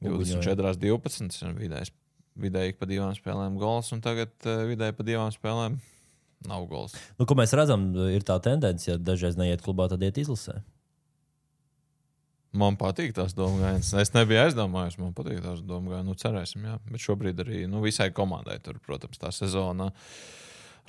24, 0.01 0.77
12 0.81 1.43
un 1.47 1.55
vidējs, 1.59 1.91
vidēji 2.41 2.75
pa 2.79 2.87
divām 2.87 3.13
spēlēm 3.17 3.59
gols, 3.59 3.93
un 3.93 4.01
tagad 4.01 4.33
uh, 4.47 4.65
vidēji 4.69 4.93
pa 4.99 5.03
divām 5.07 5.31
spēlēm 5.33 5.79
nav 6.49 6.67
gols. 6.69 6.95
Nu, 7.19 7.25
ko 7.27 7.35
mēs 7.35 7.55
redzam, 7.57 7.95
ir 8.13 8.23
tā 8.27 8.37
tendence, 8.41 8.91
ja 8.91 8.97
dažreiz 9.01 9.37
neiet 9.37 9.63
klubā, 9.65 9.89
tad 9.89 10.03
iet 10.03 10.17
izlasē. 10.21 10.59
Man 12.55 12.79
patīk 12.79 13.15
tās 13.17 13.35
domāšanas. 13.35 13.91
Es 13.99 14.13
nebiju 14.15 14.45
aizdomājies, 14.45 14.99
man 15.01 15.15
patīk 15.17 15.43
tās 15.43 15.63
domāšanas. 15.67 16.07
Nu, 16.07 16.17
cerēsim, 16.19 16.67
jā. 16.69 16.79
Bet 16.91 17.03
šobrīd 17.03 17.43
arī 17.43 17.65
nu, 17.71 17.83
visai 17.83 18.13
komandai 18.15 18.61
tur, 18.63 18.79
protams, 18.85 19.19
tā 19.19 19.33
sezona. 19.35 19.91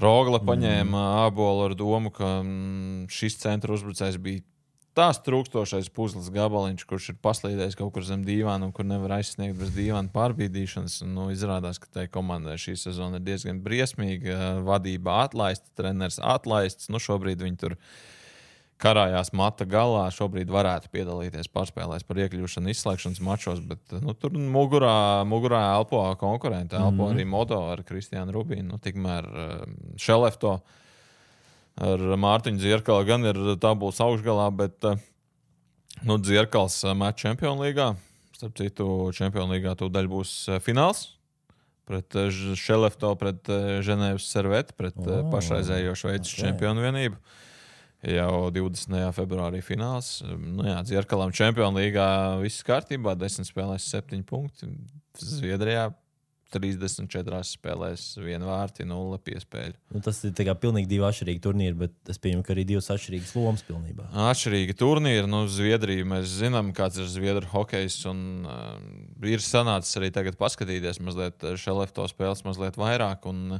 Rogla 0.01 0.41
paņēma 0.43 0.91
mm. 0.91 1.24
abolu 1.26 1.70
ar 1.70 1.78
domu, 1.80 2.11
ka 2.13 2.38
mm, 2.41 3.07
šis 3.16 3.39
centra 3.41 3.74
uzbrucējs 3.74 4.20
bija 4.22 4.43
tās 4.95 5.20
trūkstošais 5.26 5.89
puzles 5.95 6.30
gabaliņš, 6.34 6.86
kurš 6.88 7.09
ir 7.11 7.18
paslīdējis 7.24 7.78
kaut 7.80 7.91
kur 7.95 8.05
zem 8.07 8.24
dīvāna 8.28 8.70
un 8.70 8.74
kur 8.76 8.88
nevar 8.88 9.18
aizsniegt 9.18 9.57
bez 9.59 9.74
dīvāna 9.76 10.11
pārbīdīšanas. 10.16 11.01
Nu, 11.09 11.28
izrādās, 11.34 11.80
ka 11.82 11.91
tai 11.91 12.05
komandai 12.11 12.57
šī 12.61 12.78
sezona 12.80 13.20
ir 13.20 13.26
diezgan 13.28 13.59
briesmīga. 13.66 14.61
Vadība 14.68 15.22
atlaista, 15.26 15.72
treneris 15.80 16.22
atlaists. 16.24 16.91
Nu, 16.93 17.01
šobrīd 17.03 17.43
viņi 17.43 17.61
tur 17.66 17.78
karājās 18.82 19.32
mata 19.36 19.65
galā. 19.69 20.05
Šobrīd 20.13 20.51
varētu 20.51 20.89
piedalīties 20.93 21.49
pārspēlēs 21.53 22.05
par 22.07 22.19
iekļūšanu 22.26 22.71
izslēgšanas 22.73 23.21
mačos, 23.23 23.61
bet 23.63 23.95
nu, 24.03 24.15
tur 24.19 24.36
mugurā, 24.36 25.23
mugurā 25.28 25.61
elpo 25.78 26.01
konkurenti. 26.19 26.76
Elpo 26.76 26.91
mm 26.91 26.99
-hmm. 26.99 27.15
arī 27.15 27.26
Modo 27.26 27.61
ar 27.71 27.84
Kristiānu 27.88 28.36
Rubīnu. 28.36 28.67
Nu, 28.73 28.80
tikmēr 28.80 29.30
uh, 29.30 29.63
Šelefto 29.97 30.59
ar 31.76 31.99
Mārtiņu 31.99 32.59
Zierkalu 32.59 33.05
gan 33.05 33.26
ir 33.26 33.39
tabulas 33.59 33.99
augšgalā, 33.99 34.51
bet 34.55 34.84
uh, 34.84 34.99
nu, 36.03 36.19
Zierkals 36.23 36.84
uh, 36.84 36.93
met 36.93 37.15
Čempionu 37.15 37.63
līgā. 37.63 37.95
Starp 38.36 38.55
citu, 38.57 39.11
Čempionu 39.15 39.55
līgā 39.55 39.76
tūdaļ 39.76 40.07
būs 40.07 40.49
uh, 40.49 40.59
fināls. 40.59 41.15
Pret 41.86 42.15
uh, 42.15 42.32
Šelefto, 42.57 43.15
pret 43.15 43.47
uh, 43.49 43.80
Ženēvas 43.86 44.28
servetu, 44.28 44.73
pret 44.76 44.97
uh, 44.97 45.21
Oh, 45.21 45.32
pašreizējo 45.32 45.95
Šveices 45.95 46.34
ok. 46.34 46.39
okay. 46.39 46.45
čempionu 46.49 46.82
vienību. 46.82 47.15
Jau 48.06 48.52
20. 48.54 48.98
februārī 49.16 49.62
fināls. 49.66 50.20
Nu, 50.26 50.66
jā, 50.68 50.78
Zierkalam 50.86 51.34
Čempionu 51.34 51.82
līgā 51.82 52.08
viss 52.41 52.66
kārtībā. 52.66 53.16
10 53.18 53.48
spēlēs, 53.48 53.88
7 53.89 54.26
punkti. 54.28 54.70
Zviedrijā 55.18 55.89
34 56.54 57.41
spēlēs, 57.48 58.04
1 58.22 58.46
vārti, 58.46 58.86
0 58.88 59.18
piespēļu. 59.26 59.76
Nu, 59.96 60.02
tas 60.06 60.22
ir 60.28 60.36
pilnīgi 60.62 60.89
divi 60.89 61.06
atšķirīgi 61.08 61.41
turnīri, 61.43 61.78
bet 61.80 62.12
es 62.12 62.22
pieņemu, 62.22 62.46
ka 62.46 62.54
arī 62.54 62.66
divas 62.70 62.91
atšķirīgas 62.93 63.34
lomas 63.38 63.66
pilnībā. 63.68 64.08
Atšķirīgi 64.30 64.78
turnīri. 64.80 65.26
Nu, 65.32 65.46
Zviedrija 65.52 66.06
mēs 66.08 66.38
zinām, 66.43 66.72
kāds 66.78 67.02
ir 67.02 67.10
Zviedru 67.12 67.50
hokejs. 67.52 67.98
Un, 68.12 68.22
uh, 68.46 68.78
ir 69.26 69.43
sanācis 69.43 69.98
arī 70.00 70.12
tagad 70.16 70.38
paskatīties 70.39 71.02
mazliet 71.04 71.50
šelefto 71.60 72.08
spēles 72.12 72.46
mazliet 72.48 72.80
vairāk. 72.80 73.28
Un, 73.32 73.60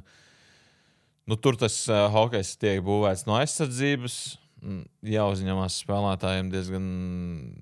nu, 1.30 1.38
tur 1.38 1.58
tas 1.60 1.78
uh, 1.90 2.06
hokejs 2.14 2.56
tiek 2.62 2.82
būvēts 2.86 3.26
no 3.30 3.38
aizsardzības. 3.40 4.18
Mm, 4.66 4.86
Jāuzņemās 5.06 5.78
spēlētājiem 5.84 6.50
diezgan 6.54 6.86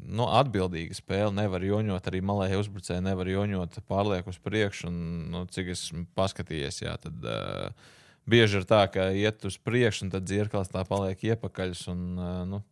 nu, 0.07 0.27
atbildīga 0.39 0.95
spēle. 0.95 1.33
Nevar 1.35 1.65
joņot, 1.67 2.07
arī 2.07 2.21
malēji 2.23 2.61
uzbrucēji 2.61 3.03
nevar 3.03 3.31
joņot 3.31 3.81
pārlieku 3.89 4.31
uz 4.31 4.39
priekšu. 4.43 4.87
Un, 4.91 5.01
nu, 5.33 5.43
cik 5.51 5.73
esmu 5.75 6.05
paskatījies, 6.17 6.83
jā, 6.85 6.95
tad 7.03 7.27
uh, 7.27 7.91
bieži 8.29 8.61
ir 8.61 8.69
tā, 8.69 8.85
ka 8.91 9.09
iet 9.15 9.43
uz 9.49 9.59
priekšu, 9.59 10.07
un 10.07 10.13
tad 10.15 10.27
dzirkals 10.29 10.71
tā 10.71 10.85
paliek 10.87 11.27
iepakaļ. 11.33 11.75
Un, 11.91 12.05
uh, 12.15 12.37
nu, 12.47 12.63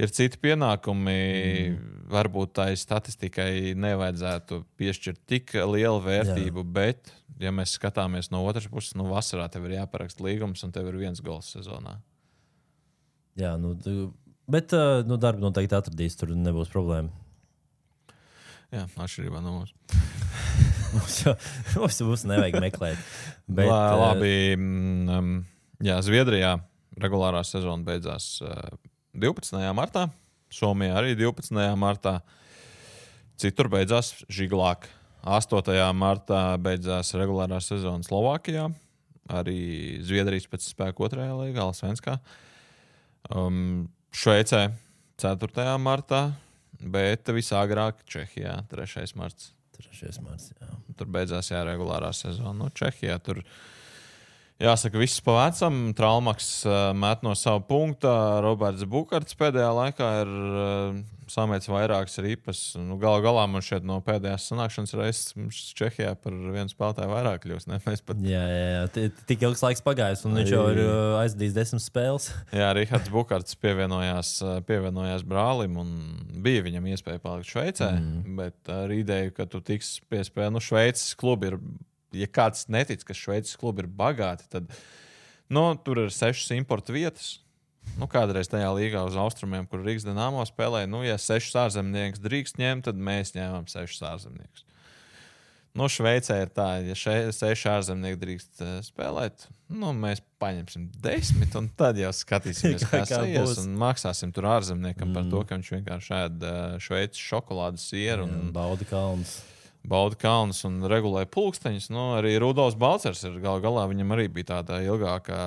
ir 0.00 0.12
citi 0.14 0.40
pienākumi. 0.42 1.16
Mm. 1.16 1.92
Varbūt 2.06 2.52
tai 2.60 2.68
statistikai 2.78 3.74
nevajadzētu 3.74 4.60
piešķirt 4.78 5.22
tik 5.26 5.56
lielu 5.58 5.98
vērtību, 6.04 6.62
Jā. 6.62 6.72
bet, 6.76 7.10
ja 7.42 7.50
mēs 7.50 7.72
skatāmies 7.74 8.30
no 8.30 8.44
otras 8.46 8.68
puses, 8.70 8.94
nu, 8.94 9.08
vasarā 9.10 9.48
tev 9.50 9.66
ir 9.66 9.80
jāparaksta 9.80 10.22
līgums, 10.22 10.62
un 10.62 10.74
tev 10.74 10.86
ir 10.92 11.00
viens 11.00 11.22
gols 11.24 11.50
sezonā. 11.56 11.96
Jā, 13.36 13.56
nu, 13.58 13.74
bet 14.46 14.70
nu, 15.08 15.18
darbu 15.18 15.48
noteikti 15.48 15.74
atradīs, 15.74 16.14
tur 16.20 16.30
nebūs 16.38 16.70
problēma. 16.70 17.10
Jā, 18.70 18.86
atšķirībā 18.86 19.42
no 19.42 19.58
mums. 19.58 19.74
Mums 20.96 21.16
jau 21.20 21.32
mums, 21.74 21.96
mums 22.06 22.22
nevajag 22.30 22.56
meklēt. 22.62 23.00
Bet, 23.50 23.66
Lā, 23.68 23.80
labi, 23.98 24.54
um, 24.54 25.32
jā, 25.82 25.96
Zviedrijā 26.06 26.54
regulārā 27.02 27.42
sezona 27.44 27.84
beidzās 27.84 28.36
uh, 28.46 28.70
12. 29.16 29.58
martā, 29.76 30.06
Somijā 30.52 30.98
arī 31.00 31.16
12. 31.18 31.56
martā. 31.80 32.20
Citur 33.40 33.68
beidzās 33.72 34.12
žiglāk. 34.32 34.86
8. 35.26 35.74
martā 35.96 36.42
beidzās 36.62 37.10
regulārā 37.18 37.58
sezona 37.64 38.06
Slovākijā, 38.06 38.68
arī 39.32 39.58
Zviedrijas 40.06 40.46
pēc 40.52 40.68
spēka 40.70 41.08
otrajā 41.08 41.34
līgā, 41.40 41.66
Svenskā. 41.74 42.20
Um, 43.34 43.88
Šveicē 44.14 44.68
4. 45.18 45.66
martā, 45.82 46.22
bet 46.78 47.26
visāgrāk 47.34 48.06
Čehijā 48.06 48.60
3. 48.70 49.10
martā. 49.18 49.52
Trešais 49.76 50.18
mārts, 50.24 50.52
jā. 50.56 50.70
Tur 50.96 51.08
beidzās 51.12 51.50
jā, 51.50 51.60
regulārā 51.66 52.08
sezona. 52.16 52.54
Nu, 52.56 52.68
Čehijā 52.72 53.18
tur 53.20 53.42
jāsaka, 54.62 54.98
viss 55.00 55.20
pa 55.24 55.34
vecam. 55.46 55.90
Traumaks 55.96 56.48
uh, 56.68 56.92
met 56.96 57.22
no 57.26 57.34
sava 57.38 57.60
punkta. 57.66 58.12
Roberts 58.44 58.86
Bukārts 58.88 59.36
pēdējā 59.38 59.68
laikā 59.76 60.08
ir 60.22 60.30
uh, 60.32 60.98
samēts 61.30 61.66
vairākas 61.70 62.18
ripas. 62.22 62.60
Nu, 62.78 62.96
Galu 63.02 63.24
galā 63.24 63.42
man 63.50 63.64
šeit 63.66 63.84
no 63.86 63.96
pēdējās 64.06 64.46
sanākšanas 64.52 64.94
reizes 64.96 65.58
Čehijā 65.76 66.12
par 66.22 66.36
vienu 66.36 66.70
spēlētāju 66.70 67.10
vairāk 67.10 67.42
kļūst. 67.44 67.72
Pat, 68.06 68.20
Jā, 68.22 68.44
jā, 68.46 68.68
jā. 68.76 68.84
Ti- 68.94 69.24
Tik 69.32 69.42
ilgs 69.48 69.64
laiks 69.66 69.82
pagājis, 69.84 70.22
un 70.28 70.38
viņš 70.38 70.52
jau 70.54 70.62
ir 70.72 70.80
uh, 70.84 71.16
aizdījis 71.24 71.56
desmit 71.56 71.84
spēles. 71.84 72.30
jā, 72.60 72.70
Rihards 72.78 73.10
Bukārts 73.12 73.58
pievienojās, 73.60 74.36
pievienojās 74.68 75.26
brālim 75.26 75.76
un 75.82 75.90
bija 76.46 76.62
viņam 76.68 76.86
iespēja 76.94 77.20
palikt 77.26 77.50
Šveicē. 77.52 77.90
Mm. 77.98 78.38
Bet 78.38 78.72
ar 78.72 78.94
ideju, 78.94 79.34
ka 79.36 79.48
tu 79.50 79.60
tiks 79.64 79.96
pie 80.08 80.22
spēles, 80.26 80.54
nu, 80.56 80.62
Šveices 80.64 81.12
klubi 81.18 81.50
ir 81.52 81.58
ja 82.14 82.28
kāds 82.30 82.68
netic, 82.72 83.02
ka 83.06 83.16
Šveices 83.16 83.58
klubi 83.58 83.84
ir 83.84 83.90
bagāti, 83.90 84.46
tad 84.52 84.70
nu, 85.48 85.66
tur 85.82 86.06
ir 86.06 86.14
sešas 86.14 86.54
importu 86.58 86.96
vietas. 86.96 87.38
Nu, 87.94 88.08
kādreiz 88.10 88.50
tajā 88.50 88.68
līgā 88.74 89.04
uz 89.06 89.14
austrumiem, 89.20 89.66
kur 89.70 89.84
Rīgas 89.86 90.04
dīnāmo 90.08 90.42
spēlēja, 90.48 90.88
nu, 90.90 91.04
ja 91.06 91.14
sešus 91.22 91.54
ārzemniekus 91.62 92.22
drīkst 92.24 92.58
ņemt, 92.58 92.88
tad 92.88 92.98
mēs 92.98 93.30
ņēmām 93.36 93.68
sešus 93.70 94.02
ārzemniekus. 94.10 94.64
Nu, 95.76 95.90
Šveicē 95.92 96.38
ir 96.40 96.50
tā, 96.56 96.66
ja 96.88 96.94
še- 96.96 97.32
seši 97.36 97.68
ārzemnieki 97.68 98.18
drīkst 98.20 98.62
uh, 98.64 98.76
spēlēt, 98.84 99.44
nu, 99.68 99.90
mēs 99.92 100.22
paņemsim 100.40 100.86
desmit, 101.04 101.52
un 101.58 101.68
tad 101.76 102.00
jau 102.00 102.12
skatīsimies, 102.16 102.86
Kā- 102.90 103.02
kā 103.04 103.20
ies. 103.28 103.58
Un 103.60 103.76
maksāsim 103.80 104.32
tur 104.34 104.48
ārzemniekam 104.54 105.10
mm. 105.10 105.18
par 105.18 105.28
to, 105.32 105.42
ka 105.44 105.58
viņš 105.58 105.72
vienkārši 105.74 106.14
ēd 106.22 106.46
uh, 106.48 106.78
šveicis 106.80 107.26
šokolādes 107.28 107.84
sieru. 107.92 108.24
Un, 108.24 108.48
Baudi 108.56 108.88
kalns. 108.88 109.42
Bauda 109.86 110.18
kalnus 110.18 110.62
un 110.66 110.80
regulēja 110.90 111.28
pulksteņus. 111.32 111.88
Nu, 111.94 112.08
arī 112.18 112.34
Rudolfs 112.42 112.76
Balčers 112.78 113.22
ir 113.28 113.38
gal 113.42 113.62
galā. 113.64 113.86
Viņam 113.90 114.14
arī 114.16 114.26
bija 114.32 114.50
tāda 114.54 114.80
ilgāka 114.84 115.38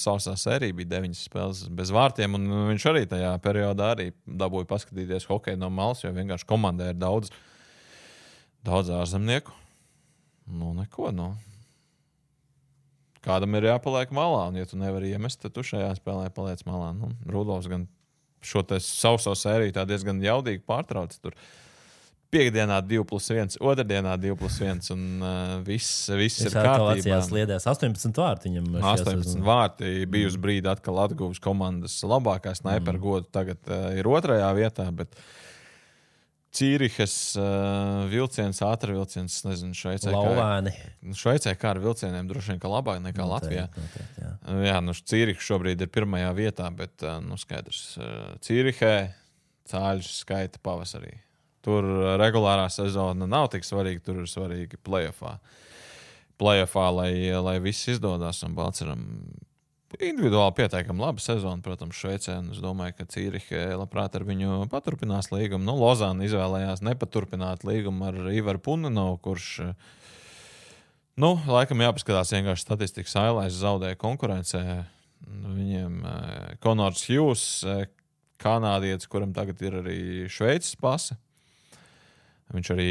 sausā 0.00 0.34
sērija, 0.40 0.76
bija 0.76 0.92
deviņas 0.96 1.24
spēles 1.28 1.62
bez 1.78 1.92
vārtiem. 1.94 2.36
Viņš 2.72 2.86
arī 2.90 3.04
tajā 3.10 3.32
periodā 3.44 3.92
arī 3.94 4.10
dabūja 4.26 4.68
paskatīties 4.70 5.28
hokeju 5.30 5.60
no 5.60 5.70
malas, 5.74 6.04
jo 6.04 6.12
vienkārši 6.14 6.48
komandai 6.50 6.92
ir 6.92 7.00
daudz, 7.00 7.32
daudz 8.66 8.92
ārzemnieku. 8.98 9.54
Nu, 10.50 10.74
neko. 10.76 11.10
Nu. 11.14 11.32
Kādam 13.24 13.56
ir 13.56 13.70
jāpaliek 13.70 14.10
malā, 14.12 14.48
un, 14.50 14.58
ja 14.60 14.68
tu 14.68 14.76
nevari 14.76 15.14
iemest, 15.14 15.40
tad 15.40 15.54
tu 15.56 15.64
šajā 15.64 15.94
spēlē 15.96 16.28
paliec 16.34 16.60
malā. 16.68 16.92
Nu, 16.98 17.14
Rudolfs 17.30 17.70
gan 17.72 17.86
šo 18.44 18.60
sauso 18.84 19.32
sēriju 19.38 19.86
diezgan 19.88 20.20
jaudīgi 20.20 20.60
pārtrauc. 20.68 21.14
Tur 21.22 21.36
Piektdienā 22.34 22.80
2 22.82 23.04
plus 23.06 23.28
1, 23.30 23.56
otrdienā 23.62 24.16
2 24.18 24.34
plus 24.40 24.56
1. 24.60 24.82
Un 24.94 25.04
uh, 25.22 25.54
viss, 25.66 25.92
viss 26.18 26.42
Viņš 26.42 26.50
ir 26.50 26.56
kārtībā. 26.58 27.20
sliedēs 27.28 27.68
18 27.70 28.18
vārtu 28.20 28.50
viņam. 28.50 28.68
šajā 28.74 28.92
18 29.04 29.28
sezonā. 29.30 29.46
vārti 29.46 29.94
bija 30.10 30.32
uz 30.32 30.36
brīdi 30.42 30.70
atkal 30.72 30.98
atguvis 31.06 31.38
komandas 31.44 32.00
labākā 32.02 32.52
sniperu 32.58 32.98
Mm. 32.98 33.04
godu. 33.06 33.30
Tagad 33.38 33.58
uh, 33.70 33.90
ir 33.98 34.10
otrajā 34.10 34.50
vietā. 34.58 34.90
Bet... 34.92 35.14
Cīrihas 36.54 37.14
uh, 37.34 38.04
vilciens, 38.06 38.60
ātrā 38.62 38.94
vilciens, 38.94 39.40
nezinu, 39.42 39.74
Šveicē. 39.74 40.12
Kā, 40.12 40.14
Lauvāni. 40.14 40.70
nu, 41.02 41.16
Šveicē 41.18 41.50
kā 41.58 41.72
ar 41.72 41.80
vilcieniem 41.82 42.28
droši 42.30 42.52
vien 42.52 42.60
kā 42.62 42.70
labāk 42.70 43.00
nekā 43.02 43.26
Latvijā. 43.26 43.64
Noteikti, 43.74 44.22
jā. 44.22 44.30
Jā, 44.68 44.76
nu, 44.86 44.94
Cīriha 44.94 45.42
šobrīd 45.42 45.82
ir 45.82 45.90
pirmajā 45.90 46.28
vietā, 46.38 46.68
bet 46.78 47.02
uh, 47.02 47.16
nu, 47.26 47.34
skaidrs, 47.42 47.80
uh, 47.98 48.36
Cīrihē 48.46 48.92
cāļu 49.72 50.06
skaita 50.06 50.62
pavasarī. 50.62 51.16
Tur 51.64 51.86
uh, 51.88 52.10
regulārā 52.20 52.68
sezona 52.72 53.28
nav 53.30 53.48
tik 53.54 53.66
svarīga, 53.66 54.02
tur 54.04 54.22
ir 54.22 54.30
svarīgi 54.30 54.80
playoffā. 54.84 55.38
Playoffā, 56.40 56.86
lai, 56.92 57.10
lai 57.38 57.58
viss 57.62 57.88
izdodas 57.92 58.42
un 58.44 58.56
Balčūskam 58.58 59.04
individuāli 60.02 60.56
pietiekami 60.58 61.04
laba 61.04 61.22
sezona, 61.22 61.62
protams, 61.62 61.94
Šveicē. 61.94 62.40
Es 62.50 62.62
domāju, 62.62 62.96
ka 62.98 63.06
Cīriha 63.14 63.76
labprāt 63.78 64.16
ar 64.18 64.24
viņu 64.26 64.64
paturpinās 64.72 65.30
līgumu. 65.30 65.62
Nu, 65.68 65.76
Lozāna 65.78 66.26
izvēlējās 66.26 66.82
nepaturpināt 66.82 67.62
līgumu 67.66 68.08
ar 68.10 68.18
Ivaru 68.34 68.62
Puninovu, 68.64 69.20
kurš 69.22 69.60
Nu, 71.14 71.36
laikam 71.46 71.78
jāpaskatās 71.78 72.32
vienkārši 72.34 72.64
statistikas 72.64 73.12
ailēs, 73.20 73.54
zaudēja 73.54 73.94
konkurencē. 74.02 74.62
Viņiem 75.22 76.00
Konors 76.58 77.04
Hughes, 77.06 77.44
uh, 77.62 77.84
kanādietis, 78.42 79.08
kuram 79.10 79.30
tagad 79.36 79.62
ir 79.62 79.78
arī 79.80 79.98
Šveices 80.32 80.74
pase. 80.80 81.16
Viņš 82.52 82.70
arī 82.74 82.88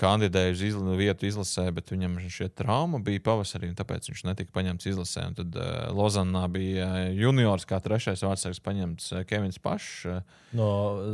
kandidēja 0.00 0.52
uz 0.54 0.60
izla, 0.64 0.94
vietu 0.96 1.26
izlasē, 1.28 1.66
bet 1.76 1.90
viņam 1.92 2.14
šī 2.32 2.48
trauma 2.56 2.98
bija 3.04 3.20
pavasarī, 3.20 3.68
un 3.68 3.76
tāpēc 3.76 4.08
viņš 4.08 4.22
netika 4.28 4.52
paņemts 4.56 4.86
izlasē. 4.92 5.26
Un 5.28 5.34
tad 5.40 5.56
uh, 5.60 5.90
Lozanā 5.92 6.46
bija 6.52 6.86
uh, 6.88 7.10
juniors, 7.16 7.66
kā 7.68 7.80
trešais 7.84 8.22
vārdsargs, 8.24 8.62
paņemts 8.64 9.12
uh, 9.12 9.24
Kevins 9.28 9.60
Pašs. 9.60 10.06
Uh, 10.08 10.22
No 10.56 10.70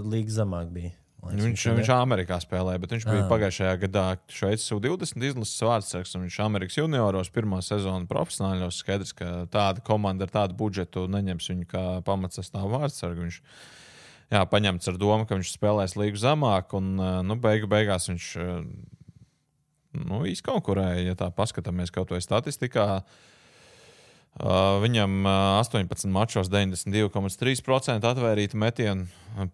līgas 0.07 0.39
zemāk 0.39 0.70
bija. 0.74 0.93
Liekas, 1.26 1.43
Viņš, 1.43 1.62
viņš 1.80 1.89
Amerikā 1.97 2.37
spēlēja, 2.39 2.78
bet 2.78 2.93
viņš 2.95 3.05
bija 3.09 3.22
Ah. 3.24 3.30
pagājušajā 3.32 3.70
gadā 3.82 4.03
Šveices 4.30 4.68
U20 4.76 5.24
izlases 5.26 5.62
vārdsargs. 5.66 6.12
Viņš 6.14 6.37
Amerikas 6.45 6.76
junioros 6.78 7.32
pirmā 7.34 7.59
sezona 7.66 8.07
profesionāļos 8.07 8.78
skaidrs, 8.84 9.11
ka 9.16 9.30
tāda 9.51 9.82
komanda 9.82 10.28
ar 10.28 10.30
tādu 10.30 10.55
budžetu 10.61 11.09
neņems 11.11 11.49
viņu 11.51 11.66
kā 11.72 11.82
pamatsastāvu 12.07 12.70
vārdsargu. 12.76 13.26
Viņš 13.26 13.41
jā, 14.33 14.43
paņemts 14.51 14.91
ar 14.91 14.99
domu, 15.01 15.27
ka 15.29 15.39
viņš 15.39 15.55
spēlēs 15.55 15.97
līgu 15.99 16.20
zemāk, 16.20 16.74
un 16.79 16.97
eh, 16.99 17.14
nu, 17.27 17.39
beigu 17.41 17.70
beigās 17.70 18.11
viņš 18.11 18.29
eh, 18.43 18.59
nu, 20.03 20.24
izkonkurēja. 20.33 21.09
Ja 21.11 21.16
tā 21.18 21.31
paskatāmies 21.35 21.95
kaut 21.95 22.14
vai 22.14 22.22
statistikā, 22.24 23.05
Uh, 24.37 24.83
viņam 24.83 25.24
uh, 25.24 25.31
18 25.62 26.11
mačos 26.12 26.51
92,3% 26.53 28.05
atvērīta 28.05 28.59
metiena, 28.61 29.07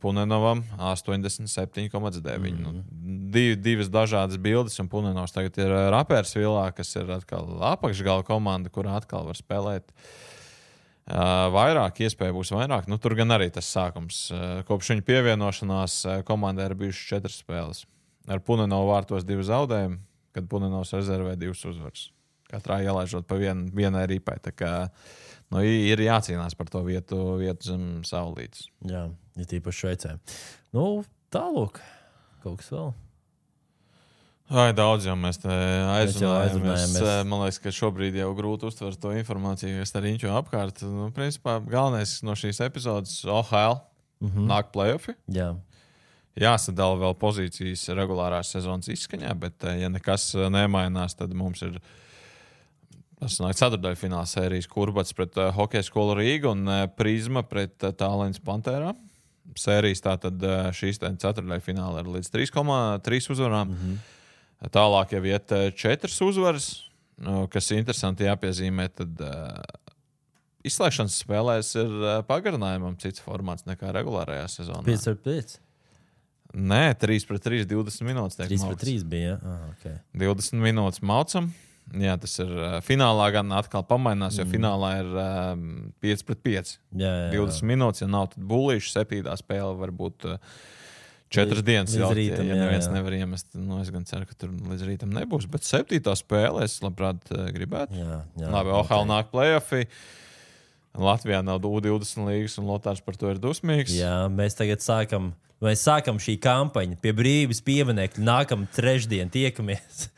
Punenovam 0.03 0.65
87,9%. 0.75 1.87
Mm. 2.43 2.57
Nu, 2.59 2.73
div, 3.31 3.61
divas 3.63 3.93
dažādas 3.95 4.41
bildes, 4.43 4.81
un 4.83 4.91
Punenovs 4.91 5.37
tagad 5.37 5.61
ir 5.63 5.71
Rapērs 5.95 6.35
vilā, 6.35 6.67
kas 6.75 6.91
ir 6.99 7.15
atkal 7.15 7.63
apakšgala 7.77 8.27
komanda, 8.27 8.75
kurā 8.75 8.99
atkal 8.99 9.31
var 9.31 9.39
spēlēt. 9.39 9.87
Uh, 9.87 10.32
vairāk, 11.07 12.01
iespēja 12.07 12.35
būs 12.37 12.53
vairāk. 12.55 12.87
Nu, 12.91 12.99
tur 13.03 13.17
gan 13.19 13.35
arī 13.35 13.51
tas 13.55 13.69
sākums. 13.73 14.25
Kopš 14.69 14.95
viņa 14.95 15.07
pievienošanās 15.09 15.99
komandai 16.29 16.71
ir 16.71 16.79
bijušas 16.79 17.11
četras 17.11 17.43
spēles. 17.43 17.85
Ar 18.31 18.43
Punenovu 18.47 18.93
vārtos 18.93 19.27
divi 19.27 19.45
zaudējumi, 19.47 19.99
kad 20.37 20.51
Punenovs 20.51 20.95
rezervē 20.95 21.35
divas 21.37 21.65
uzvaras 21.67 22.11
katrā 22.53 22.83
ielaižot 22.85 23.27
pa 23.29 23.39
vien, 23.41 23.67
vienai 23.75 24.05
ripai. 24.11 24.39
Nu, 25.53 25.63
ir 25.65 26.01
jācīnās 26.01 26.57
par 26.57 26.71
to 26.73 26.83
vietu, 26.87 27.19
vietu 27.41 27.73
zem 27.73 27.87
saulītes. 28.09 28.69
Jā, 28.89 29.07
ir 29.37 29.49
tīpaši 29.51 29.85
Šveicē. 29.85 30.15
Nu, 30.77 30.87
tālāk, 31.33 31.81
kaut 32.45 32.63
kas 32.63 32.73
vēl. 32.73 32.93
Ai, 34.53 34.73
daudz 34.77 35.07
jau 35.09 35.15
mēs 35.17 35.39
aizrunājāmies. 35.41 36.19
aizrunājamies. 36.45 37.29
Man 37.29 37.41
liekas, 37.47 37.59
ka 37.65 37.73
šobrīd 37.73 38.19
jau 38.21 38.29
grūti 38.37 38.69
uztvert 38.69 39.01
to 39.01 39.15
informāciju, 39.17 39.79
kas 39.81 39.95
ar 39.97 40.09
Inču 40.11 40.29
apkārt. 40.29 40.83
Nu, 40.85 41.09
principā, 41.17 41.57
galvenais 41.65 42.19
no 42.27 42.37
šīs 42.37 42.61
epizodes- 42.67 43.23
OHL, 43.39 43.81
mm 44.21 44.29
-hmm. 44.29 44.49
nāk 44.53 44.73
playoffi. 44.75 45.15
Jā, 45.33 45.55
Jāsadala 46.39 46.97
vēl 46.97 47.17
pozīcijas 47.21 47.91
regulārās 47.93 48.53
sezonas 48.55 48.89
izskaņā, 48.89 49.35
bet, 49.37 49.65
eh, 49.69 49.83
ja 49.83 49.91
nekas 49.93 50.31
eh, 50.35 50.49
nemainās, 50.49 51.17
tad 51.19 51.35
mums 51.37 51.63
ir 51.63 51.81
Tas 53.23 53.37
ceturtajā 53.39 53.95
finālā 53.95 54.27
sērijas 54.27 54.67
kurbats 54.67 55.15
pret 55.15 55.37
uh, 55.39 55.53
Hokeja 55.55 55.85
skolu 55.87 56.17
Rīgu 56.19 56.49
un 56.57 56.67
uh, 56.67 56.89
Prisma 56.91 57.45
pret 57.47 57.77
uh, 57.87 57.93
Tālēnas 57.95 58.43
Pantērā. 58.43 58.97
Sērijas 59.55 60.03
tātad 60.03 60.43
šīs 60.75 60.99
ceturtajā 60.99 61.63
finālā 61.63 62.03
ir 62.03 62.11
līdz 62.17 62.33
3,3 62.35 63.31
uzvarām. 63.31 63.69
Mm 63.69 63.77
-hmm. 63.77 63.97
Tālāk 64.71 65.17
jau 65.17 65.23
iet 65.27 65.55
uh, 65.55 65.69
četras 65.75 66.21
uzvaras, 66.23 66.69
uh, 67.25 67.45
kas 67.51 67.71
ir 67.73 67.81
interesanti 67.83 68.29
jāpiezīmē. 68.29 68.87
Tad, 68.95 69.25
uh, 69.27 69.83
Izslēgšanas 70.67 71.19
spēlēs 71.25 71.73
ir 71.81 71.91
uh, 71.91 72.15
pagarinājumam 72.29 72.95
cits 73.03 73.23
formāts 73.25 73.67
nekā 73.67 73.91
regulārajā 73.97 74.47
sezonā. 74.61 74.85
5 74.87 75.11
ar 75.11 75.19
5. 75.27 75.59
Nē, 76.53 76.85
3 77.01 77.27
pret 77.27 77.43
3, 77.43 77.67
20 77.67 78.07
minūtes. 78.07 78.39
tiek 78.39 78.51
3 78.53 78.61
mauts. 78.61 78.71
pret 78.71 78.85
3 78.85 79.05
bija. 79.09 79.37
Ah, 79.41 79.69
okay. 79.73 79.99
20 80.21 80.63
minūtes 80.63 81.03
maucam. 81.03 81.51
Jā, 81.99 82.15
tas 82.21 82.37
ir 82.41 82.53
uh, 82.53 82.77
finālā 82.85 83.27
gan 83.35 83.51
atkal 83.57 83.83
pamainās, 83.85 84.39
jo 84.39 84.47
mm. 84.47 84.53
finālā 84.55 84.93
ir 85.01 85.09
um, 85.19 85.65
5 86.05 86.23
pret 86.29 86.45
5. 86.47 86.71
Jā, 86.95 87.09
jā, 87.09 87.25
jā. 87.33 87.41
20 87.41 87.69
minūtes, 87.73 88.05
ja 88.05 88.09
nav 88.09 88.31
tad 88.33 88.47
bulīša, 88.49 88.93
septītā 89.01 89.35
spēle 89.41 89.75
var 89.81 89.93
būt 89.97 90.29
uh, 90.31 90.55
4 91.33 91.49
Līdz- 91.59 91.65
dienas. 91.67 91.95
jau, 91.97 92.11
rītam, 92.15 92.45
ja 92.47 92.55
jā, 92.55 92.63
neviens 92.67 92.89
jā. 92.89 92.93
nevar 92.93 93.15
iemest, 93.17 93.47
nu, 93.57 93.79
es 93.81 93.91
gan 93.95 94.05
ceru, 94.09 94.27
ka 94.29 94.37
tur 94.39 94.51
līdz 94.53 94.85
rītam 94.89 95.13
nebūs. 95.17 95.47
Bet 95.51 95.65
septītā 95.65 96.13
spēlē 96.19 96.67
es 96.69 96.79
labprāt 96.85 97.25
uh, 97.33 97.47
gribētu. 97.55 97.97
Jā, 97.97 98.19
jā, 98.37 98.51
Labi, 98.53 98.75
OHL 98.77 99.07
nāk 99.09 99.31
playoffi. 99.33 99.87
Latvijā 100.93 101.41
nav 101.45 101.65
U20 101.65 102.27
līnijas, 102.27 102.59
un 102.61 102.67
Lotārs 102.69 103.01
par 103.01 103.17
to 103.17 103.31
ir 103.33 103.39
dusmīgs. 103.41 103.95
Jā, 103.97 104.27
mēs 104.29 104.59
tagad 104.59 104.85
sākam, 104.85 105.31
mēs 105.65 105.81
sākam 105.89 106.21
šī 106.21 106.35
kampaņa 106.45 106.99
pie 107.01 107.15
brīvības 107.17 107.63
pieminekļa. 107.65 108.25
Nākamā 108.29 108.69
trešdiena 108.77 109.33
tiekamies. 109.33 110.11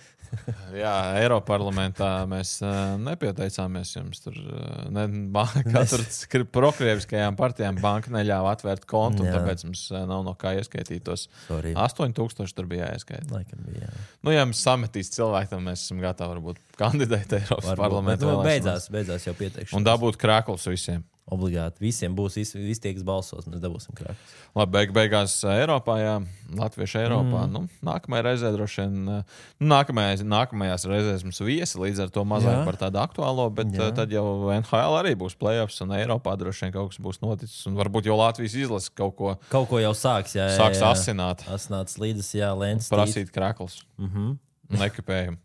Jā, 0.82 0.92
Eiropas 1.20 1.46
parlamentā 1.48 2.08
mēs 2.30 2.56
uh, 2.64 2.94
nepieteicāmies 3.00 3.94
jums. 3.96 4.22
Tur 4.24 4.36
uh, 4.40 4.84
ne, 4.94 5.06
katru 5.74 6.46
prokrieviskajām 6.54 7.38
partijām 7.38 7.78
banka 7.82 8.12
neļāva 8.14 8.54
atvērt 8.56 8.86
kontu, 8.90 9.26
Jā. 9.28 9.38
tāpēc 9.38 9.66
mums 9.68 9.86
uh, 9.92 10.02
nav 10.10 10.26
no 10.26 10.34
kā 10.38 10.54
ieskaitītos. 10.58 11.28
Sorry. 11.48 11.74
8000 11.78 12.56
tur 12.56 12.68
bija 12.70 12.90
jāieskaita. 12.90 13.30
Laikam 13.34 13.64
bija. 13.68 13.88
Jā. 13.88 14.04
Nu, 14.24 14.34
ja 14.34 14.44
mums 14.48 14.62
sametīs 14.64 15.12
cilvēki, 15.14 15.52
tad 15.54 15.64
mēs 15.64 15.86
esam 15.86 16.02
gatavi 16.04 16.36
varbūt 16.36 16.62
kandidēt 16.80 17.38
Eiropas 17.40 17.70
Varbūt, 17.72 17.82
parlamentā. 17.84 18.24
bet, 18.24 18.30
nu, 18.30 18.46
beidzās, 18.46 18.90
beidzās 18.92 19.28
jau 19.28 19.36
pieteikšanās. 19.38 19.76
Un 19.78 19.86
dabūt 19.86 20.20
krāklus 20.20 20.66
visiem. 20.70 21.04
Obligāti. 21.32 21.80
Visiem 21.80 22.12
būs 22.12 22.34
vis- 22.36 22.78
tie, 22.84 22.90
kas 22.92 23.02
balsos. 23.02 23.46
Mēs 23.48 23.60
dabūsim 23.62 23.94
krāpes. 23.96 24.32
Labi, 24.54 24.72
beig, 24.74 24.90
beigās 24.92 25.38
uh, 25.46 25.54
Eiropā, 25.56 25.94
jā, 25.96 26.16
Latviešu 26.52 26.98
Eiropā. 27.00 27.46
Mm. 27.46 27.52
Nu, 27.54 27.62
nākamajā 27.88 28.24
reizē 28.26 28.50
droši 28.52 28.82
vien, 28.82 28.98
uh, 29.08 29.38
nu, 29.58 29.70
nākamajās, 29.72 30.20
nākamajās 30.20 30.84
reizēs 30.90 31.24
mums 31.24 31.40
viesi, 31.40 31.78
līdz 31.80 32.02
ar 32.04 32.12
to 32.12 32.26
mazāk 32.28 32.58
Jā. 32.58 32.64
par 32.68 32.76
tādu 32.76 33.00
aktuālo, 33.00 33.48
bet 33.56 33.72
Jā. 33.72 33.88
uh, 33.88 33.94
tad 33.96 34.12
jau 34.12 34.26
NHL 34.52 34.98
arī 35.00 35.14
būs 35.16 35.38
playoffs, 35.40 35.80
un 35.80 35.96
Eiropā 35.96 36.36
droši 36.36 36.66
vien 36.66 36.72
kaut 36.76 36.92
kas 36.92 37.00
būs 37.00 37.22
noticis. 37.24 37.66
Un 37.72 37.80
varbūt 37.80 38.04
jau 38.04 38.18
Latvijas 38.20 38.54
izlase 38.60 38.92
kaut 38.94 39.16
ko 39.16 39.38
Kaut 39.48 39.68
ko 39.72 39.80
jau 39.80 39.94
sāks. 39.96 40.36
Jā, 40.36 40.50
jā, 40.52 40.58
sāks 40.60 40.84
jā. 40.84 40.92
asināt, 40.92 41.48
Asināt 41.48 41.88
slīdes, 41.88 42.34
jā, 42.36 42.52
lēns. 42.52 42.92
prasīt 42.92 43.32
krāklus. 43.32 43.80
Mm 43.96 44.10
-hmm. 44.12 44.38
Nekapējumu. 44.76 45.38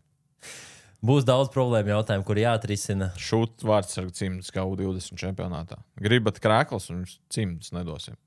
Būs 1.00 1.24
daudz 1.24 1.48
problēmu 1.54 1.94
jautājumu, 1.94 2.26
kur 2.28 2.36
jāatrisina. 2.36 3.12
Šūt 3.16 3.64
vārds 3.64 3.96
ar 4.02 4.10
cimdus 4.12 4.52
kā 4.52 4.66
U20 4.68 5.16
čempionātā. 5.20 5.78
Gribat 5.96 6.42
krāklus, 6.44 6.90
un 6.92 7.06
cimdus 7.32 7.72
nedosim. 7.72 8.18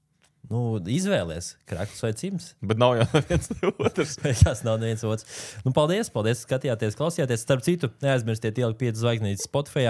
Nu, 0.49 0.75
izvēlies, 0.91 1.53
krāklis 1.69 2.01
vai 2.03 2.11
cims. 2.19 2.49
Bet 2.65 2.81
nav 2.81 2.97
jau 2.97 3.05
viens 3.29 3.51
otrs. 3.71 4.17
Beigās 4.25 4.63
nav 4.65 4.81
neviens 4.81 5.05
otrs. 5.07 5.27
Nu, 5.63 5.71
paldies, 5.75 6.09
paldies, 6.13 6.41
ka 6.41 6.55
skatījāties, 6.55 6.97
klausījāties. 6.99 7.45
Starp 7.45 7.63
citu, 7.63 7.91
neaizmirstiet 8.03 8.59
ielikt 8.59 8.81
5 8.81 8.99
zvaigznītes 8.99 9.47
Spotify, 9.47 9.85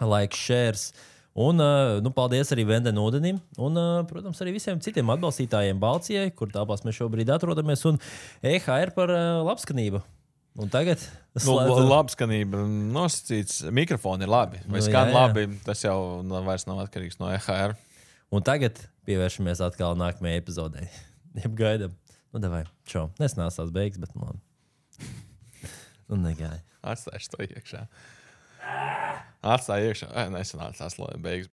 like, 0.00 0.36
shares. 0.36 0.90
Un, 1.36 1.60
uh, 1.62 2.00
nu, 2.02 2.10
paldies 2.16 2.50
arī 2.50 2.64
Vendēnam 2.66 3.04
Udenim 3.06 3.36
un, 3.60 3.76
uh, 3.78 4.00
protams, 4.08 4.40
arī 4.42 4.56
visiem 4.56 4.80
citiem 4.82 5.12
atbalstītājiem 5.14 5.78
Balcijai, 5.80 6.32
kur 6.34 6.50
tāpās 6.50 6.82
mēs 6.82 6.98
šobrīd 6.98 7.30
atrodamies, 7.30 7.84
un 7.86 8.00
EHR 8.42 8.90
par 8.96 9.14
uh, 9.14 9.44
labskanību. 9.46 10.02
Un 10.58 10.68
tagad 10.68 10.98
Nu, 11.36 11.40
slēdzam- 11.44 11.88
labi, 11.88 12.10
skanība 12.14 12.60
nosacīts. 12.66 13.60
Mikrofoni 13.70 14.22
ir 14.26 14.28
labi. 14.32 14.58
Vai 14.66 14.80
Nu, 14.80 14.84
skan 14.84 15.08
jā, 15.08 15.12
jā. 15.12 15.14
labi, 15.14 15.44
tas 15.64 15.82
jau 15.84 16.22
nav- 16.26 16.44
vairs 16.44 16.66
nav 16.66 16.80
atkarīgs 16.86 17.20
no 17.20 17.28
EHR. 17.30 17.76
Un 18.32 18.42
tagad 18.42 18.76
pievēršamies 19.06 19.62
atkal 19.62 19.94
nākamajai 19.96 20.40
epizodei. 20.42 20.88
Jeb 21.42 21.54
gaidām 21.56 21.94
Nu, 22.32 22.38
devai, 22.38 22.64
čau. 22.86 23.08
Nesnās 23.18 23.56
tās 23.58 23.70
beigas, 23.74 23.98
bet 23.98 24.12
nu, 24.14 24.22
labi. 24.22 25.08
nu, 26.10 26.16
negāja. 26.16 26.60
Atstājuši 26.86 27.28
to 27.32 27.38
iekšā. 27.42 27.80
Atstāju 29.42 29.88
iekšā. 29.90 30.10
Tas, 30.78 30.98
lai 31.00 31.14
beigas. 31.18 31.48